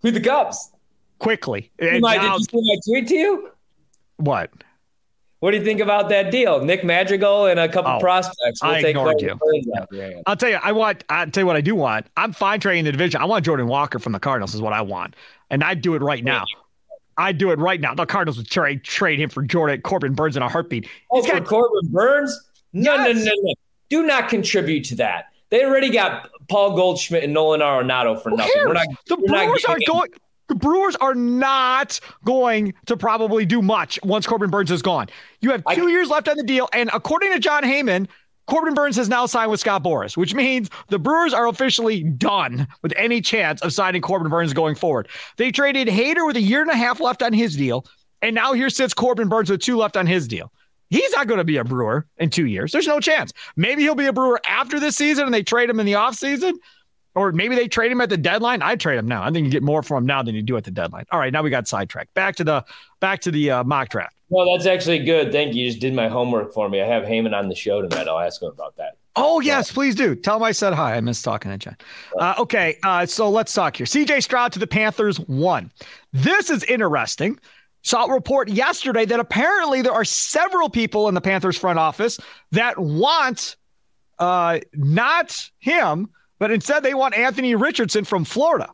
to 0.04 0.10
the 0.10 0.20
Cubs 0.20 0.70
quickly. 1.18 1.70
Now, 1.80 1.90
did 1.90 2.02
you 2.02 2.38
see 2.44 2.48
my 2.52 2.76
tweet 2.86 3.08
to 3.08 3.14
you? 3.16 3.50
What? 4.16 4.50
What 5.40 5.52
do 5.52 5.58
you 5.58 5.64
think 5.64 5.80
about 5.80 6.08
that 6.08 6.32
deal? 6.32 6.64
Nick 6.64 6.82
Madrigal 6.82 7.46
and 7.46 7.60
a 7.60 7.68
couple 7.68 7.92
oh, 7.92 8.00
prospects. 8.00 8.60
We'll 8.60 8.72
I 8.72 8.78
ignored 8.80 9.20
you. 9.20 9.38
Yeah. 9.92 10.20
I'll 10.26 10.36
tell 10.36 10.50
you, 10.50 10.58
I 10.60 10.72
want. 10.72 11.04
I'll 11.08 11.30
tell 11.30 11.42
you 11.42 11.46
what 11.46 11.54
I 11.54 11.60
do 11.60 11.76
want. 11.76 12.06
I'm 12.16 12.32
fine 12.32 12.58
trading 12.58 12.84
the 12.84 12.92
division. 12.92 13.20
I 13.20 13.24
want 13.24 13.44
Jordan 13.44 13.68
Walker 13.68 14.00
from 14.00 14.12
the 14.12 14.18
Cardinals. 14.18 14.54
Is 14.54 14.60
what 14.60 14.72
I 14.72 14.82
want, 14.82 15.14
and 15.50 15.62
I'd 15.62 15.80
do 15.80 15.94
it 15.94 16.02
right 16.02 16.24
now. 16.24 16.44
I'd 17.18 17.38
do 17.38 17.50
it 17.50 17.58
right 17.58 17.80
now. 17.80 17.94
The 17.94 18.06
Cardinals 18.06 18.36
would 18.36 18.48
trade 18.48 18.82
trade 18.82 19.20
him 19.20 19.30
for 19.30 19.42
Jordan 19.42 19.80
Corbin 19.82 20.14
Burnes 20.14 20.36
in 20.36 20.42
a 20.42 20.48
heartbeat. 20.48 20.88
Oh, 21.10 21.20
He's 21.20 21.30
got, 21.30 21.42
for 21.42 21.48
Corbin 21.48 21.92
Burnes? 21.92 22.40
No, 22.72 22.94
yes. 22.94 23.16
no, 23.16 23.24
no, 23.24 23.32
no. 23.42 23.54
Do 23.90 24.02
not 24.06 24.28
contribute 24.28 24.84
to 24.86 24.96
that. 24.96 25.26
They 25.50 25.64
already 25.64 25.90
got 25.90 26.30
Paul 26.48 26.74
Goldschmidt 26.76 27.24
and 27.24 27.32
Nolan 27.32 27.60
Arenado 27.60 28.20
for 28.20 28.30
nothing. 28.30 28.52
We're 28.56 28.74
not, 28.74 28.86
the 29.06 29.16
Brewers 29.16 29.64
aren't 29.64 29.86
going. 29.86 30.10
The 30.48 30.54
Brewers 30.54 30.96
are 30.96 31.14
not 31.14 32.00
going 32.24 32.74
to 32.86 32.96
probably 32.96 33.44
do 33.44 33.62
much 33.62 33.98
once 34.02 34.26
Corbin 34.26 34.50
Burnes 34.50 34.70
is 34.70 34.82
gone. 34.82 35.08
You 35.40 35.50
have 35.50 35.62
two 35.74 35.86
I, 35.86 35.90
years 35.90 36.08
left 36.08 36.28
on 36.28 36.36
the 36.36 36.42
deal, 36.42 36.68
and 36.72 36.90
according 36.92 37.32
to 37.32 37.38
Jon 37.38 37.62
Heyman, 37.62 38.08
Corbin 38.46 38.72
Burnes 38.72 38.96
has 38.96 39.10
now 39.10 39.26
signed 39.26 39.50
with 39.50 39.60
Scott 39.60 39.84
Boras, 39.84 40.16
which 40.16 40.34
means 40.34 40.70
the 40.88 40.98
Brewers 40.98 41.34
are 41.34 41.48
officially 41.48 42.02
done 42.02 42.66
with 42.82 42.94
any 42.96 43.20
chance 43.20 43.60
of 43.60 43.74
signing 43.74 44.00
Corbin 44.00 44.30
Burnes 44.30 44.54
going 44.54 44.74
forward. 44.74 45.08
They 45.36 45.52
traded 45.52 45.86
Hader 45.86 46.26
with 46.26 46.36
a 46.36 46.40
year 46.40 46.62
and 46.62 46.70
a 46.70 46.76
half 46.76 46.98
left 46.98 47.22
on 47.22 47.34
his 47.34 47.54
deal, 47.54 47.84
and 48.22 48.34
now 48.34 48.54
here 48.54 48.70
sits 48.70 48.94
Corbin 48.94 49.28
Burnes 49.28 49.50
with 49.50 49.60
two 49.60 49.76
left 49.76 49.98
on 49.98 50.06
his 50.06 50.26
deal. 50.26 50.50
He's 50.90 51.12
not 51.12 51.26
going 51.26 51.38
to 51.38 51.44
be 51.44 51.58
a 51.58 51.64
Brewer 51.64 52.06
in 52.16 52.30
two 52.30 52.46
years. 52.46 52.72
There's 52.72 52.86
no 52.86 53.00
chance. 53.00 53.32
Maybe 53.56 53.82
he'll 53.82 53.94
be 53.94 54.06
a 54.06 54.12
Brewer 54.12 54.40
after 54.46 54.80
this 54.80 54.96
season 54.96 55.26
and 55.26 55.34
they 55.34 55.42
trade 55.42 55.68
him 55.68 55.80
in 55.80 55.84
the 55.86 55.92
offseason, 55.92 56.54
or 57.18 57.32
maybe 57.32 57.54
they 57.54 57.68
trade 57.68 57.90
him 57.90 58.00
at 58.00 58.08
the 58.08 58.16
deadline. 58.16 58.62
I 58.62 58.76
trade 58.76 58.98
him 58.98 59.06
now. 59.06 59.22
I 59.22 59.30
think 59.30 59.44
you 59.44 59.50
get 59.50 59.62
more 59.62 59.82
from 59.82 59.98
him 59.98 60.06
now 60.06 60.22
than 60.22 60.34
you 60.34 60.42
do 60.42 60.56
at 60.56 60.64
the 60.64 60.70
deadline. 60.70 61.04
All 61.10 61.18
right, 61.18 61.32
now 61.32 61.42
we 61.42 61.50
got 61.50 61.66
sidetracked. 61.66 62.14
Back 62.14 62.36
to 62.36 62.44
the 62.44 62.64
back 63.00 63.20
to 63.22 63.30
the 63.30 63.50
uh, 63.50 63.64
mock 63.64 63.88
draft. 63.88 64.14
Well, 64.30 64.52
that's 64.52 64.66
actually 64.66 65.00
good. 65.00 65.32
Thank 65.32 65.54
you. 65.54 65.64
You 65.64 65.70
just 65.70 65.80
did 65.80 65.94
my 65.94 66.08
homework 66.08 66.52
for 66.52 66.68
me. 66.68 66.82
I 66.82 66.86
have 66.86 67.04
Heyman 67.04 67.34
on 67.34 67.48
the 67.48 67.54
show 67.54 67.80
tonight. 67.80 68.08
I'll 68.08 68.18
ask 68.18 68.42
him 68.42 68.48
about 68.48 68.76
that. 68.76 68.96
Oh 69.16 69.40
yes, 69.40 69.72
please 69.72 69.94
do. 69.94 70.14
Tell 70.14 70.36
him 70.36 70.42
I 70.44 70.52
said 70.52 70.74
hi. 70.74 70.94
I 70.94 71.00
missed 71.00 71.24
talking 71.24 71.50
to 71.50 71.58
Jen. 71.58 71.76
Uh, 72.18 72.34
okay, 72.38 72.78
uh, 72.84 73.04
so 73.04 73.28
let's 73.28 73.52
talk 73.52 73.76
here. 73.76 73.86
C.J. 73.86 74.20
Stroud 74.20 74.52
to 74.52 74.58
the 74.58 74.66
Panthers 74.66 75.18
one. 75.18 75.72
This 76.12 76.50
is 76.50 76.62
interesting. 76.64 77.38
Saw 77.82 78.06
a 78.06 78.12
report 78.12 78.48
yesterday 78.48 79.04
that 79.06 79.18
apparently 79.18 79.82
there 79.82 79.92
are 79.92 80.04
several 80.04 80.68
people 80.68 81.08
in 81.08 81.14
the 81.14 81.20
Panthers 81.20 81.56
front 81.56 81.78
office 81.78 82.20
that 82.52 82.78
want 82.78 83.56
uh, 84.18 84.58
not 84.74 85.50
him, 85.58 86.10
but 86.38 86.50
instead 86.50 86.82
they 86.82 86.94
want 86.94 87.16
Anthony 87.16 87.54
Richardson 87.54 88.04
from 88.04 88.24
Florida. 88.24 88.70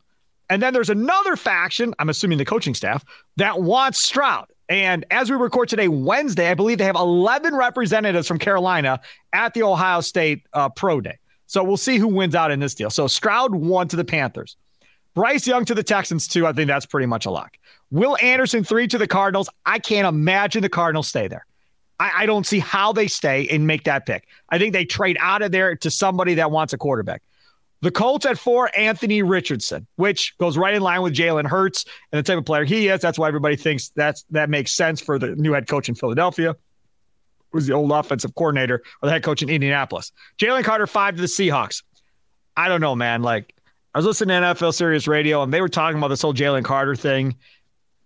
And 0.51 0.63
then 0.63 0.75
there's 0.75 0.91
another 0.91 1.37
faction, 1.37 1.95
I'm 1.99 2.09
assuming 2.09 2.39
the 2.39 2.45
coaching 2.45 2.75
staff, 2.75 3.05
that 3.37 3.63
wants 3.63 3.99
Stroud. 3.99 4.47
And 4.69 5.05
as 5.11 5.31
we 5.31 5.37
record 5.37 5.69
today, 5.69 5.89
Wednesday, 5.89 6.51
I 6.51 6.55
believe 6.55 6.79
they 6.79 6.85
have 6.85 6.97
11 6.97 7.55
representatives 7.55 8.29
from 8.29 8.39
Carolina 8.39 9.01
at 9.33 9.55
the 9.55 9.63
Ohio 9.63 10.01
State 10.01 10.47
uh, 10.53 10.69
Pro 10.69 11.01
Day. 11.01 11.19
So 11.47 11.63
we'll 11.63 11.77
see 11.77 11.99
who 11.99 12.09
wins 12.09 12.35
out 12.35 12.51
in 12.51 12.61
this 12.61 12.75
deal. 12.75 12.91
So 12.91 13.07
Stroud 13.07 13.55
won 13.55 13.89
to 13.89 13.97
the 13.97 14.05
Panthers. 14.05 14.57
Bryce 15.15 15.47
Young 15.47 15.65
to 15.67 15.75
the 15.75 15.83
Texans, 15.83 16.27
too. 16.27 16.47
I 16.47 16.53
think 16.53 16.67
that's 16.67 16.87
pretty 16.87 17.07
much 17.07 17.27
a 17.27 17.31
lock. 17.31 17.57
Will 17.91 18.17
Anderson, 18.21 18.65
three 18.65 18.89
to 18.89 18.99
the 18.99 19.07
Cardinals. 19.07 19.49
I 19.65 19.79
can't 19.79 20.09
imagine 20.09 20.63
the 20.63 20.69
Cardinals 20.69 21.07
stay 21.07 21.29
there. 21.29 21.47
I, 22.01 22.11
I 22.19 22.27
don't 22.27 22.47
see 22.47 22.59
how 22.59 22.93
they 22.93 23.07
stay 23.07 23.47
and 23.49 23.67
make 23.67 23.85
that 23.85 24.07
pick. 24.07 24.27
I 24.49 24.59
think 24.59 24.73
they 24.73 24.85
trade 24.85 25.17
out 25.21 25.43
of 25.43 25.53
there 25.53 25.77
to 25.77 25.91
somebody 25.91 26.35
that 26.35 26.51
wants 26.51 26.73
a 26.73 26.79
quarterback. 26.79 27.23
The 27.85 27.91
Colts 27.91 28.25
at 28.25 28.39
four, 28.39 28.71
Anthony 28.75 29.21
Richardson, 29.21 29.87
which 29.97 30.39
goes 30.39 30.57
right 30.57 30.73
in 30.73 30.81
line 30.81 31.03
with 31.03 31.15
Jalen 31.15 31.47
Hurts 31.47 31.85
and 32.11 32.19
the 32.19 32.23
type 32.23 32.39
of 32.39 32.47
player 32.47 32.65
he 32.65 32.89
is. 32.89 33.03
That's 33.03 33.19
why 33.19 33.29
everybody 33.29 33.57
thinks 33.57 33.91
that's 33.91 34.25
that 34.31 34.49
makes 34.49 34.73
sense 34.73 35.03
for 35.03 35.19
the 35.19 35.37
new 35.37 35.53
head 35.53 35.69
coach 35.69 35.91
in 35.91 35.95
Philadelphia. 35.95 36.57
Who's 37.53 37.67
the 37.67 37.75
old 37.75 37.93
offensive 37.93 38.35
coordinator 38.37 38.77
or 39.03 39.07
the 39.07 39.11
head 39.11 39.23
coach 39.23 39.43
in 39.43 39.51
Indianapolis? 39.51 40.13
Jalen 40.39 40.65
Carter, 40.65 40.87
five 40.87 41.17
to 41.17 41.21
the 41.21 41.27
Seahawks. 41.27 41.83
I 42.57 42.69
don't 42.69 42.81
know, 42.81 42.97
man. 42.97 43.23
Like 43.23 43.55
I 43.95 43.99
was 43.99 44.07
listening 44.07 44.41
to 44.41 44.47
NFL 44.47 44.73
Sirius 44.73 45.07
Radio 45.07 45.43
and 45.43 45.53
they 45.53 45.61
were 45.61 45.69
talking 45.69 45.99
about 45.99 46.09
this 46.09 46.23
whole 46.23 46.33
Jalen 46.33 46.65
Carter 46.65 46.97
thing 46.97 47.37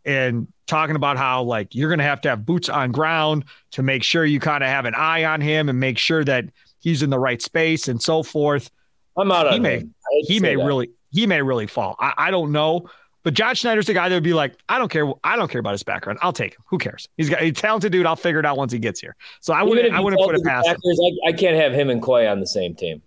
and 0.05 0.49
talking 0.67 0.97
about 0.97 1.19
how 1.19 1.45
like 1.45 1.73
you're 1.77 1.89
going 1.89 2.01
to 2.01 2.05
have 2.05 2.21
to 2.23 2.31
have 2.31 2.45
boots 2.45 2.69
on 2.69 2.91
ground 2.91 3.45
to 3.71 3.85
make 3.85 4.03
sure 4.03 4.25
you 4.25 4.41
kind 4.41 4.65
of 4.65 4.71
have 4.71 4.87
an 4.87 4.97
eye 4.97 5.23
on 5.25 5.41
him 5.41 5.69
and 5.69 5.79
make 5.79 5.99
sure 5.99 6.25
that 6.25 6.47
he's 6.81 7.05
in 7.05 7.11
the 7.11 7.19
right 7.21 7.41
space 7.41 7.87
and 7.87 8.03
so 8.03 8.25
forth. 8.25 8.73
I'm 9.19 9.33
out 9.33 9.53
he 9.53 9.61
may, 9.61 9.85
He 10.23 10.41
may 10.41 10.57
that. 10.57 10.65
really, 10.65 10.91
he 11.11 11.27
may 11.27 11.43
really 11.43 11.67
fall. 11.67 11.97
I, 11.99 12.15
I 12.17 12.31
don't 12.31 12.53
know. 12.53 12.89
But 13.25 13.35
John 13.35 13.55
Schneider's 13.55 13.87
the 13.87 13.95
guy 13.95 14.09
that 14.09 14.15
would 14.15 14.23
be 14.23 14.33
like, 14.33 14.55
I 14.69 14.79
don't 14.79 14.91
care. 14.91 15.11
I 15.25 15.37
don't 15.37 15.51
care 15.51 15.59
about 15.59 15.73
his 15.73 15.83
background. 15.83 16.19
I'll 16.23 16.33
take 16.33 16.55
him. 16.55 16.63
Who 16.67 16.79
cares? 16.79 17.09
He's 17.17 17.29
got 17.29 17.43
a 17.43 17.51
talented 17.51 17.93
dude. 17.93 18.07
I'll 18.07 18.17
figure 18.17 18.39
it 18.39 18.47
out 18.47 18.57
once 18.57 18.73
he 18.73 18.79
gets 18.79 19.01
here. 19.01 19.17
So 19.41 19.53
I 19.53 19.63
wouldn't. 19.63 19.93
I 19.93 20.01
wouldn't 20.01 20.23
put 20.23 20.35
it 20.35 20.45
past 20.45 20.67
Packers. 20.67 21.01
I, 21.27 21.29
I, 21.29 21.33
can't 21.33 21.57
have 21.57 21.75
him 21.75 21.91
and 21.91 22.03
Quay 22.03 22.31
on 22.31 22.41
the 22.41 22.47
same 22.47 22.75
team. 22.75 23.03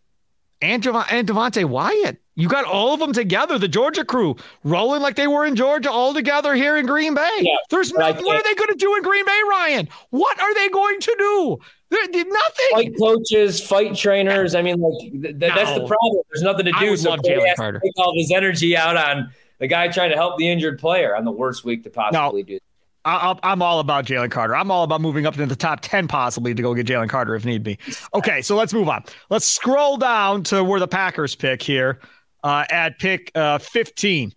And 0.62 0.84
Javon, 0.84 1.06
and 1.10 1.28
Devonte 1.28 1.66
Wyatt. 1.66 2.18
You 2.36 2.48
got 2.48 2.66
all 2.66 2.94
of 2.94 3.00
them 3.00 3.14
together. 3.14 3.58
The 3.58 3.68
Georgia 3.68 4.06
crew 4.06 4.36
rolling 4.64 5.02
like 5.02 5.16
they 5.16 5.28
were 5.28 5.46
in 5.46 5.56
Georgia, 5.56 5.92
all 5.92 6.14
together 6.14 6.56
here 6.56 6.78
in 6.78 6.86
Green 6.86 7.14
Bay. 7.14 7.30
Yeah, 7.40 7.56
There's 7.70 7.92
nothing. 7.92 8.26
What 8.26 8.38
are 8.38 8.44
they 8.44 8.56
going 8.56 8.70
to 8.70 8.76
do 8.76 8.96
in 8.96 9.04
Green 9.04 9.26
Bay, 9.26 9.40
Ryan? 9.50 9.90
What 10.12 10.40
are 10.40 10.54
they 10.54 10.70
going 10.70 11.00
to 11.02 11.16
do? 11.18 11.58
Nothing. 11.92 12.72
Fight 12.72 12.94
coaches, 12.98 13.62
fight 13.62 13.96
trainers. 13.96 14.56
I 14.56 14.62
mean, 14.62 14.80
like 14.80 15.12
th- 15.12 15.22
th- 15.22 15.36
no. 15.36 15.56
that's 15.56 15.78
the 15.78 15.86
problem. 15.86 16.24
There's 16.32 16.42
nothing 16.42 16.66
to 16.66 16.72
do. 16.80 16.96
so 16.96 17.18
he 17.22 17.32
has 17.32 17.58
Carter. 17.58 17.80
to 17.80 17.86
take 17.86 17.94
all 17.98 18.14
his 18.16 18.32
energy 18.32 18.78
out 18.78 18.96
on 18.96 19.30
the 19.60 19.68
guy 19.68 19.90
trying 19.90 20.10
to 20.12 20.16
help 20.16 20.38
the 20.38 20.48
injured 20.48 20.80
player 20.80 21.16
on 21.16 21.26
the 21.26 21.32
worst 21.32 21.66
week 21.66 21.84
to 21.84 21.90
possibly 21.90 22.44
no. 22.44 22.48
do. 22.48 22.60
I, 23.04 23.36
am 23.44 23.62
all 23.62 23.80
about 23.80 24.06
Jalen 24.06 24.30
Carter. 24.30 24.56
I'm 24.56 24.70
all 24.70 24.84
about 24.84 25.02
moving 25.02 25.26
up 25.26 25.34
into 25.34 25.48
the 25.48 25.56
top 25.56 25.80
10 25.82 26.08
possibly 26.08 26.54
to 26.54 26.62
go 26.62 26.74
get 26.76 26.86
Jalen 26.86 27.10
Carter 27.10 27.36
if 27.36 27.46
need 27.46 27.64
be. 27.64 27.80
Okay, 28.14 28.42
so 28.42 28.56
let's 28.56 28.74
move 28.74 28.90
on. 28.90 29.04
Let's 29.30 29.46
scroll 29.46 29.98
down 29.98 30.44
to 30.44 30.64
where 30.64 30.80
the 30.80 30.88
Packers 30.88 31.36
pick 31.36 31.62
here 31.64 32.00
uh, 32.44 32.66
at 32.70 33.00
pick 33.00 33.32
uh, 33.36 33.58
15. 33.58 34.34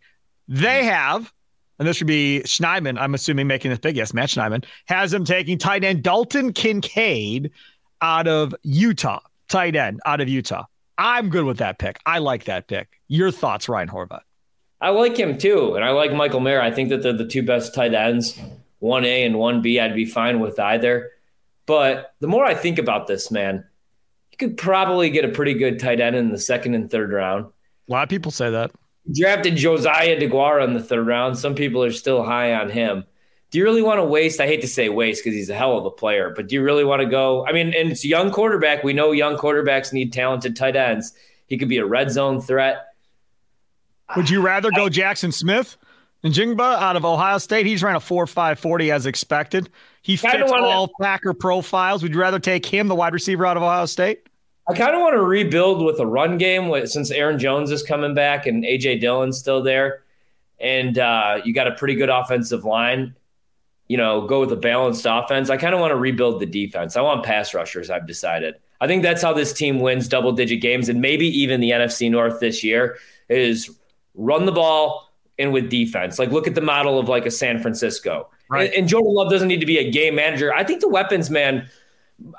They 0.48 0.85
have, 0.85 1.33
and 1.79 1.87
this 1.87 1.96
should 1.96 2.07
be 2.07 2.42
Schneidman, 2.44 2.98
I'm 2.98 3.14
assuming 3.14 3.46
making 3.46 3.70
this 3.70 3.81
big. 3.81 3.96
Yes, 3.96 4.14
Matt 4.14 4.31
Schneidman 4.31 4.64
has 4.87 5.12
him 5.12 5.24
taking 5.24 5.59
tight 5.59 5.85
end 5.85 6.03
Dalton 6.03 6.53
Kincaid 6.53 7.50
out 8.00 8.29
of 8.29 8.55
Utah. 8.62 9.20
Tight 9.48 9.77
end 9.77 10.00
out 10.07 10.20
of 10.20 10.29
Utah. 10.29 10.64
I'm 10.96 11.29
good 11.29 11.44
with 11.44 11.59
that 11.59 11.79
pick. 11.79 11.98
I 12.07 12.18
like 12.18 12.44
that 12.44 12.68
pick. 12.68 12.88
Your 13.09 13.31
thoughts, 13.31 13.68
Ryan 13.68 13.88
Horvat? 13.88 14.20
I 14.84 14.90
like 14.90 15.16
him 15.16 15.38
too, 15.38 15.76
and 15.76 15.82
I 15.82 15.92
like 15.92 16.12
Michael 16.12 16.40
Mayer. 16.40 16.60
I 16.60 16.70
think 16.70 16.90
that 16.90 17.02
they're 17.02 17.14
the 17.14 17.26
two 17.26 17.42
best 17.42 17.74
tight 17.74 17.94
ends, 17.94 18.38
one 18.80 19.06
A 19.06 19.24
and 19.24 19.38
one 19.38 19.62
B. 19.62 19.80
I'd 19.80 19.94
be 19.94 20.04
fine 20.04 20.40
with 20.40 20.60
either. 20.60 21.10
But 21.64 22.12
the 22.20 22.26
more 22.26 22.44
I 22.44 22.52
think 22.52 22.78
about 22.78 23.06
this, 23.06 23.30
man, 23.30 23.64
you 24.30 24.36
could 24.36 24.58
probably 24.58 25.08
get 25.08 25.24
a 25.24 25.30
pretty 25.30 25.54
good 25.54 25.80
tight 25.80 26.00
end 26.00 26.16
in 26.16 26.32
the 26.32 26.38
second 26.38 26.74
and 26.74 26.90
third 26.90 27.12
round. 27.12 27.46
A 27.88 27.92
lot 27.92 28.02
of 28.02 28.10
people 28.10 28.30
say 28.30 28.50
that. 28.50 28.72
Drafted 29.10 29.56
Josiah 29.56 30.20
Deguara 30.20 30.64
in 30.64 30.74
the 30.74 30.82
third 30.82 31.06
round. 31.06 31.38
Some 31.38 31.54
people 31.54 31.82
are 31.82 31.90
still 31.90 32.22
high 32.22 32.52
on 32.52 32.68
him. 32.68 33.04
Do 33.52 33.56
you 33.56 33.64
really 33.64 33.80
want 33.80 34.00
to 34.00 34.04
waste? 34.04 34.38
I 34.38 34.46
hate 34.46 34.60
to 34.60 34.68
say 34.68 34.90
waste 34.90 35.24
because 35.24 35.34
he's 35.34 35.48
a 35.48 35.54
hell 35.54 35.78
of 35.78 35.86
a 35.86 35.90
player, 35.90 36.30
but 36.36 36.48
do 36.48 36.56
you 36.56 36.62
really 36.62 36.84
want 36.84 37.00
to 37.00 37.06
go? 37.06 37.46
I 37.46 37.52
mean, 37.52 37.68
and 37.68 37.92
it's 37.92 38.04
a 38.04 38.08
young 38.08 38.30
quarterback. 38.30 38.84
We 38.84 38.92
know 38.92 39.12
young 39.12 39.38
quarterbacks 39.38 39.94
need 39.94 40.12
talented 40.12 40.56
tight 40.56 40.76
ends. 40.76 41.14
He 41.46 41.56
could 41.56 41.70
be 41.70 41.78
a 41.78 41.86
red 41.86 42.10
zone 42.10 42.42
threat. 42.42 42.84
Would 44.16 44.30
you 44.30 44.40
rather 44.40 44.70
go 44.70 44.88
Jackson 44.88 45.32
Smith 45.32 45.76
And 46.22 46.32
Jingba 46.32 46.78
out 46.78 46.96
of 46.96 47.04
Ohio 47.04 47.38
State? 47.38 47.66
He's 47.66 47.82
ran 47.82 47.96
a 47.96 48.00
4 48.00 48.26
5 48.26 48.58
40 48.58 48.90
as 48.90 49.06
expected. 49.06 49.70
He 50.02 50.16
fits 50.16 50.52
all 50.52 50.90
Packer 51.00 51.32
profiles. 51.32 52.02
Would 52.02 52.12
you 52.12 52.20
rather 52.20 52.38
take 52.38 52.66
him, 52.66 52.88
the 52.88 52.94
wide 52.94 53.14
receiver 53.14 53.46
out 53.46 53.56
of 53.56 53.62
Ohio 53.62 53.86
State? 53.86 54.28
I 54.68 54.74
kind 54.74 54.94
of 54.94 55.00
want 55.00 55.14
to 55.14 55.22
rebuild 55.22 55.84
with 55.84 55.98
a 56.00 56.06
run 56.06 56.38
game 56.38 56.86
since 56.86 57.10
Aaron 57.10 57.38
Jones 57.38 57.70
is 57.70 57.82
coming 57.82 58.14
back 58.14 58.46
and 58.46 58.64
AJ 58.64 59.00
Dillon's 59.00 59.38
still 59.38 59.62
there, 59.62 60.02
and 60.58 60.98
uh, 60.98 61.40
you 61.44 61.52
got 61.52 61.66
a 61.66 61.72
pretty 61.72 61.94
good 61.94 62.08
offensive 62.08 62.64
line. 62.64 63.14
You 63.88 63.98
know, 63.98 64.26
go 64.26 64.40
with 64.40 64.50
a 64.52 64.56
balanced 64.56 65.06
offense. 65.08 65.50
I 65.50 65.58
kind 65.58 65.74
of 65.74 65.80
want 65.80 65.90
to 65.90 65.96
rebuild 65.96 66.40
the 66.40 66.46
defense. 66.46 66.96
I 66.96 67.02
want 67.02 67.24
pass 67.24 67.52
rushers. 67.52 67.90
I've 67.90 68.06
decided. 68.06 68.54
I 68.80 68.86
think 68.86 69.02
that's 69.02 69.20
how 69.20 69.34
this 69.34 69.52
team 69.52 69.80
wins 69.80 70.08
double 70.08 70.32
digit 70.32 70.60
games 70.62 70.88
and 70.88 71.00
maybe 71.00 71.26
even 71.26 71.60
the 71.60 71.70
NFC 71.70 72.10
North 72.10 72.40
this 72.40 72.64
year 72.64 72.98
is 73.28 73.70
run 74.14 74.46
the 74.46 74.53
ball 74.53 75.11
and 75.38 75.53
with 75.53 75.68
defense. 75.68 76.18
Like 76.18 76.31
look 76.31 76.46
at 76.46 76.55
the 76.55 76.61
model 76.61 76.98
of 76.98 77.09
like 77.09 77.27
a 77.27 77.31
San 77.31 77.61
Francisco. 77.61 78.29
Right. 78.48 78.68
And, 78.68 78.81
and 78.81 78.88
Jordan 78.88 79.12
Love 79.14 79.31
doesn't 79.31 79.48
need 79.48 79.61
to 79.61 79.66
be 79.66 79.79
a 79.79 79.90
game 79.90 80.14
manager. 80.14 80.53
I 80.53 80.64
think 80.64 80.81
the 80.81 80.88
weapons, 80.88 81.31
man. 81.31 81.68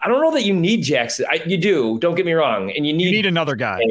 I 0.01 0.07
don't 0.07 0.21
know 0.21 0.31
that 0.31 0.45
you 0.45 0.53
need 0.53 0.83
Jaxon. 0.83 1.25
I, 1.29 1.41
you 1.45 1.57
do. 1.57 1.99
Don't 1.99 2.15
get 2.15 2.25
me 2.25 2.31
wrong. 2.31 2.71
And 2.71 2.87
you 2.87 2.93
need, 2.93 3.05
you 3.05 3.11
need 3.11 3.25
another 3.25 3.55
guy. 3.55 3.81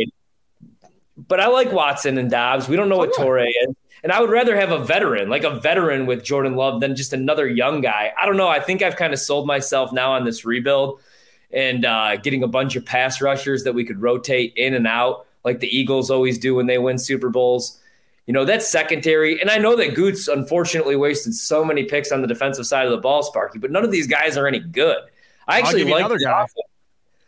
But 1.17 1.41
I 1.41 1.49
like 1.49 1.73
Watson 1.73 2.17
and 2.17 2.31
Doubs. 2.31 2.69
We 2.69 2.77
don't 2.77 2.89
know 2.89 2.97
oh, 2.97 2.99
what 2.99 3.13
Toure 3.13 3.47
is. 3.47 3.75
And 4.03 4.13
I 4.13 4.21
would 4.21 4.31
rather 4.31 4.57
have 4.57 4.71
a 4.71 4.79
veteran, 4.79 5.29
like 5.29 5.45
a 5.45 5.61
veteran 5.61 6.07
with 6.07 6.25
Jordan 6.25 6.57
Love, 6.57 6.81
than 6.81 6.97
just 6.97 7.13
another 7.13 7.47
young 7.47 7.81
guy. 7.81 8.13
I 8.21 8.27
don't 8.27 8.37
know. 8.37 8.49
I 8.49 8.61
think 8.61 8.83
I've 8.83 8.97
kind 8.97 9.13
of 9.13 9.19
sold 9.19 9.47
myself 9.47 9.93
now 9.93 10.13
on 10.13 10.25
this 10.25 10.45
rebuild 10.45 11.01
and 11.51 11.85
uh, 11.85 12.17
getting 12.17 12.43
a 12.43 12.49
bunch 12.49 12.77
of 12.77 12.85
pass 12.85 13.21
rushers 13.21 13.65
that 13.65 13.75
we 13.75 13.85
could 13.85 14.03
rotate 14.03 14.55
in 14.57 14.75
and 14.75 14.87
out 14.87 15.27
like 15.45 15.61
the 15.61 15.77
Eagles 15.77 16.11
always 16.11 16.39
do 16.39 16.55
when 16.55 16.67
they 16.67 16.79
win 16.79 16.99
Super 16.99 17.29
Bowls. 17.29 17.81
You 18.27 18.33
know, 18.33 18.45
that's 18.45 18.67
secondary. 18.67 19.41
And 19.41 19.51
I 19.51 19.59
know 19.59 19.77
that 19.77 19.95
Goots 19.95 20.29
unfortunately 20.29 20.97
wasted 20.97 21.35
so 21.35 21.65
many 21.65 21.85
picks 21.85 22.11
on 22.11 22.23
the 22.23 22.27
defensive 22.27 22.67
side 22.67 22.87
of 22.87 22.93
the 22.93 22.99
ball, 22.99 23.23
Sparky, 23.23 23.59
but 23.59 23.71
none 23.71 23.85
of 23.85 23.91
these 23.91 24.07
guys 24.07 24.37
are 24.37 24.47
any 24.47 24.61
good. 24.61 24.97
I 25.47 25.59
actually 25.59 25.85
like 25.85 26.09
the 26.09 26.19
guy. 26.19 26.43
offense. 26.43 26.55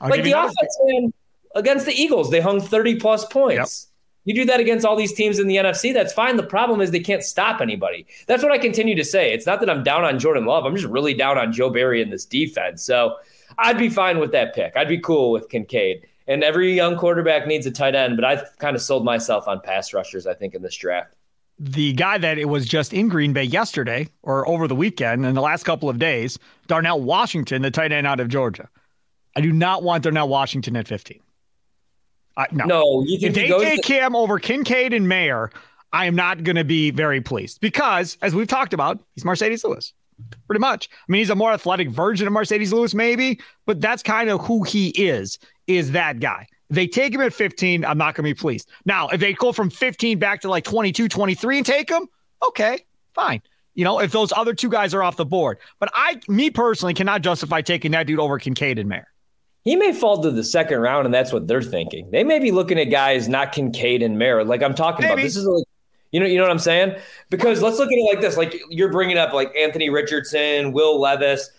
like 0.00 0.22
the 0.22 0.32
offense, 0.32 0.78
man, 0.84 1.12
against 1.54 1.84
the 1.84 1.92
Eagles, 1.92 2.30
they 2.30 2.40
hung 2.40 2.60
30 2.60 2.96
plus 2.96 3.26
points. 3.26 3.88
Yep. 3.88 3.92
You 4.26 4.34
do 4.34 4.44
that 4.46 4.58
against 4.58 4.84
all 4.84 4.96
these 4.96 5.12
teams 5.12 5.38
in 5.38 5.46
the 5.46 5.56
NFC, 5.56 5.94
that's 5.94 6.12
fine. 6.12 6.36
The 6.36 6.42
problem 6.42 6.80
is 6.80 6.90
they 6.90 6.98
can't 6.98 7.22
stop 7.22 7.60
anybody. 7.60 8.06
That's 8.26 8.42
what 8.42 8.50
I 8.50 8.58
continue 8.58 8.96
to 8.96 9.04
say. 9.04 9.32
It's 9.32 9.46
not 9.46 9.60
that 9.60 9.70
I'm 9.70 9.84
down 9.84 10.04
on 10.04 10.18
Jordan 10.18 10.46
Love. 10.46 10.64
I'm 10.64 10.74
just 10.74 10.88
really 10.88 11.14
down 11.14 11.38
on 11.38 11.52
Joe 11.52 11.70
Barry 11.70 12.02
in 12.02 12.10
this 12.10 12.24
defense. 12.24 12.82
So 12.82 13.18
I'd 13.56 13.78
be 13.78 13.88
fine 13.88 14.18
with 14.18 14.32
that 14.32 14.52
pick. 14.52 14.76
I'd 14.76 14.88
be 14.88 14.98
cool 14.98 15.30
with 15.30 15.48
Kincaid. 15.48 16.08
And 16.28 16.42
every 16.42 16.74
young 16.74 16.96
quarterback 16.96 17.46
needs 17.46 17.66
a 17.66 17.70
tight 17.70 17.94
end, 17.94 18.16
but 18.16 18.24
I've 18.24 18.58
kind 18.58 18.74
of 18.74 18.82
sold 18.82 19.04
myself 19.04 19.46
on 19.46 19.60
pass 19.60 19.92
rushers, 19.92 20.26
I 20.26 20.34
think, 20.34 20.54
in 20.54 20.62
this 20.62 20.76
draft. 20.76 21.14
The 21.58 21.92
guy 21.94 22.18
that 22.18 22.36
it 22.36 22.46
was 22.46 22.66
just 22.66 22.92
in 22.92 23.08
Green 23.08 23.32
Bay 23.32 23.44
yesterday 23.44 24.08
or 24.22 24.46
over 24.48 24.68
the 24.68 24.74
weekend 24.74 25.24
in 25.24 25.34
the 25.34 25.40
last 25.40 25.62
couple 25.62 25.88
of 25.88 25.98
days, 25.98 26.38
Darnell 26.66 27.00
Washington, 27.00 27.62
the 27.62 27.70
tight 27.70 27.92
end 27.92 28.06
out 28.06 28.20
of 28.20 28.28
Georgia. 28.28 28.68
I 29.36 29.40
do 29.40 29.52
not 29.52 29.82
want 29.82 30.02
Darnell 30.02 30.28
Washington 30.28 30.76
at 30.76 30.88
15. 30.88 31.20
I, 32.36 32.46
no, 32.52 32.64
no. 32.66 33.04
You 33.06 33.18
if 33.22 33.34
they 33.34 33.48
take 33.48 33.86
him 33.86 34.14
over 34.14 34.38
Kincaid 34.38 34.92
and 34.92 35.08
Mayer, 35.08 35.50
I 35.92 36.06
am 36.06 36.14
not 36.14 36.42
going 36.42 36.56
to 36.56 36.64
be 36.64 36.90
very 36.90 37.22
pleased 37.22 37.60
because, 37.60 38.18
as 38.20 38.34
we've 38.34 38.48
talked 38.48 38.74
about, 38.74 39.00
he's 39.14 39.24
Marcedes 39.24 39.64
Lewis 39.64 39.94
pretty 40.46 40.60
much. 40.60 40.88
I 40.92 41.12
mean, 41.12 41.20
he's 41.20 41.30
a 41.30 41.34
more 41.34 41.52
athletic 41.52 41.90
version 41.90 42.26
of 42.26 42.32
Marcedes 42.32 42.72
Lewis, 42.72 42.94
maybe, 42.94 43.40
but 43.66 43.80
that's 43.80 44.02
kind 44.02 44.30
of 44.30 44.40
who 44.42 44.62
he 44.62 44.88
is, 44.90 45.38
is 45.66 45.92
that 45.92 46.20
guy. 46.20 46.46
They 46.68 46.86
take 46.86 47.14
him 47.14 47.20
at 47.20 47.32
15, 47.32 47.84
I'm 47.84 47.98
not 47.98 48.14
going 48.14 48.24
to 48.28 48.34
be 48.34 48.34
pleased. 48.34 48.68
Now, 48.84 49.08
if 49.08 49.20
they 49.20 49.32
go 49.32 49.52
from 49.52 49.70
15 49.70 50.18
back 50.18 50.40
to 50.40 50.48
like 50.48 50.64
22, 50.64 51.08
23 51.08 51.58
and 51.58 51.66
take 51.66 51.88
him, 51.88 52.08
okay, 52.48 52.84
fine. 53.14 53.40
You 53.74 53.84
know, 53.84 54.00
if 54.00 54.10
those 54.10 54.32
other 54.32 54.54
two 54.54 54.70
guys 54.70 54.94
are 54.94 55.02
off 55.02 55.16
the 55.16 55.24
board. 55.24 55.58
But 55.78 55.90
I, 55.94 56.18
me 56.28 56.50
personally, 56.50 56.94
cannot 56.94 57.22
justify 57.22 57.60
taking 57.60 57.92
that 57.92 58.06
dude 58.06 58.18
over 58.18 58.38
Kincaid 58.38 58.78
and 58.78 58.88
Mayer. 58.88 59.06
He 59.64 59.76
may 59.76 59.92
fall 59.92 60.22
to 60.22 60.30
the 60.30 60.44
second 60.44 60.78
round, 60.78 61.06
and 61.06 61.14
that's 61.14 61.32
what 61.32 61.46
they're 61.46 61.60
thinking. 61.60 62.10
They 62.10 62.24
may 62.24 62.38
be 62.38 62.52
looking 62.52 62.78
at 62.78 62.84
guys 62.84 63.28
not 63.28 63.52
Kincaid 63.52 64.02
and 64.02 64.18
Mayer. 64.18 64.44
Like 64.44 64.62
I'm 64.62 64.74
talking 64.74 65.02
Maybe. 65.02 65.14
about, 65.14 65.22
this 65.22 65.36
is 65.36 65.44
like 65.44 65.64
you 66.12 66.20
know, 66.20 66.26
you 66.26 66.36
know 66.36 66.44
what 66.44 66.52
I'm 66.52 66.58
saying? 66.58 66.96
Because 67.30 67.60
let's 67.62 67.78
look 67.78 67.88
at 67.88 67.98
it 67.98 68.08
like 68.10 68.20
this: 68.20 68.36
like 68.36 68.58
you're 68.70 68.90
bringing 68.90 69.18
up 69.18 69.32
like 69.32 69.54
Anthony 69.56 69.90
Richardson, 69.90 70.72
Will 70.72 71.00
Levis. 71.00 71.50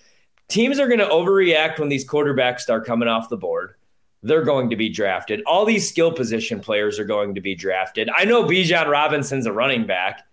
Teams 0.48 0.80
are 0.80 0.88
going 0.88 1.00
to 1.00 1.06
overreact 1.06 1.80
when 1.80 1.90
these 1.90 2.08
quarterbacks 2.08 2.62
start 2.62 2.86
coming 2.86 3.10
off 3.10 3.28
the 3.28 3.38
board. 3.38 3.76
They're 4.28 4.44
going 4.44 4.70
to 4.70 4.76
be 4.76 4.90
drafted. 4.90 5.42
All 5.46 5.66
these 5.66 5.88
skill 5.88 6.12
position 6.12 6.60
players 6.60 7.00
are 7.00 7.06
going 7.06 7.36
to 7.36 7.42
be 7.42 7.56
drafted. 7.56 8.10
I 8.16 8.26
know 8.26 8.44
Bijan 8.44 8.88
Robinson's 8.88 9.46
a 9.46 9.52
running 9.52 9.88
back 9.88 10.24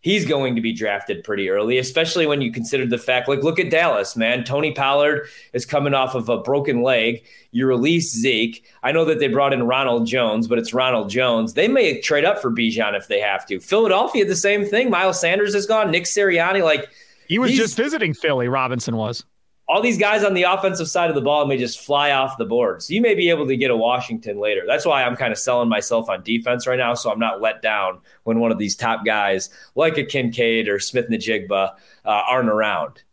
he's 0.00 0.24
going 0.24 0.54
to 0.56 0.60
be 0.60 0.72
drafted 0.72 1.22
pretty 1.22 1.48
early, 1.48 1.78
especially 1.78 2.26
when 2.26 2.40
you 2.40 2.50
consider 2.50 2.86
the 2.86 2.98
fact, 2.98 3.28
like, 3.28 3.42
look 3.42 3.58
at 3.58 3.70
Dallas, 3.70 4.16
man. 4.16 4.44
Tony 4.44 4.72
Pollard 4.72 5.28
is 5.52 5.66
coming 5.66 5.94
off 5.94 6.14
of 6.14 6.28
a 6.28 6.38
broken 6.38 6.82
leg. 6.82 7.24
You 7.52 7.66
release 7.66 8.12
Zeke. 8.12 8.64
I 8.82 8.92
know 8.92 9.04
that 9.04 9.18
they 9.18 9.28
brought 9.28 9.52
in 9.52 9.62
Ronald 9.66 10.06
Jones, 10.06 10.46
but 10.46 10.58
it's 10.58 10.74
Ronald 10.74 11.10
Jones. 11.10 11.54
They 11.54 11.68
may 11.68 12.00
trade 12.00 12.24
up 12.24 12.40
for 12.40 12.50
Bijan 12.50 12.96
if 12.96 13.08
they 13.08 13.20
have 13.20 13.46
to. 13.46 13.60
Philadelphia, 13.60 14.24
the 14.24 14.36
same 14.36 14.64
thing. 14.64 14.90
Miles 14.90 15.20
Sanders 15.20 15.54
is 15.54 15.66
gone. 15.66 15.90
Nick 15.90 16.04
Sirianni, 16.04 16.64
like, 16.64 16.88
he 17.28 17.38
was 17.38 17.52
just 17.52 17.76
visiting 17.76 18.12
Philly. 18.12 18.48
Robinson 18.48 18.96
was 18.96 19.24
all 19.70 19.80
these 19.80 19.98
guys 19.98 20.24
on 20.24 20.34
the 20.34 20.42
offensive 20.42 20.88
side 20.88 21.10
of 21.10 21.14
the 21.14 21.20
ball 21.20 21.46
may 21.46 21.56
just 21.56 21.78
fly 21.78 22.10
off 22.10 22.36
the 22.36 22.44
board. 22.44 22.82
So 22.82 22.92
you 22.92 23.00
may 23.00 23.14
be 23.14 23.30
able 23.30 23.46
to 23.46 23.56
get 23.56 23.70
a 23.70 23.76
Washington 23.76 24.40
later. 24.40 24.62
That's 24.66 24.84
why 24.84 25.04
I'm 25.04 25.14
kind 25.14 25.30
of 25.30 25.38
selling 25.38 25.68
myself 25.68 26.10
on 26.10 26.24
defense 26.24 26.66
right 26.66 26.76
now, 26.76 26.94
so 26.94 27.08
I'm 27.08 27.20
not 27.20 27.40
let 27.40 27.62
down 27.62 28.00
when 28.24 28.40
one 28.40 28.50
of 28.50 28.58
these 28.58 28.74
top 28.74 29.04
guys 29.04 29.48
like 29.76 29.96
a 29.96 30.02
Kincaid 30.02 30.68
or 30.68 30.80
Smith-Njigba 30.80 31.74
uh, 32.04 32.08
aren't 32.08 32.48
around. 32.48 33.04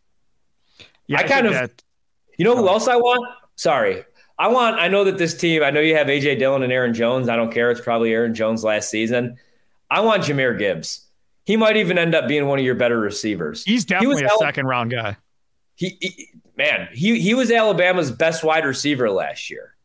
Yeah, 1.05 1.19
I, 1.19 1.25
I 1.25 1.27
kind 1.27 1.45
of, 1.45 1.53
that, 1.53 1.83
you 2.39 2.43
know 2.43 2.57
who 2.57 2.67
else 2.67 2.87
I 2.87 2.95
want? 2.95 3.29
Sorry. 3.55 4.03
I 4.39 4.47
want, 4.47 4.79
I 4.79 4.87
know 4.87 5.03
that 5.03 5.19
this 5.19 5.37
team, 5.37 5.61
I 5.61 5.69
know 5.69 5.79
you 5.79 5.95
have 5.95 6.09
A.J. 6.09 6.37
Dillon 6.37 6.63
and 6.63 6.73
Aaron 6.73 6.95
Jones. 6.95 7.29
I 7.29 7.35
don't 7.35 7.51
care. 7.51 7.69
It's 7.69 7.81
probably 7.81 8.13
Aaron 8.13 8.33
Jones 8.33 8.63
last 8.63 8.89
season. 8.89 9.37
I 9.91 9.99
want 9.99 10.23
Jahmyr 10.23 10.57
Gibbs. 10.57 11.05
He 11.43 11.55
might 11.55 11.77
even 11.77 11.99
end 11.99 12.15
up 12.15 12.27
being 12.27 12.47
one 12.47 12.57
of 12.57 12.65
your 12.65 12.75
better 12.75 12.99
receivers. 12.99 13.63
He's 13.63 13.85
definitely 13.85 14.23
he 14.23 14.25
a 14.25 14.37
second 14.39 14.65
round 14.65 14.89
guy. 14.89 15.17
He, 15.75 15.97
he, 16.01 16.29
man, 16.57 16.89
he 16.91 17.19
he 17.19 17.33
was 17.33 17.51
Alabama's 17.51 18.11
best 18.11 18.43
wide 18.43 18.65
receiver 18.65 19.09
last 19.09 19.49
year. 19.49 19.75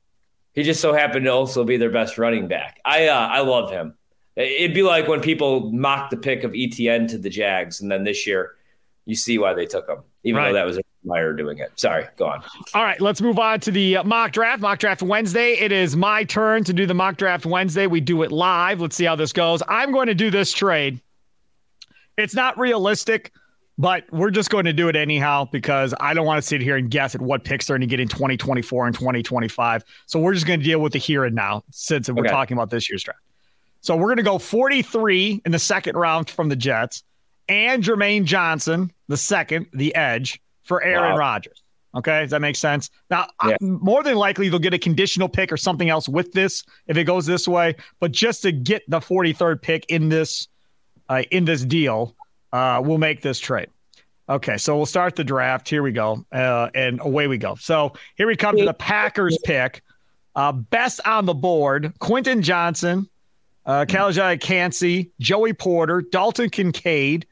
He 0.54 0.62
just 0.62 0.80
so 0.80 0.92
happened 0.92 1.24
to 1.26 1.32
also 1.32 1.64
be 1.64 1.76
their 1.76 1.90
best 1.90 2.18
running 2.18 2.48
back. 2.48 2.80
I 2.84 3.08
uh, 3.08 3.28
I 3.28 3.40
love 3.40 3.70
him. 3.70 3.94
It'd 4.34 4.74
be 4.74 4.82
like 4.82 5.08
when 5.08 5.20
people 5.20 5.70
mock 5.72 6.10
the 6.10 6.16
pick 6.16 6.42
of 6.42 6.52
ETN 6.52 7.08
to 7.08 7.18
the 7.18 7.30
Jags, 7.30 7.80
and 7.80 7.90
then 7.90 8.04
this 8.04 8.26
year 8.26 8.56
you 9.04 9.14
see 9.14 9.38
why 9.38 9.54
they 9.54 9.66
took 9.66 9.88
him, 9.88 9.98
even 10.24 10.38
right. 10.38 10.48
though 10.48 10.54
that 10.54 10.66
was 10.66 10.78
a 10.78 10.82
Meyer 11.04 11.32
doing 11.32 11.58
it. 11.58 11.72
Sorry, 11.76 12.06
go 12.16 12.26
on. 12.26 12.42
All 12.74 12.84
right, 12.84 13.00
let's 13.00 13.20
move 13.20 13.38
on 13.38 13.58
to 13.60 13.72
the 13.72 13.96
uh, 13.96 14.04
mock 14.04 14.32
draft. 14.32 14.62
Mock 14.62 14.78
draft 14.78 15.02
Wednesday. 15.02 15.54
It 15.54 15.72
is 15.72 15.96
my 15.96 16.22
turn 16.24 16.62
to 16.64 16.72
do 16.72 16.86
the 16.86 16.94
mock 16.94 17.16
draft 17.16 17.44
Wednesday. 17.44 17.88
We 17.88 18.00
do 18.00 18.22
it 18.22 18.30
live. 18.30 18.80
Let's 18.80 18.94
see 18.94 19.04
how 19.04 19.16
this 19.16 19.32
goes. 19.32 19.62
I'm 19.68 19.90
going 19.90 20.06
to 20.06 20.14
do 20.14 20.30
this 20.30 20.52
trade. 20.52 21.00
It's 22.16 22.34
not 22.34 22.56
realistic. 22.56 23.32
But 23.78 24.04
we're 24.12 24.30
just 24.30 24.50
going 24.50 24.66
to 24.66 24.72
do 24.72 24.88
it 24.88 24.96
anyhow 24.96 25.48
because 25.50 25.94
I 25.98 26.12
don't 26.12 26.26
want 26.26 26.38
to 26.38 26.46
sit 26.46 26.60
here 26.60 26.76
and 26.76 26.90
guess 26.90 27.14
at 27.14 27.22
what 27.22 27.44
picks 27.44 27.66
they're 27.66 27.76
going 27.76 27.88
to 27.88 27.90
get 27.90 28.00
in 28.00 28.08
2024 28.08 28.86
and 28.86 28.94
2025. 28.94 29.84
So 30.06 30.20
we're 30.20 30.34
just 30.34 30.46
going 30.46 30.60
to 30.60 30.64
deal 30.64 30.80
with 30.80 30.92
the 30.92 30.98
here 30.98 31.24
and 31.24 31.34
now 31.34 31.64
since 31.70 32.10
we're 32.10 32.20
okay. 32.20 32.30
talking 32.30 32.56
about 32.56 32.70
this 32.70 32.90
year's 32.90 33.02
draft. 33.02 33.20
So 33.80 33.96
we're 33.96 34.08
going 34.08 34.18
to 34.18 34.22
go 34.22 34.38
43 34.38 35.42
in 35.44 35.52
the 35.52 35.58
second 35.58 35.96
round 35.96 36.30
from 36.30 36.48
the 36.48 36.56
Jets 36.56 37.02
and 37.48 37.82
Jermaine 37.82 38.24
Johnson, 38.24 38.92
the 39.08 39.16
second, 39.16 39.66
the 39.72 39.94
edge 39.94 40.40
for 40.62 40.82
Aaron 40.82 41.12
wow. 41.12 41.18
Rodgers. 41.18 41.62
Okay, 41.94 42.22
does 42.22 42.30
that 42.30 42.40
make 42.40 42.56
sense? 42.56 42.88
Now, 43.10 43.28
yeah. 43.46 43.56
more 43.60 44.02
than 44.02 44.16
likely, 44.16 44.48
they'll 44.48 44.58
get 44.58 44.72
a 44.72 44.78
conditional 44.78 45.28
pick 45.28 45.52
or 45.52 45.58
something 45.58 45.90
else 45.90 46.08
with 46.08 46.32
this 46.32 46.64
if 46.86 46.96
it 46.96 47.04
goes 47.04 47.26
this 47.26 47.46
way. 47.46 47.76
But 48.00 48.12
just 48.12 48.42
to 48.42 48.52
get 48.52 48.82
the 48.88 49.00
43rd 49.00 49.60
pick 49.60 49.84
in 49.88 50.08
this 50.08 50.48
uh, 51.10 51.24
in 51.30 51.44
this 51.44 51.64
deal, 51.64 52.16
uh, 52.52 52.80
we'll 52.84 52.98
make 52.98 53.22
this 53.22 53.38
trade. 53.38 53.68
Okay, 54.28 54.56
so 54.56 54.76
we'll 54.76 54.86
start 54.86 55.16
the 55.16 55.24
draft. 55.24 55.68
Here 55.68 55.82
we 55.82 55.92
go, 55.92 56.24
uh, 56.32 56.70
and 56.74 57.00
away 57.02 57.26
we 57.26 57.38
go. 57.38 57.54
So 57.56 57.92
here 58.16 58.26
we 58.26 58.36
come 58.36 58.56
to 58.56 58.64
the 58.64 58.74
Packers 58.74 59.36
pick. 59.44 59.82
Uh, 60.34 60.52
best 60.52 61.00
on 61.06 61.26
the 61.26 61.34
board: 61.34 61.92
Quentin 61.98 62.40
Johnston, 62.40 63.08
uh, 63.66 63.84
Calijah 63.86 64.40
Kancey, 64.40 65.10
Joey 65.20 65.52
Porter, 65.52 66.02
Dalton 66.02 66.50
Kincaid, 66.50 67.26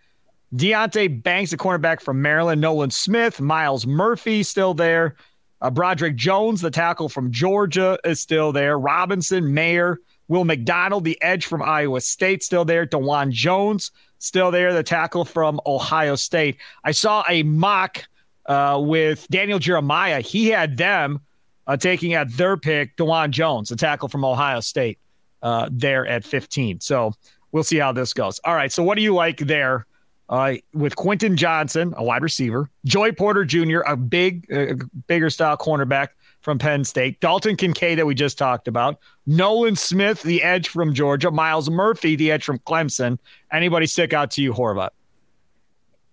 Deonte 0.54 1.22
Banks, 1.22 1.52
the 1.52 1.56
cornerback 1.56 2.00
from 2.00 2.20
Maryland, 2.20 2.60
Nolan 2.60 2.90
Smith, 2.90 3.40
Myles 3.40 3.86
Murphy 3.86 4.42
still 4.42 4.74
there. 4.74 5.14
Uh, 5.62 5.70
Broderick 5.70 6.16
Jones, 6.16 6.60
the 6.60 6.70
tackle 6.70 7.08
from 7.08 7.30
Georgia, 7.30 7.98
is 8.04 8.20
still 8.20 8.50
there. 8.50 8.78
Robinson, 8.78 9.52
Mayer, 9.52 10.00
Will 10.28 10.44
McDonald, 10.44 11.04
the 11.04 11.20
edge 11.22 11.46
from 11.46 11.62
Iowa 11.62 12.00
State, 12.00 12.42
still 12.42 12.64
there. 12.64 12.86
Dawand 12.86 13.30
Jones, 13.30 13.90
still 14.20 14.52
there, 14.52 14.72
the 14.72 14.84
tackle 14.84 15.24
from 15.24 15.60
Ohio 15.66 16.14
State. 16.14 16.58
I 16.84 16.92
saw 16.92 17.24
a 17.28 17.42
mock 17.42 18.04
uh, 18.46 18.78
with 18.80 19.26
Daniel 19.28 19.58
Jeremiah. 19.58 20.20
He 20.20 20.48
had 20.48 20.76
them 20.76 21.20
uh, 21.66 21.76
taking 21.76 22.14
at 22.14 22.30
their 22.36 22.56
pick 22.56 22.96
Dawand 22.96 23.30
Jones, 23.30 23.70
the 23.70 23.76
tackle 23.76 24.08
from 24.08 24.24
Ohio 24.24 24.60
State, 24.60 24.98
uh, 25.42 25.68
there 25.72 26.06
at 26.06 26.24
15. 26.24 26.80
So 26.80 27.12
we'll 27.50 27.64
see 27.64 27.78
how 27.78 27.92
this 27.92 28.12
goes. 28.12 28.38
All 28.44 28.54
right. 28.54 28.70
So 28.70 28.82
what 28.82 28.96
do 28.96 29.02
you 29.02 29.14
like 29.14 29.38
there 29.38 29.86
uh, 30.28 30.54
with 30.74 30.94
Quentin 30.96 31.36
Johnston, 31.36 31.94
a 31.96 32.04
wide 32.04 32.22
receiver, 32.22 32.70
Joey 32.84 33.12
Porter 33.12 33.44
Jr., 33.44 33.80
a 33.80 33.96
big, 33.96 34.52
uh, 34.52 34.74
bigger 35.06 35.30
style 35.30 35.56
cornerback 35.56 36.08
from 36.40 36.58
Penn 36.58 36.84
State, 36.84 37.20
Dalton 37.20 37.56
Kincaid 37.56 37.98
that 37.98 38.06
we 38.06 38.14
just 38.14 38.38
talked 38.38 38.66
about, 38.68 38.98
Nolan 39.26 39.76
Smith, 39.76 40.22
the 40.22 40.42
edge 40.42 40.68
from 40.68 40.94
Georgia, 40.94 41.30
Myles 41.30 41.70
Murphy, 41.70 42.16
the 42.16 42.30
edge 42.30 42.44
from 42.44 42.58
Clemson. 42.60 43.18
Anybody 43.52 43.86
stick 43.86 44.12
out 44.12 44.30
to 44.32 44.42
you, 44.42 44.52
Horvat? 44.52 44.90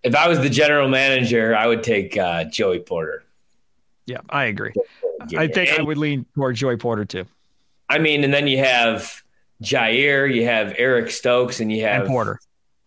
If 0.03 0.15
I 0.15 0.27
was 0.27 0.39
the 0.39 0.49
general 0.49 0.89
manager, 0.89 1.55
I 1.55 1.67
would 1.67 1.83
take 1.83 2.17
uh, 2.17 2.45
Joey 2.45 2.79
Porter. 2.79 3.23
Yeah, 4.05 4.19
I 4.29 4.45
agree. 4.45 4.73
I 5.37 5.47
think 5.47 5.69
and, 5.69 5.79
I 5.79 5.81
would 5.81 5.97
lean 5.97 6.25
toward 6.33 6.55
Joey 6.55 6.77
Porter 6.77 7.03
too. 7.03 7.25
I 7.89 7.99
mean, 7.99 8.23
and 8.23 8.33
then 8.33 8.47
you 8.47 8.59
have 8.59 9.21
Jaire, 9.61 10.33
you 10.33 10.45
have 10.45 10.75
Eric 10.77 11.09
Stokes, 11.09 11.59
and 11.59 11.71
you 11.71 11.83
have 11.83 12.01
and 12.01 12.09
Porter. 12.09 12.39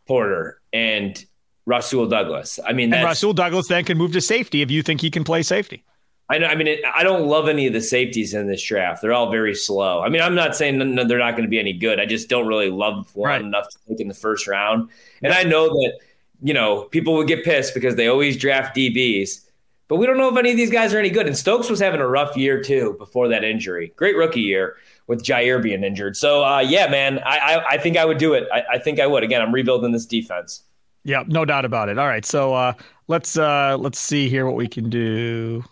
Porter 0.06 0.60
and 0.72 1.22
Rasul 1.66 2.06
Douglas. 2.06 2.58
I 2.66 2.72
mean, 2.72 2.92
and 2.92 3.04
Rasul 3.04 3.32
Douglas 3.32 3.68
then 3.68 3.84
can 3.84 3.98
move 3.98 4.12
to 4.12 4.20
safety 4.20 4.62
if 4.62 4.70
you 4.70 4.82
think 4.82 5.00
he 5.00 5.10
can 5.10 5.24
play 5.24 5.42
safety. 5.42 5.84
I 6.30 6.38
know. 6.38 6.46
I 6.46 6.54
mean, 6.54 6.68
it, 6.68 6.80
I 6.94 7.02
don't 7.02 7.26
love 7.26 7.48
any 7.48 7.66
of 7.66 7.72
the 7.72 7.80
safeties 7.80 8.34
in 8.34 8.46
this 8.46 8.62
draft. 8.62 9.02
They're 9.02 9.12
all 9.12 9.30
very 9.32 9.54
slow. 9.54 10.00
I 10.00 10.08
mean, 10.08 10.22
I'm 10.22 10.36
not 10.36 10.54
saying 10.54 10.78
no, 10.78 11.04
they're 11.04 11.18
not 11.18 11.32
going 11.32 11.42
to 11.42 11.50
be 11.50 11.58
any 11.58 11.72
good. 11.72 11.98
I 11.98 12.06
just 12.06 12.28
don't 12.28 12.46
really 12.46 12.70
love 12.70 13.14
one 13.16 13.28
right. 13.28 13.40
enough 13.40 13.68
to 13.68 13.78
take 13.88 14.00
in 14.00 14.06
the 14.06 14.14
first 14.14 14.46
round. 14.46 14.90
And 15.22 15.32
I 15.32 15.42
know 15.42 15.68
that 15.68 15.98
you 16.40 16.54
know 16.54 16.84
people 16.84 17.14
would 17.14 17.26
get 17.26 17.44
pissed 17.44 17.74
because 17.74 17.96
they 17.96 18.06
always 18.06 18.36
draft 18.36 18.76
DBs, 18.76 19.44
but 19.88 19.96
we 19.96 20.06
don't 20.06 20.18
know 20.18 20.28
if 20.28 20.36
any 20.36 20.52
of 20.52 20.56
these 20.56 20.70
guys 20.70 20.94
are 20.94 21.00
any 21.00 21.10
good. 21.10 21.26
And 21.26 21.36
Stokes 21.36 21.68
was 21.68 21.80
having 21.80 22.00
a 22.00 22.06
rough 22.06 22.36
year 22.36 22.62
too 22.62 22.94
before 22.96 23.26
that 23.26 23.42
injury. 23.42 23.92
Great 23.96 24.16
rookie 24.16 24.40
year 24.40 24.76
with 25.08 25.24
Jaire 25.24 25.60
being 25.60 25.82
injured. 25.82 26.16
So 26.16 26.44
uh, 26.44 26.60
yeah, 26.60 26.88
man, 26.88 27.18
I, 27.26 27.38
I, 27.38 27.64
I 27.70 27.78
think 27.78 27.96
I 27.96 28.04
would 28.04 28.18
do 28.18 28.34
it. 28.34 28.46
I, 28.52 28.62
I 28.74 28.78
think 28.78 29.00
I 29.00 29.06
would. 29.08 29.24
Again, 29.24 29.42
I'm 29.42 29.52
rebuilding 29.52 29.90
this 29.90 30.06
defense. 30.06 30.62
Yeah, 31.02 31.24
no 31.26 31.44
doubt 31.44 31.64
about 31.64 31.88
it. 31.88 31.98
All 31.98 32.06
right, 32.06 32.24
so 32.24 32.54
uh, 32.54 32.74
let's 33.08 33.36
uh, 33.36 33.76
let's 33.80 33.98
see 33.98 34.28
here 34.28 34.46
what 34.46 34.54
we 34.54 34.68
can 34.68 34.90
do, 34.90 35.64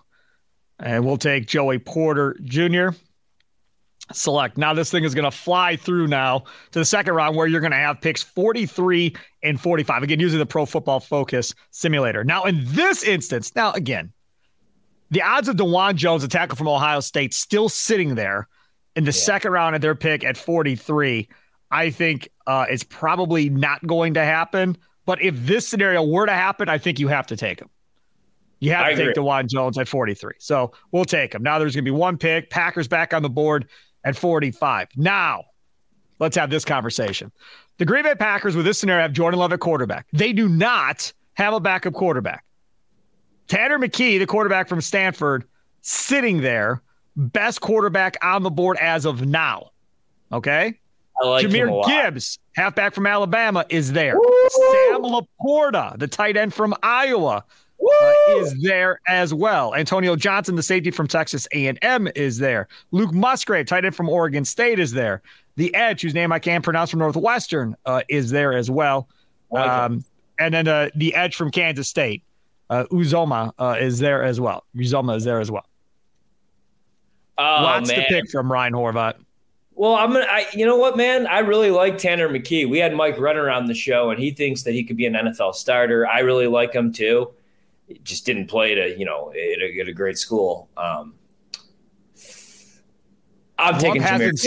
and 0.79 1.05
we'll 1.05 1.17
take 1.17 1.47
Joey 1.47 1.79
Porter 1.79 2.37
Jr. 2.45 2.91
Select 4.13 4.57
now. 4.57 4.73
This 4.73 4.91
thing 4.91 5.05
is 5.05 5.15
going 5.15 5.25
to 5.25 5.31
fly 5.31 5.77
through 5.77 6.07
now 6.07 6.45
to 6.71 6.79
the 6.79 6.85
second 6.85 7.15
round, 7.15 7.37
where 7.37 7.47
you're 7.47 7.61
going 7.61 7.73
to 7.73 7.77
have 7.77 8.01
picks 8.01 8.23
43 8.23 9.15
and 9.43 9.61
45. 9.61 10.03
Again, 10.03 10.21
using 10.21 10.39
the 10.39 10.47
Pro 10.47 10.65
Football 10.65 11.01
Focus 11.01 11.55
simulator. 11.71 12.25
Now, 12.25 12.45
in 12.45 12.63
this 12.65 13.03
instance, 13.03 13.55
now 13.55 13.73
again, 13.73 14.13
the 15.11 15.23
odds 15.23 15.49
of 15.49 15.57
Dawand 15.57 15.97
Jones, 15.97 16.25
a 16.25 16.29
tackle 16.29 16.57
from 16.57 16.69
Ohio 16.69 17.01
State, 17.01 17.35
still 17.35 17.69
sitting 17.69 18.15
there 18.15 18.49
in 18.97 19.05
the 19.05 19.09
yeah. 19.09 19.25
second 19.25 19.53
round 19.53 19.75
at 19.75 19.83
their 19.83 19.95
pick 19.95 20.25
at 20.25 20.37
43. 20.37 21.29
I 21.71 21.91
think 21.91 22.31
uh, 22.47 22.67
it's 22.71 22.85
probably 22.85 23.51
not 23.51 23.87
going 23.87 24.15
to 24.15 24.25
happen. 24.25 24.77
But 25.05 25.23
if 25.23 25.35
this 25.37 25.67
scenario 25.67 26.03
were 26.05 26.27
to 26.27 26.33
happen, 26.33 26.69
I 26.69 26.79
think 26.79 26.99
you 26.99 27.09
have 27.09 27.27
to 27.29 27.37
take 27.37 27.61
him. 27.61 27.71
You 28.61 28.73
have 28.73 28.87
I 28.87 28.95
to 28.95 29.01
agree. 29.01 29.15
take 29.15 29.23
Dawand 29.23 29.49
Jones 29.49 29.79
at 29.79 29.89
43. 29.89 30.33
So 30.39 30.73
we'll 30.91 31.05
take 31.05 31.35
him. 31.35 31.43
Now 31.43 31.59
there's 31.59 31.75
going 31.75 31.85
to 31.85 31.91
be 31.91 31.97
one 31.97 32.17
pick. 32.19 32.51
Packers 32.51 32.89
back 32.89 33.15
on 33.15 33.23
the 33.23 33.29
board 33.31 33.69
at 34.05 34.17
45. 34.17 34.89
Now, 34.97 35.45
let's 36.19 36.37
have 36.37 36.51
this 36.51 36.65
conversation. 36.65 37.31
The 37.79 37.85
Green 37.85 38.03
Bay 38.03 38.15
Packers, 38.17 38.57
with 38.57 38.65
this 38.65 38.79
scenario, 38.79 39.03
have 39.03 39.13
Jordan 39.13 39.39
Love 39.39 39.53
at 39.53 39.61
quarterback. 39.61 40.07
They 40.13 40.33
do 40.33 40.49
not 40.49 41.13
have 41.35 41.55
a 41.55 41.61
backup 41.61 41.95
quarterback. 41.95 42.45
Tanner 43.47 43.79
McKee, 43.79 44.19
the 44.19 44.27
quarterback 44.27 44.69
from 44.69 44.81
Stanford, 44.81 45.45
sitting 45.81 46.41
there, 46.41 46.83
best 47.17 47.61
quarterback 47.61 48.17
on 48.23 48.43
the 48.43 48.51
board 48.51 48.77
as 48.81 49.05
of 49.05 49.25
now. 49.25 49.71
Okay. 50.33 50.79
I 51.21 51.27
like 51.27 51.47
Jahmyr 51.47 51.85
Gibbs, 51.87 52.39
halfback 52.55 52.95
from 52.95 53.07
Alabama, 53.07 53.65
is 53.69 53.93
there. 53.93 54.17
Woo! 54.17 54.49
Sam 54.51 55.03
LaPorta, 55.03 55.99
the 55.99 56.07
tight 56.07 56.37
end 56.37 56.55
from 56.55 56.75
Iowa, 56.83 57.45
uh, 57.81 58.13
is 58.31 58.55
there 58.63 59.01
as 59.07 59.33
well. 59.33 59.75
Antonio 59.75 60.17
Johnson, 60.17 60.57
the 60.57 60.63
safety 60.63 60.91
from 60.91 61.07
Texas 61.07 61.47
A&M, 61.53 62.09
is 62.15 62.39
there. 62.39 62.69
Luke 62.91 63.13
Musgrave, 63.13 63.67
tight 63.67 63.85
end 63.85 63.95
from 63.95 64.09
Oregon 64.09 64.45
State, 64.45 64.79
is 64.79 64.93
there. 64.93 65.23
The 65.57 65.75
edge, 65.75 66.03
whose 66.03 66.15
name 66.15 66.33
I 66.33 66.39
can't 66.39 66.63
pronounce 66.63 66.91
from 66.91 67.01
Northwestern, 67.01 67.77
uh, 67.87 68.03
is 68.09 68.31
there 68.31 68.57
as 68.57 68.71
well. 68.71 69.09
Um, 69.55 70.05
and 70.39 70.55
then 70.55 70.69
uh, 70.69 70.91
the 70.95 71.15
edge 71.15 71.37
from 71.37 71.51
Kansas 71.51 71.89
State, 71.89 72.23
uh, 72.71 72.85
Uzomah, 72.91 73.53
uh, 73.59 73.77
is 73.81 73.99
there 73.99 74.23
as 74.23 74.41
well. 74.41 74.65
Uzomah 74.77 75.17
is 75.17 75.25
there 75.25 75.41
as 75.41 75.51
well. 75.51 75.67
Oh, 77.39 77.43
Lots 77.43 77.89
man. 77.89 78.01
to 78.01 78.07
pick 78.09 78.31
from 78.31 78.51
Ryan 78.51 78.73
Horvat. 78.73 79.15
Well, 79.75 79.95
I'm 79.95 80.13
gonna. 80.13 80.27
I, 80.29 80.45
you 80.53 80.67
know 80.67 80.77
what, 80.77 80.97
man? 80.97 81.29
I 81.29 81.39
really 81.39 81.71
like 81.71 81.99
Tanner 81.99 82.29
McKee. 82.29 82.69
We 82.69 82.79
had 82.79 82.95
Mike 82.95 83.17
Renner 83.17 83.49
on 83.49 83.67
the 83.67 83.75
show, 83.75 84.11
and 84.11 84.19
he 84.21 84.33
thinks 84.33 84.65
that 84.65 84.73
he 84.73 84.83
could 84.83 84.97
be 84.97 85.07
an 85.07 85.15
NFL 85.15 85.55
starter. 85.55 86.05
I 86.05 86.19
really 86.21 86.49
like 86.49 86.73
him 86.73 86.93
too. 86.93 87.31
Just 88.03 88.27
didn't 88.27 88.47
play 88.47 88.73
a 88.79 88.97
you 88.97 89.05
know 89.05 89.31
at 89.31 89.37
a, 89.37 89.81
at 89.81 89.89
a 89.89 89.93
great 89.93 90.19
school. 90.19 90.69
Um, 90.77 91.15
I'm 93.59 93.73
Love 93.73 93.83
taking 93.83 94.03
hasn't, 94.03 94.41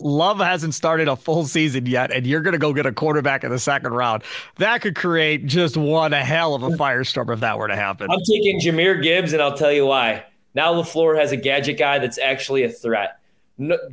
Love 0.00 0.38
hasn't 0.38 0.74
started 0.74 1.08
a 1.08 1.14
full 1.14 1.44
season 1.44 1.86
yet, 1.86 2.10
and 2.10 2.26
you're 2.26 2.40
going 2.40 2.52
to 2.52 2.58
go 2.58 2.72
get 2.72 2.86
a 2.86 2.92
quarterback 2.92 3.44
in 3.44 3.50
the 3.50 3.58
second 3.58 3.92
round. 3.92 4.24
That 4.56 4.80
could 4.80 4.96
create 4.96 5.46
just 5.46 5.76
one 5.76 6.12
hell 6.12 6.54
of 6.54 6.62
a 6.62 6.70
firestorm 6.70 7.32
if 7.32 7.40
that 7.40 7.58
were 7.58 7.68
to 7.68 7.76
happen. 7.76 8.08
I'm 8.10 8.20
taking 8.28 8.60
Jahmyr 8.60 9.02
Gibbs, 9.02 9.32
and 9.32 9.40
I'll 9.40 9.56
tell 9.56 9.72
you 9.72 9.86
why. 9.86 10.24
Now 10.54 10.74
LaFleur 10.74 11.16
has 11.18 11.30
a 11.30 11.36
gadget 11.36 11.78
guy 11.78 11.98
that's 11.98 12.18
actually 12.18 12.64
a 12.64 12.70
threat 12.70 13.20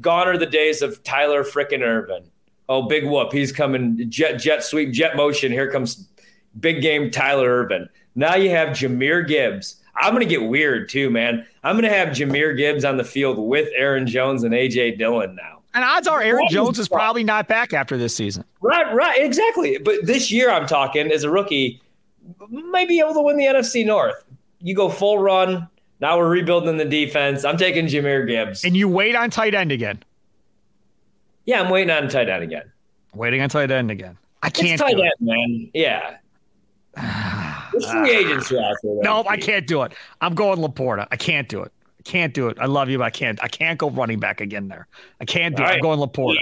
gone 0.02 0.28
are 0.28 0.38
the 0.38 0.46
days 0.46 0.82
of 0.82 1.04
Tyler 1.04 1.44
frickin' 1.44 1.82
Ervin. 1.82 2.24
Oh, 2.70 2.84
big 2.84 3.06
whoop. 3.06 3.32
He's 3.32 3.52
coming 3.52 4.10
jet, 4.10 4.38
jet 4.38 4.64
sweep, 4.64 4.92
jet 4.92 5.16
motion. 5.16 5.52
Here 5.52 5.72
comes 5.72 6.08
big 6.60 6.82
game 6.82 7.12
Tyler 7.12 7.64
Ervin. 7.64 7.90
Now 8.18 8.36
you 8.36 8.50
have 8.50 8.70
Jahmyr 8.70 9.28
Gibbs. 9.28 9.76
I'm 9.96 10.12
going 10.12 10.28
to 10.28 10.30
get 10.30 10.50
weird 10.50 10.90
too, 10.90 11.12
man. 11.12 11.46
I'm 11.64 11.76
going 11.76 11.90
to 11.90 11.96
have 11.96 12.10
Jahmyr 12.10 12.58
Gibbs 12.58 12.84
on 12.84 12.98
the 12.98 13.04
field 13.04 13.38
with 13.38 13.70
Aaron 13.76 14.08
Jones 14.08 14.44
and 14.44 14.54
AJ 14.54 14.98
Dillon 14.98 15.36
now. 15.36 15.60
And 15.76 15.84
odds 15.84 16.08
are 16.08 16.20
Aaron 16.20 16.48
Jones 16.50 16.80
is 16.80 16.90
probably 16.90 17.24
not 17.24 17.48
back 17.48 17.74
after 17.74 17.96
this 17.96 18.16
season. 18.16 18.44
Right, 18.62 18.92
right, 18.92 19.24
exactly. 19.24 19.78
But 19.78 20.08
this 20.08 20.32
year, 20.32 20.50
I'm 20.50 20.66
talking 20.66 21.12
as 21.12 21.24
a 21.24 21.30
rookie, 21.30 21.80
might 22.50 22.88
be 22.88 23.00
able 23.00 23.14
to 23.14 23.22
win 23.22 23.38
the 23.38 23.46
NFC 23.46 23.86
North. 23.86 24.24
You 24.62 24.74
go 24.74 24.90
full 24.90 25.20
run, 25.20 25.68
now 26.00 26.18
we're 26.18 26.30
rebuilding 26.30 26.78
the 26.78 26.86
defense. 26.86 27.46
I'm 27.46 27.58
taking 27.58 27.86
Jahmyr 27.86 28.28
Gibbs. 28.28 28.66
And 28.66 28.76
you 28.76 28.88
wait 28.88 29.16
on 29.16 29.30
tight 29.30 29.54
end 29.54 29.72
again. 29.72 30.02
Yeah, 31.46 31.62
I'm 31.62 31.70
waiting 31.70 31.92
on 31.92 32.10
tight 32.10 32.30
end 32.30 32.44
again. 32.44 32.72
Waiting 33.14 33.42
on 33.42 33.50
tight 33.50 33.70
end 33.70 33.92
again. 33.92 34.18
I 34.42 34.50
can't. 34.50 34.70
It's 34.70 34.82
tight 34.82 35.00
end, 35.00 35.14
man. 35.20 35.70
Yeah. 35.76 37.44
It's 37.78 37.86
ah. 37.88 37.92
free 37.92 38.16
agents 38.16 38.52
out 38.52 38.76
there. 38.84 39.02
No, 39.02 39.24
I 39.28 39.38
can't 39.38 39.68
do 39.68 39.84
it. 39.84 39.94
I'm 40.22 40.36
going 40.36 40.60
LaPorta. 40.60 41.08
I 41.12 41.16
can't 41.16 41.48
do 41.48 41.62
it. 41.62 41.72
I 42.00 42.04
can't 42.04 42.34
do 42.34 42.48
it. 42.48 42.58
I 42.60 42.66
love 42.66 42.90
you, 42.90 42.98
but 42.98 43.06
I 43.06 43.10
can't. 43.10 43.42
I 43.44 43.48
can't 43.48 43.78
go 43.78 43.90
running 43.90 44.20
back 44.20 44.42
again 44.42 44.68
there. 44.68 44.88
I 45.22 45.26
can't 45.26 45.56
do 45.56 45.64
All 45.64 45.70
it. 45.70 45.72
Right. 45.72 45.76
I'm 45.78 45.82
going 45.82 46.00
LaPorta. 46.00 46.38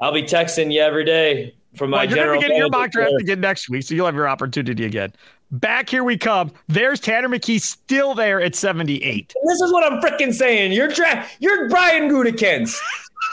I'll 0.00 0.12
be 0.12 0.22
texting 0.22 0.72
you 0.72 0.80
every 0.80 1.04
day 1.04 1.54
from 1.76 1.90
my 1.90 1.98
well, 1.98 2.06
you're 2.06 2.16
general. 2.16 2.34
You're 2.34 2.42
going 2.42 2.50
to 2.50 2.54
get 2.54 2.58
your 2.58 2.70
mock 2.70 2.90
draft 2.90 3.12
again 3.20 3.40
next 3.40 3.68
week, 3.68 3.84
so 3.84 3.94
you'll 3.94 4.06
have 4.06 4.14
your 4.14 4.28
opportunity 4.28 4.84
again. 4.84 5.12
Back 5.50 5.88
here 5.88 6.02
we 6.02 6.16
come. 6.16 6.52
There's 6.68 6.98
Tanner 6.98 7.28
McKee 7.28 7.60
still 7.60 8.14
there 8.14 8.40
at 8.40 8.56
78. 8.56 9.34
This 9.46 9.60
is 9.60 9.72
what 9.72 9.90
I'm 9.90 10.00
freaking 10.00 10.32
saying. 10.32 10.72
You're 10.72 10.88
dra- 10.88 11.26
you're 11.38 11.68
Brian 11.68 12.08
Gutekunst. 12.10 12.76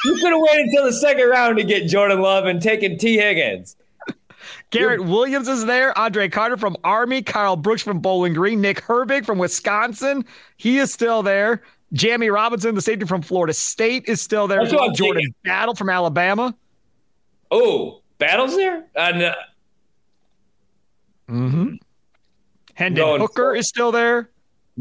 you 0.06 0.16
could 0.16 0.32
have 0.32 0.40
waited 0.40 0.68
until 0.68 0.86
the 0.86 0.94
second 0.94 1.28
round 1.30 1.58
to 1.58 1.64
get 1.64 1.88
Jordan 1.88 2.22
Love 2.22 2.46
and 2.46 2.62
taken 2.62 2.98
Tee 2.98 3.18
Higgins. 3.18 3.76
Garrett 4.72 5.04
Williams 5.04 5.48
is 5.48 5.66
there. 5.66 5.98
Andre 5.98 6.30
Carter 6.30 6.58
from 6.58 6.76
Army. 6.84 7.22
Karl 7.22 7.56
Brooks 7.56 7.82
from 7.82 8.00
Bowling 8.00 8.34
Green. 8.34 8.62
Nick 8.62 8.82
Herbig 8.82 9.26
from 9.26 9.38
Wisconsin. 9.38 10.26
He 10.58 10.80
is 10.80 10.92
still 10.92 11.22
there. 11.22 11.62
Jammie 11.94 12.34
Robinson, 12.34 12.74
the 12.74 12.82
safety 12.82 13.06
from 13.06 13.22
Florida 13.22 13.54
State, 13.54 14.06
is 14.08 14.22
still 14.22 14.48
there. 14.48 14.66
Jordan 14.66 14.96
thinking. 14.96 15.36
Battle 15.44 15.76
from 15.76 15.90
Alabama. 15.90 16.56
Oh, 17.52 18.02
Battle's 18.18 18.56
there? 18.56 18.86
Uh, 18.96 19.12
no. 19.12 19.34
Mm-hmm. 21.30 21.76
Hendon 22.74 23.20
Hooker 23.20 23.54
is 23.54 23.68
still 23.68 23.92
there. 23.92 24.31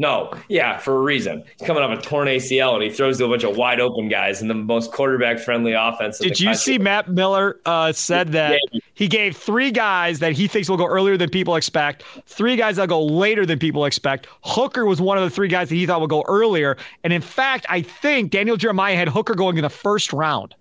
No, 0.00 0.32
yeah, 0.48 0.78
for 0.78 0.96
a 0.96 1.00
reason. 1.02 1.44
He's 1.58 1.66
coming 1.66 1.82
off 1.82 1.90
a 1.90 2.00
torn 2.00 2.26
ACL 2.26 2.72
and 2.72 2.82
he 2.82 2.88
throws 2.88 3.18
to 3.18 3.26
a 3.26 3.28
bunch 3.28 3.44
of 3.44 3.58
wide 3.58 3.80
open 3.80 4.08
guys 4.08 4.40
in 4.40 4.48
the 4.48 4.54
most 4.54 4.92
quarterback 4.92 5.38
friendly 5.38 5.74
offense. 5.74 6.18
Did 6.18 6.40
you 6.40 6.46
country. 6.46 6.58
see 6.58 6.78
Matt 6.78 7.10
Miller 7.10 7.60
uh, 7.66 7.92
said 7.92 8.32
that 8.32 8.58
he 8.94 9.08
gave 9.08 9.36
three 9.36 9.70
guys 9.70 10.18
that 10.20 10.32
he 10.32 10.48
thinks 10.48 10.70
will 10.70 10.78
go 10.78 10.86
earlier 10.86 11.18
than 11.18 11.28
people 11.28 11.54
expect, 11.54 12.02
three 12.24 12.56
guys 12.56 12.76
that 12.76 12.88
go 12.88 13.04
later 13.04 13.44
than 13.44 13.58
people 13.58 13.84
expect. 13.84 14.26
Hooker 14.42 14.86
was 14.86 15.02
one 15.02 15.18
of 15.18 15.24
the 15.24 15.28
three 15.28 15.48
guys 15.48 15.68
that 15.68 15.74
he 15.74 15.84
thought 15.84 16.00
would 16.00 16.08
go 16.08 16.24
earlier. 16.26 16.78
And 17.04 17.12
in 17.12 17.20
fact, 17.20 17.66
I 17.68 17.82
think 17.82 18.30
Daniel 18.30 18.56
Jeremiah 18.56 18.96
had 18.96 19.06
Hooker 19.10 19.34
going 19.34 19.58
in 19.58 19.62
the 19.64 19.68
first 19.68 20.14
round. 20.14 20.54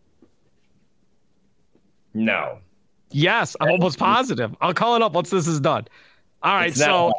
No. 2.13 2.59
Yes, 3.11 3.55
I'm 3.61 3.69
almost 3.69 3.99
positive. 3.99 4.53
I'll 4.59 4.73
call 4.73 4.97
it 4.97 5.01
up 5.01 5.13
once 5.13 5.29
this 5.29 5.47
is 5.47 5.61
done. 5.61 5.87
All 6.43 6.53
right, 6.53 6.75
so 6.75 7.13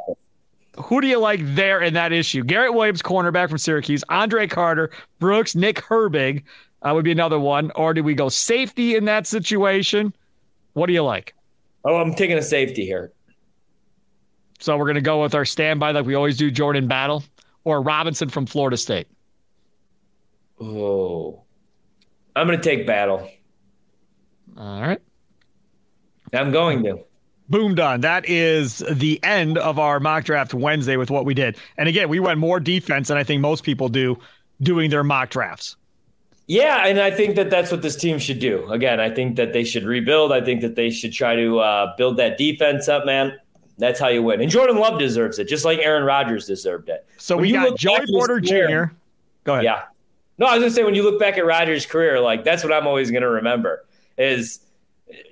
who 0.77 1.01
do 1.01 1.07
you 1.07 1.19
like 1.19 1.41
there 1.55 1.81
in 1.81 1.95
that 1.95 2.13
issue? 2.13 2.45
Garrett 2.45 2.75
Williams, 2.75 3.03
cornerback 3.03 3.49
from 3.49 3.59
Syracuse, 3.59 4.05
Andre 4.09 4.47
Carter, 4.47 4.91
Brooks, 5.19 5.55
Nick 5.55 5.77
Herbig 5.77 6.45
uh, 6.83 6.93
would 6.95 7.05
be 7.05 7.13
another 7.13 7.39
one. 7.39 7.71
Or 7.73 7.93
do 7.95 8.03
we 8.03 8.15
go 8.15 8.29
safety 8.29 8.95
in 8.97 9.05
that 9.07 9.27
situation? 9.27 10.15
What 10.75 10.87
do 10.87 10.93
you 10.93 11.03
like? 11.03 11.35
Oh, 11.85 11.97
I'm 11.97 12.15
taking 12.15 12.39
a 12.39 12.43
safety 12.43 12.85
here. 12.85 13.13
So 14.61 14.77
we're 14.77 14.85
going 14.85 14.95
to 14.97 15.01
go 15.01 15.23
with 15.23 15.35
our 15.35 15.45
standby 15.45 15.93
like 15.93 16.07
we 16.07 16.15
always 16.15 16.37
do 16.37 16.51
Jordan 16.51 16.87
Battle 16.87 17.25
or 17.65 17.81
Robinson 17.81 18.29
from 18.29 18.47
Florida 18.47 18.77
State. 18.77 19.09
Oh, 20.61 21.43
I'm 22.37 22.47
going 22.47 22.61
to 22.61 22.63
take 22.63 22.87
Battle. 22.87 23.29
All 24.57 24.83
right. 24.83 25.01
I'm 26.35 26.53
going 26.53 26.85
to. 26.85 27.01
Boom, 27.51 27.75
done. 27.75 28.01
That 28.01 28.29
is 28.29 28.79
the 28.91 29.23
end 29.25 29.59
of 29.59 29.79
our 29.79 29.99
mock 29.99 30.25
draft 30.25 30.55
Wednesday 30.55 30.97
with 30.97 31.11
what 31.11 31.25
we 31.25 31.35
did. 31.35 31.57
And 31.77 31.89
again, 31.89 32.09
we 32.09 32.21
went 32.21 32.39
more 32.39 32.61
defense 32.61 33.09
than 33.09 33.19
I 33.19 33.25
think 33.25 33.41
most 33.41 33.65
people 33.65 33.89
do 33.89 34.17
doing 34.63 34.89
their 34.89 35.03
mock 35.03 35.31
drafts. 35.31 35.77
Yeah, 36.47 36.87
and 36.87 37.01
I 37.01 37.11
think 37.11 37.37
that 37.37 37.51
that's 37.51 37.71
what 37.71 37.83
this 37.83 37.97
team 37.97 38.19
should 38.19 38.39
do. 38.39 38.71
Again, 38.71 39.01
I 39.01 39.11
think 39.11 39.37
that 39.37 39.53
they 39.53 39.65
should 39.65 39.85
rebuild. 39.85 40.33
I 40.33 40.41
think 40.41 40.61
that 40.63 40.77
they 40.77 40.91
should 40.91 41.13
try 41.13 41.35
to 41.37 41.59
uh, 41.59 41.97
build 41.97 42.17
that 42.19 42.39
defense 42.39 42.89
up, 42.89 43.05
man. 43.05 43.37
That's 43.79 43.99
how 43.99 44.09
you 44.09 44.23
win. 44.23 44.41
And 44.41 44.51
Jordan 44.51 44.77
Love 44.77 44.99
deserves 44.99 45.39
it, 45.39 45.49
just 45.49 45.65
like 45.65 45.81
Aaron 45.81 46.05
Rodgers 46.05 46.47
deserved 46.47 46.89
it. 46.89 47.07
So 47.19 47.37
when 47.37 47.43
we 47.43 47.53
got 47.53 47.77
Joey 47.77 48.05
Porter 48.11 48.41
Jr. 48.41 48.93
Go 49.45 49.55
ahead. 49.55 49.65
Yeah. 49.65 49.83
No, 50.39 50.47
I 50.47 50.55
was 50.55 50.63
gonna 50.63 50.71
say 50.71 50.85
when 50.85 50.95
you 50.95 51.03
look 51.03 51.19
back 51.19 51.37
at 51.37 51.45
Rodgers' 51.45 51.87
career, 51.87 52.21
like 52.21 52.45
that's 52.45 52.63
what 52.63 52.73
I'm 52.73 52.87
always 52.87 53.11
gonna 53.11 53.29
remember 53.29 53.85
is 54.19 54.61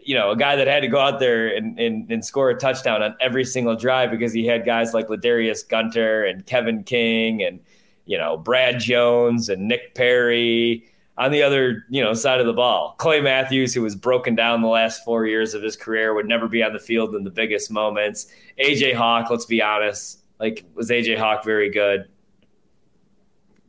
you 0.03 0.14
know, 0.14 0.31
a 0.31 0.37
guy 0.37 0.57
that 0.57 0.66
had 0.66 0.81
to 0.81 0.89
go 0.89 0.99
out 0.99 1.20
there 1.20 1.55
and, 1.55 1.79
and, 1.79 2.11
and, 2.11 2.24
score 2.24 2.51
a 2.51 2.59
touchdown 2.59 3.03
on 3.03 3.14
every 3.20 3.45
single 3.45 3.76
drive 3.76 4.11
because 4.11 4.33
he 4.33 4.47
had 4.47 4.64
guys 4.64 4.95
like 4.95 5.09
Ladarius 5.09 5.68
Gunter 5.68 6.24
and 6.24 6.45
Kevin 6.47 6.83
King 6.83 7.43
and, 7.43 7.61
you 8.07 8.16
know, 8.16 8.37
Brad 8.37 8.81
Jones 8.81 9.49
and 9.49 9.68
Nick 9.68 9.95
Perry 9.95 10.85
on 11.16 11.33
the 11.33 11.43
other, 11.43 11.85
you 11.89 12.03
know, 12.03 12.14
side 12.14 12.41
of 12.41 12.47
the 12.47 12.53
ball. 12.53 12.95
Clay 12.99 13.20
Matthews, 13.20 13.74
who 13.74 13.83
was 13.83 13.97
broken 13.97 14.35
down 14.35 14.62
the 14.62 14.68
last 14.68 15.05
four 15.05 15.26
years 15.26 15.53
of 15.53 15.62
his 15.62 15.76
career, 15.76 16.14
would 16.14 16.26
never 16.26 16.49
be 16.49 16.62
on 16.62 16.72
the 16.72 16.79
field 16.79 17.14
in 17.14 17.24
the 17.24 17.31
biggest 17.31 17.70
moments. 17.70 18.29
AJ 18.59 18.95
Hawk, 18.95 19.29
let's 19.31 19.45
be 19.45 19.61
honest, 19.61 20.20
like 20.39 20.64
was 20.74 20.91
AJ 20.91 21.18
Hawk 21.18 21.45
very 21.45 21.70
good? 21.70 22.09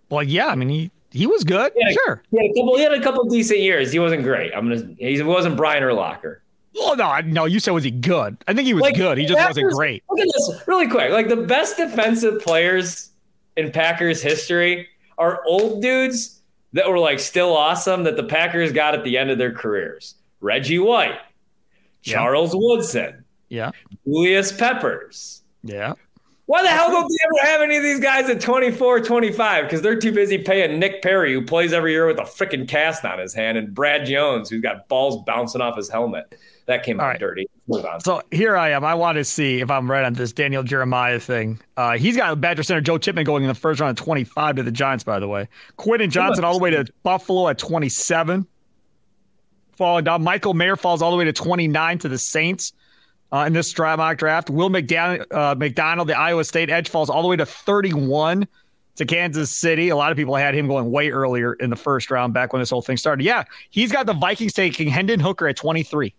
Well, 0.10 0.24
yeah, 0.24 0.48
I 0.48 0.56
mean 0.56 0.70
he 0.70 0.92
he 1.12 1.28
was 1.28 1.44
good. 1.44 1.72
Yeah, 1.76 1.92
sure. 1.92 2.24
He 2.32 2.38
had, 2.38 2.56
couple, 2.56 2.78
he 2.78 2.84
had 2.84 2.94
a 2.94 3.02
couple 3.02 3.24
decent 3.26 3.60
years. 3.60 3.92
He 3.92 4.00
wasn't 4.00 4.24
great. 4.24 4.54
I'm 4.54 4.70
gonna. 4.70 4.94
He 4.98 5.22
wasn't 5.24 5.58
Brian 5.58 5.84
Urlacher. 5.84 6.38
Oh 6.78 6.94
no, 6.94 7.20
no. 7.22 7.46
You 7.46 7.60
said 7.60 7.72
was 7.72 7.84
he 7.84 7.92
good? 7.92 8.38
I 8.48 8.54
think 8.54 8.68
he 8.68 8.74
was 8.74 8.82
like, 8.82 8.96
good. 8.96 9.18
He 9.18 9.26
just 9.26 9.40
wasn't 9.40 9.72
great. 9.74 10.04
Look 10.10 10.20
at 10.20 10.28
this 10.34 10.68
really 10.68 10.88
quick. 10.88 11.12
Like 11.12 11.28
the 11.28 11.36
best 11.36 11.78
defensive 11.78 12.42
players 12.42 13.10
in 13.58 13.72
Packers 13.72 14.22
history 14.22 14.88
are 15.18 15.44
old 15.46 15.82
dudes 15.82 16.42
that 16.74 16.88
were 16.88 17.00
like 17.00 17.20
still 17.20 17.56
awesome 17.56 18.04
that 18.04 18.16
the 18.16 18.24
Packers 18.24 18.72
got 18.72 18.94
at 18.94 19.04
the 19.04 19.18
end 19.18 19.32
of 19.32 19.38
their 19.38 19.52
careers. 19.52 20.16
Reggie 20.42 20.80
White, 20.80 21.20
Charles 22.02 22.54
yeah. 22.54 22.60
Woodson, 22.62 23.26
yeah, 23.50 23.72
Julius 24.06 24.52
Peppers, 24.52 25.42
yeah. 25.64 25.94
Why 26.50 26.64
the 26.64 26.70
hell 26.70 26.90
don't 26.90 27.08
they 27.08 27.18
ever 27.26 27.52
have 27.52 27.62
any 27.62 27.78
of 27.78 27.84
these 27.84 28.00
guys 28.00 28.28
at 28.28 28.42
24, 28.42 29.02
25? 29.02 29.66
Because 29.66 29.84
they're 29.84 30.00
too 30.00 30.12
busy 30.12 30.40
paying 30.40 30.80
Nick 30.80 31.04
Perry, 31.04 31.32
who 31.32 31.44
plays 31.44 31.74
every 31.74 31.92
year 31.92 32.08
with 32.08 32.18
a 32.18 32.24
freaking 32.24 32.68
cast 32.68 33.06
on 33.06 33.20
his 33.20 33.36
hand, 33.36 33.56
and 33.56 33.72
Brad 33.72 34.08
Jones, 34.08 34.50
who's 34.50 34.64
got 34.64 34.88
balls 34.88 35.24
bouncing 35.28 35.62
off 35.62 35.78
his 35.78 35.90
helmet. 35.90 36.40
That 36.66 36.82
came 36.82 37.00
out 37.00 37.06
right. 37.06 37.20
dirty. 37.20 37.48
So 38.00 38.24
here 38.32 38.58
I 38.58 38.72
am. 38.72 38.84
I 38.84 38.96
want 38.96 39.18
to 39.18 39.26
see 39.26 39.62
if 39.62 39.70
I'm 39.70 39.92
right 39.92 40.04
on 40.04 40.14
this 40.14 40.32
Daniel 40.32 40.64
Jeremiah 40.64 41.20
thing. 41.20 41.60
Uh, 41.78 42.00
he's 42.00 42.18
got 42.18 42.42
Badger 42.42 42.64
center 42.64 42.82
Joe 42.82 42.98
Tippmann 42.98 43.26
going 43.26 43.44
in 43.44 43.48
the 43.48 43.54
first 43.54 43.80
round 43.80 44.00
at 44.00 44.04
25 44.04 44.56
to 44.56 44.64
the 44.64 44.72
Giants, 44.72 45.04
by 45.04 45.20
the 45.20 45.28
way. 45.28 45.48
Quentin 45.78 46.10
Johnston 46.10 46.44
all 46.44 46.58
the 46.58 46.64
way 46.64 46.72
to 46.72 46.84
Buffalo 47.04 47.48
at 47.50 47.60
27. 47.60 48.48
Falling 49.78 50.04
down. 50.04 50.24
Michael 50.24 50.56
Mayer 50.56 50.76
falls 50.76 51.04
all 51.04 51.12
the 51.12 51.18
way 51.18 51.26
to 51.26 51.34
29 51.34 52.00
to 52.00 52.10
the 52.10 52.18
Saints 52.18 52.74
uh, 53.32 53.46
in 53.48 53.54
this 53.54 53.78
mock 53.78 54.18
draft. 54.18 54.50
Will 54.50 54.70
McDonald, 54.70 55.32
uh, 55.32 55.56
McDonald, 55.58 56.08
the 56.08 56.18
Iowa 56.18 56.44
State 56.44 56.70
edge, 56.70 56.90
falls 56.90 57.10
all 57.10 57.22
the 57.22 57.28
way 57.28 57.36
to 57.36 57.46
31 57.46 58.48
to 58.96 59.06
Kansas 59.06 59.52
City. 59.52 59.90
A 59.90 59.96
lot 59.96 60.12
of 60.12 60.18
people 60.18 60.36
had 60.36 60.54
him 60.54 60.68
going 60.68 60.92
way 60.92 61.10
earlier 61.10 61.54
in 61.54 61.70
the 61.70 61.76
first 61.76 62.12
round 62.12 62.34
back 62.34 62.54
when 62.54 62.62
this 62.62 62.70
whole 62.70 62.82
thing 62.82 62.98
started. 62.98 63.24
Yeah, 63.24 63.44
he's 63.70 63.92
got 63.92 64.06
the 64.06 64.14
Vikings 64.14 64.54
taking 64.54 64.90
Hendon 64.90 65.20
Hooker 65.20 65.48
at 65.48 65.56
23. 65.56 66.14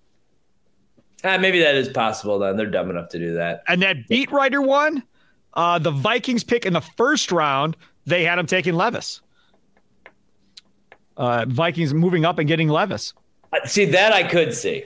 Uh, 1.23 1.37
maybe 1.39 1.61
that 1.61 1.75
is 1.75 1.89
possible 1.89 2.39
then. 2.39 2.57
They're 2.57 2.71
dumb 2.71 2.91
enough 2.91 3.11
to 3.11 3.19
do 3.19 3.35
that. 3.35 3.63
And 3.69 3.83
that 3.83 4.09
beat 4.09 4.31
writer 4.33 4.63
one, 4.63 5.03
uh, 5.55 5.79
the 5.79 5.91
Vikings 5.91 6.45
pick 6.45 6.65
in 6.65 6.73
the 6.73 6.81
first 6.81 7.31
round, 7.31 7.77
they 8.07 8.25
had 8.25 8.39
him 8.39 8.47
taking 8.47 8.75
Levis. 8.75 9.21
Uh, 11.17 11.45
Vikings 11.47 11.93
moving 11.93 12.25
up 12.25 12.39
and 12.39 12.49
getting 12.49 12.69
Levis. 12.69 13.13
Uh, 13.53 13.59
see, 13.67 13.85
that 13.85 14.13
I 14.13 14.23
could 14.23 14.55
see 14.55 14.85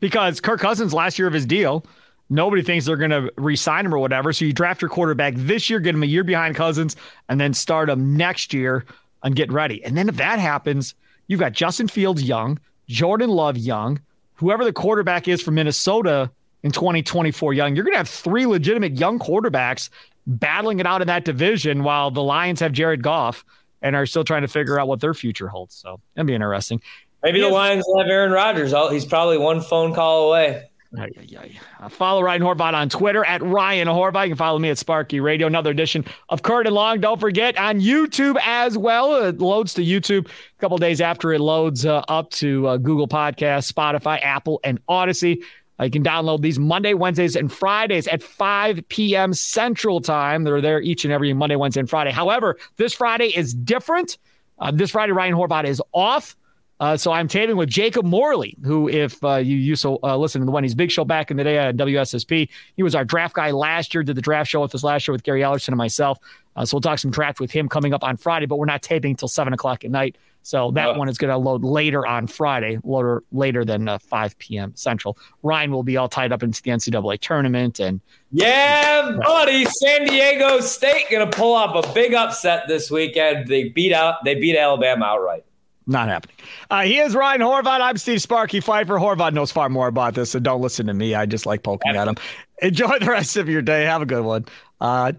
because 0.00 0.40
Kirk 0.40 0.60
Cousins 0.60 0.94
last 0.94 1.18
year 1.18 1.28
of 1.28 1.34
his 1.34 1.46
deal, 1.46 1.84
nobody 2.30 2.62
thinks 2.62 2.86
they're 2.86 2.96
going 2.96 3.10
to 3.10 3.32
re-sign 3.36 3.86
him 3.86 3.94
or 3.94 3.98
whatever. 3.98 4.32
So 4.32 4.44
you 4.44 4.52
draft 4.52 4.82
your 4.82 4.88
quarterback 4.88 5.34
this 5.36 5.68
year, 5.70 5.80
get 5.80 5.94
him 5.94 6.02
a 6.02 6.06
year 6.06 6.24
behind 6.24 6.54
Cousins, 6.54 6.96
and 7.28 7.40
then 7.40 7.54
start 7.54 7.88
him 7.90 8.16
next 8.16 8.52
year 8.52 8.84
and 9.22 9.34
get 9.34 9.50
ready. 9.50 9.84
And 9.84 9.96
then 9.96 10.08
if 10.08 10.16
that 10.16 10.38
happens, 10.38 10.94
you've 11.26 11.40
got 11.40 11.52
Justin 11.52 11.88
Fields 11.88 12.22
young, 12.22 12.58
Jordan 12.88 13.30
Love 13.30 13.56
young, 13.56 14.00
whoever 14.34 14.64
the 14.64 14.72
quarterback 14.72 15.28
is 15.28 15.42
from 15.42 15.54
Minnesota 15.54 16.30
in 16.62 16.70
2024 16.70 17.54
young. 17.54 17.74
You're 17.74 17.84
going 17.84 17.94
to 17.94 17.98
have 17.98 18.08
three 18.08 18.46
legitimate 18.46 18.98
young 18.98 19.18
quarterbacks 19.18 19.90
battling 20.26 20.78
it 20.78 20.86
out 20.86 21.00
in 21.00 21.06
that 21.08 21.24
division 21.24 21.82
while 21.82 22.10
the 22.10 22.22
Lions 22.22 22.60
have 22.60 22.72
Jared 22.72 23.02
Goff 23.02 23.44
and 23.80 23.96
are 23.96 24.06
still 24.06 24.24
trying 24.24 24.42
to 24.42 24.48
figure 24.48 24.78
out 24.78 24.88
what 24.88 25.00
their 25.00 25.14
future 25.14 25.48
holds. 25.48 25.74
So 25.74 26.00
that'd 26.14 26.26
be 26.26 26.34
interesting. 26.34 26.82
Maybe 27.22 27.40
the 27.40 27.48
Lions 27.48 27.84
will 27.86 28.00
have 28.00 28.08
Aaron 28.08 28.32
Rodgers. 28.32 28.72
He's 28.90 29.04
probably 29.04 29.38
one 29.38 29.60
phone 29.60 29.94
call 29.94 30.28
away. 30.28 30.68
Yeah. 30.92 31.88
Follow 31.90 32.22
Ryan 32.22 32.40
Horvat 32.42 32.72
on 32.72 32.88
Twitter 32.88 33.24
at 33.24 33.42
Ryan 33.42 33.88
Horvat. 33.88 34.24
You 34.24 34.30
can 34.30 34.36
follow 34.36 34.58
me 34.58 34.70
at 34.70 34.78
Sparky 34.78 35.20
Radio. 35.20 35.46
Another 35.46 35.70
edition 35.70 36.04
of 36.30 36.42
Curd 36.42 36.66
and 36.66 36.74
Long. 36.74 37.00
Don't 37.00 37.20
forget 37.20 37.58
on 37.58 37.80
YouTube 37.80 38.38
as 38.42 38.78
well. 38.78 39.14
It 39.26 39.38
loads 39.38 39.74
to 39.74 39.82
YouTube 39.84 40.28
a 40.28 40.60
couple 40.60 40.78
days 40.78 41.00
after 41.02 41.32
it 41.32 41.40
loads 41.40 41.84
uh, 41.84 42.02
up 42.08 42.30
to 42.30 42.66
uh, 42.68 42.76
Google 42.78 43.06
Podcasts, 43.06 43.70
Spotify, 43.70 44.18
Apple, 44.22 44.60
and 44.64 44.84
Audacy. 44.86 45.42
Uh, 45.78 45.84
you 45.84 45.90
can 45.90 46.02
download 46.02 46.40
these 46.40 46.58
Monday, 46.58 46.94
Wednesdays, 46.94 47.36
and 47.36 47.52
Fridays 47.52 48.08
at 48.08 48.22
5 48.22 48.88
p.m. 48.88 49.34
Central 49.34 50.00
Time. 50.00 50.42
They're 50.42 50.60
there 50.60 50.80
each 50.80 51.04
and 51.04 51.12
every 51.12 51.32
Monday, 51.34 51.56
Wednesday, 51.56 51.80
and 51.80 51.90
Friday. 51.90 52.10
However, 52.10 52.56
this 52.76 52.94
Friday 52.94 53.36
is 53.36 53.52
different. 53.52 54.16
Uh, 54.58 54.72
this 54.72 54.90
Friday, 54.90 55.12
Ryan 55.12 55.34
Horvat 55.34 55.64
is 55.64 55.82
off. 55.92 56.34
Uh, 56.80 56.96
so 56.96 57.10
I'm 57.10 57.26
taping 57.26 57.56
with 57.56 57.68
Jacob 57.68 58.04
Morley, 58.04 58.56
who, 58.64 58.88
if 58.88 59.22
uh, 59.24 59.36
you 59.36 59.56
used 59.56 59.82
to 59.82 59.98
uh, 60.02 60.16
listen 60.16 60.40
to 60.40 60.44
the 60.44 60.52
Wendy's 60.52 60.74
Big 60.74 60.90
Show 60.90 61.04
back 61.04 61.30
in 61.30 61.36
the 61.36 61.44
day 61.44 61.58
at 61.58 61.76
WSSP, 61.76 62.48
he 62.76 62.82
was 62.82 62.94
our 62.94 63.04
draft 63.04 63.34
guy 63.34 63.50
last 63.50 63.94
year. 63.94 64.02
Did 64.02 64.16
the 64.16 64.22
draft 64.22 64.48
show 64.48 64.62
with 64.62 64.74
us 64.74 64.84
last 64.84 65.08
year 65.08 65.12
with 65.12 65.24
Gary 65.24 65.40
Ellerson 65.40 65.68
and 65.68 65.76
myself. 65.76 66.18
Uh, 66.54 66.64
so 66.64 66.76
we'll 66.76 66.80
talk 66.80 66.98
some 66.98 67.10
draft 67.10 67.40
with 67.40 67.50
him 67.50 67.68
coming 67.68 67.94
up 67.94 68.04
on 68.04 68.16
Friday, 68.16 68.46
but 68.46 68.56
we're 68.58 68.66
not 68.66 68.82
taping 68.82 69.12
until 69.12 69.28
seven 69.28 69.52
o'clock 69.52 69.84
at 69.84 69.90
night. 69.90 70.18
So 70.42 70.70
that 70.72 70.88
oh. 70.88 70.98
one 70.98 71.08
is 71.08 71.18
going 71.18 71.30
to 71.30 71.36
load 71.36 71.62
later 71.62 72.06
on 72.06 72.26
Friday, 72.26 72.78
later 72.82 73.22
later 73.32 73.64
than 73.64 73.88
uh, 73.88 73.98
5 73.98 74.38
p.m. 74.38 74.72
Central. 74.76 75.18
Ryan 75.42 75.72
will 75.72 75.82
be 75.82 75.96
all 75.96 76.08
tied 76.08 76.32
up 76.32 76.42
into 76.42 76.62
the 76.62 76.70
NCAA 76.70 77.20
tournament, 77.20 77.80
and 77.80 78.00
yeah, 78.32 79.18
buddy, 79.24 79.66
San 79.66 80.06
Diego 80.06 80.60
State 80.60 81.10
going 81.10 81.28
to 81.28 81.36
pull 81.36 81.54
off 81.54 81.84
a 81.84 81.92
big 81.92 82.14
upset 82.14 82.66
this 82.66 82.90
weekend. 82.90 83.48
They 83.48 83.68
beat 83.68 83.92
out, 83.92 84.24
they 84.24 84.36
beat 84.36 84.56
Alabama 84.56 85.06
outright. 85.06 85.44
Not 85.88 86.08
happening. 86.08 86.36
Uh, 86.70 86.82
he 86.82 86.98
is 86.98 87.14
Ryan 87.14 87.40
Horvat. 87.40 87.80
I'm 87.80 87.96
Steve 87.96 88.20
Sparky 88.20 88.60
Fifer. 88.60 88.98
Horvat 88.98 89.32
knows 89.32 89.50
far 89.50 89.70
more 89.70 89.88
about 89.88 90.14
this, 90.14 90.32
so 90.32 90.38
don't 90.38 90.60
listen 90.60 90.86
to 90.86 90.94
me. 90.94 91.14
I 91.14 91.24
just 91.24 91.46
like 91.46 91.62
poking 91.62 91.96
at 91.96 92.06
him. 92.06 92.16
Enjoy 92.60 92.98
the 92.98 93.06
rest 93.06 93.38
of 93.38 93.48
your 93.48 93.62
day. 93.62 93.84
Have 93.84 94.02
a 94.02 94.06
good 94.06 94.22
one. 94.22 94.44
Uh, 94.82 95.12